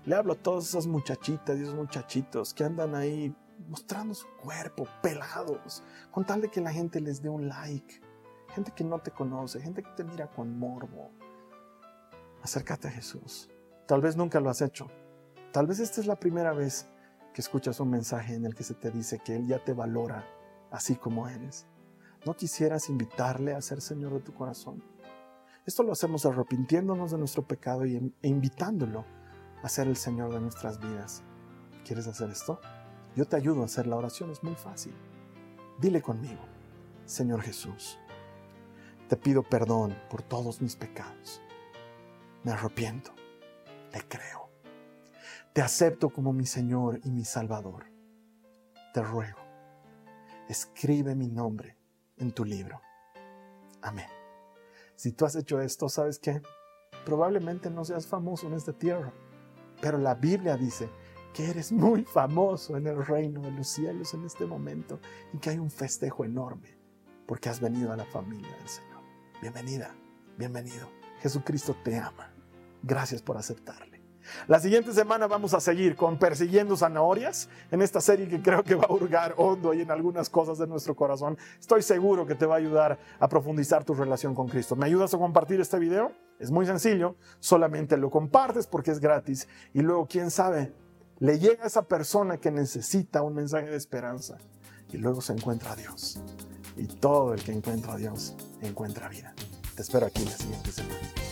Le 0.05 0.17
hablo 0.17 0.33
a 0.33 0.37
todas 0.37 0.69
esas 0.69 0.87
muchachitas 0.87 1.57
y 1.57 1.63
esos 1.63 1.77
muchachitos 1.77 2.53
que 2.53 2.65
andan 2.65 2.97
ahí 2.97 3.35
mostrando 3.69 4.15
su 4.15 4.27
cuerpo, 4.43 4.89
pelados, 5.01 5.85
con 6.11 6.25
tal 6.25 6.41
de 6.41 6.49
que 6.49 6.61
la 6.61 6.73
gente 6.73 7.01
les 7.01 7.23
dé 7.23 7.29
un 7.29 7.49
like. 7.49 8.01
Gente 8.49 8.73
que 8.73 8.83
no 8.83 8.99
te 8.99 9.13
conoce, 9.13 9.61
gente 9.61 9.83
que 9.83 9.91
te 9.91 10.03
mira 10.03 10.27
con 10.27 10.59
morbo. 10.59 11.13
Acércate 12.43 12.89
a 12.89 12.91
Jesús. 12.91 13.49
Tal 13.87 14.01
vez 14.01 14.17
nunca 14.17 14.41
lo 14.41 14.51
has 14.51 14.61
hecho. 14.61 14.91
Tal 15.53 15.69
vez 15.69 15.79
esta 15.79 16.01
es 16.01 16.09
la 16.09 16.17
primera 16.17 16.53
vez 16.53 16.89
que 17.33 17.43
escuchas 17.43 17.79
un 17.79 17.91
mensaje 17.91 18.35
en 18.35 18.45
el 18.45 18.57
que 18.57 18.65
se 18.65 18.75
te 18.75 18.91
dice 18.91 19.21
que 19.21 19.37
Él 19.37 19.47
ya 19.47 19.63
te 19.63 19.73
valora 19.73 20.27
así 20.73 20.97
como 20.97 21.29
eres. 21.29 21.67
¿No 22.25 22.35
quisieras 22.37 22.89
invitarle 22.89 23.53
a 23.53 23.61
ser 23.61 23.81
Señor 23.81 24.13
de 24.13 24.21
tu 24.21 24.33
corazón? 24.33 24.81
Esto 25.67 25.83
lo 25.83 25.91
hacemos 25.91 26.25
arrepintiéndonos 26.25 27.11
de 27.11 27.19
nuestro 27.19 27.45
pecado 27.45 27.83
e 27.83 28.01
invitándolo 28.23 29.05
a 29.61 29.69
ser 29.69 29.89
el 29.89 29.97
Señor 29.97 30.33
de 30.33 30.41
nuestras 30.41 30.79
vidas. 30.79 31.25
¿Quieres 31.85 32.07
hacer 32.07 32.31
esto? 32.31 32.61
Yo 33.17 33.27
te 33.27 33.35
ayudo 33.35 33.63
a 33.63 33.65
hacer 33.65 33.89
la 33.89 33.97
oración, 33.97 34.31
es 34.31 34.45
muy 34.45 34.55
fácil. 34.55 34.95
Dile 35.81 36.01
conmigo, 36.01 36.43
Señor 37.07 37.43
Jesús, 37.43 37.99
te 39.09 39.17
pido 39.17 39.43
perdón 39.43 39.99
por 40.09 40.23
todos 40.23 40.63
mis 40.63 40.77
pecados. 40.77 41.43
Me 42.45 42.53
arrepiento, 42.53 43.13
te 43.91 44.01
creo. 44.07 44.49
Te 45.53 45.61
acepto 45.61 46.11
como 46.11 46.33
mi 46.33 46.47
Señor 46.47 47.01
y 47.03 47.11
mi 47.11 47.25
Salvador. 47.25 47.87
Te 48.95 49.03
ruego, 49.03 49.41
escribe 50.49 51.17
mi 51.17 51.27
nombre 51.27 51.82
en 52.17 52.33
tu 52.33 52.45
libro. 52.45 52.81
Amén. 53.81 54.07
Si 54.95 55.13
tú 55.13 55.25
has 55.25 55.37
hecho 55.37 55.61
esto, 55.61 55.89
¿sabes 55.89 56.19
qué? 56.19 56.41
Probablemente 57.05 57.71
no 57.71 57.85
seas 57.85 58.07
famoso 58.07 58.47
en 58.47 58.55
esta 58.55 58.73
tierra, 58.73 59.13
pero 59.81 59.99
la 59.99 60.15
Biblia 60.15 60.57
dice 60.57 60.89
que 61.35 61.51
eres 61.51 61.73
muy 61.73 62.05
famoso 62.05 62.77
en 62.77 62.87
el 62.87 63.05
reino 63.05 63.41
de 63.41 63.51
los 63.51 63.67
cielos 63.67 64.15
en 64.15 64.25
este 64.25 64.47
momento 64.47 65.01
y 65.33 65.39
que 65.39 65.51
hay 65.51 65.59
un 65.59 65.71
festejo 65.71 66.25
enorme 66.25 66.77
porque 67.27 67.49
has 67.49 67.61
venido 67.61 67.93
a 67.93 67.97
la 67.97 68.05
familia 68.05 68.55
del 68.57 68.69
Señor. 68.69 69.03
Bienvenida, 69.41 69.95
bienvenido. 70.37 70.89
Jesucristo 71.21 71.77
te 71.83 71.99
ama. 71.99 72.33
Gracias 72.83 73.23
por 73.23 73.37
aceptarle. 73.37 73.92
La 74.49 74.61
siguiente 74.61 74.93
semana 74.93 75.27
vamos 75.27 75.55
a 75.55 75.61
seguir 75.61 75.97
con 75.97 76.19
Persiguiendo 76.19 76.77
Zanahorias 76.77 77.49
en 77.71 77.83
esta 77.83 78.01
serie 78.01 78.29
que 78.29 78.43
creo 78.43 78.63
que 78.63 78.75
va 78.75 78.85
a 78.85 78.93
hurgar 78.93 79.35
hondo 79.37 79.75
y 79.75 79.81
en 79.81 79.91
algunas 79.91 80.29
cosas 80.31 80.59
de 80.59 80.67
nuestro 80.67 80.95
corazón. 80.95 81.37
Estoy 81.59 81.83
seguro 81.83 82.27
que 82.27 82.35
te 82.35 82.47
va 82.47 82.55
a 82.55 82.59
ayudar 82.59 82.99
a 83.19 83.29
profundizar 83.29 83.85
tu 83.85 83.95
relación 83.95 84.35
con 84.35 84.49
Cristo. 84.49 84.77
¿Me 84.77 84.87
ayudas 84.87 85.15
a 85.15 85.19
compartir 85.19 85.61
este 85.61 85.79
video? 85.79 86.13
Es 86.39 86.51
muy 86.51 86.67
sencillo, 86.67 87.17
solamente 87.41 87.97
lo 87.97 88.11
compartes 88.11 88.67
porque 88.67 88.91
es 88.91 89.01
gratis 89.01 89.49
y 89.73 89.81
luego, 89.81 90.07
quién 90.07 90.31
sabe, 90.31 90.73
le 91.19 91.39
llega 91.39 91.65
a 91.65 91.67
esa 91.69 91.83
persona 91.83 92.39
que 92.39 92.51
necesita 92.51 93.23
un 93.23 93.35
mensaje 93.35 93.67
de 93.67 93.77
esperanza 93.77 94.39
y 94.91 94.97
luego 94.97 95.21
se 95.21 95.33
encuentra 95.33 95.73
a 95.73 95.77
Dios. 95.77 96.21
Y 96.77 96.87
todo 96.87 97.35
el 97.35 97.43
que 97.43 97.53
encuentra 97.53 97.95
a 97.95 97.97
Dios 97.97 98.35
encuentra 98.61 99.09
vida. 99.09 99.35
Te 99.77 99.83
espero 99.83 100.07
aquí 100.07 100.25
la 100.25 100.33
siguiente 100.33 100.73
semana. 100.73 101.32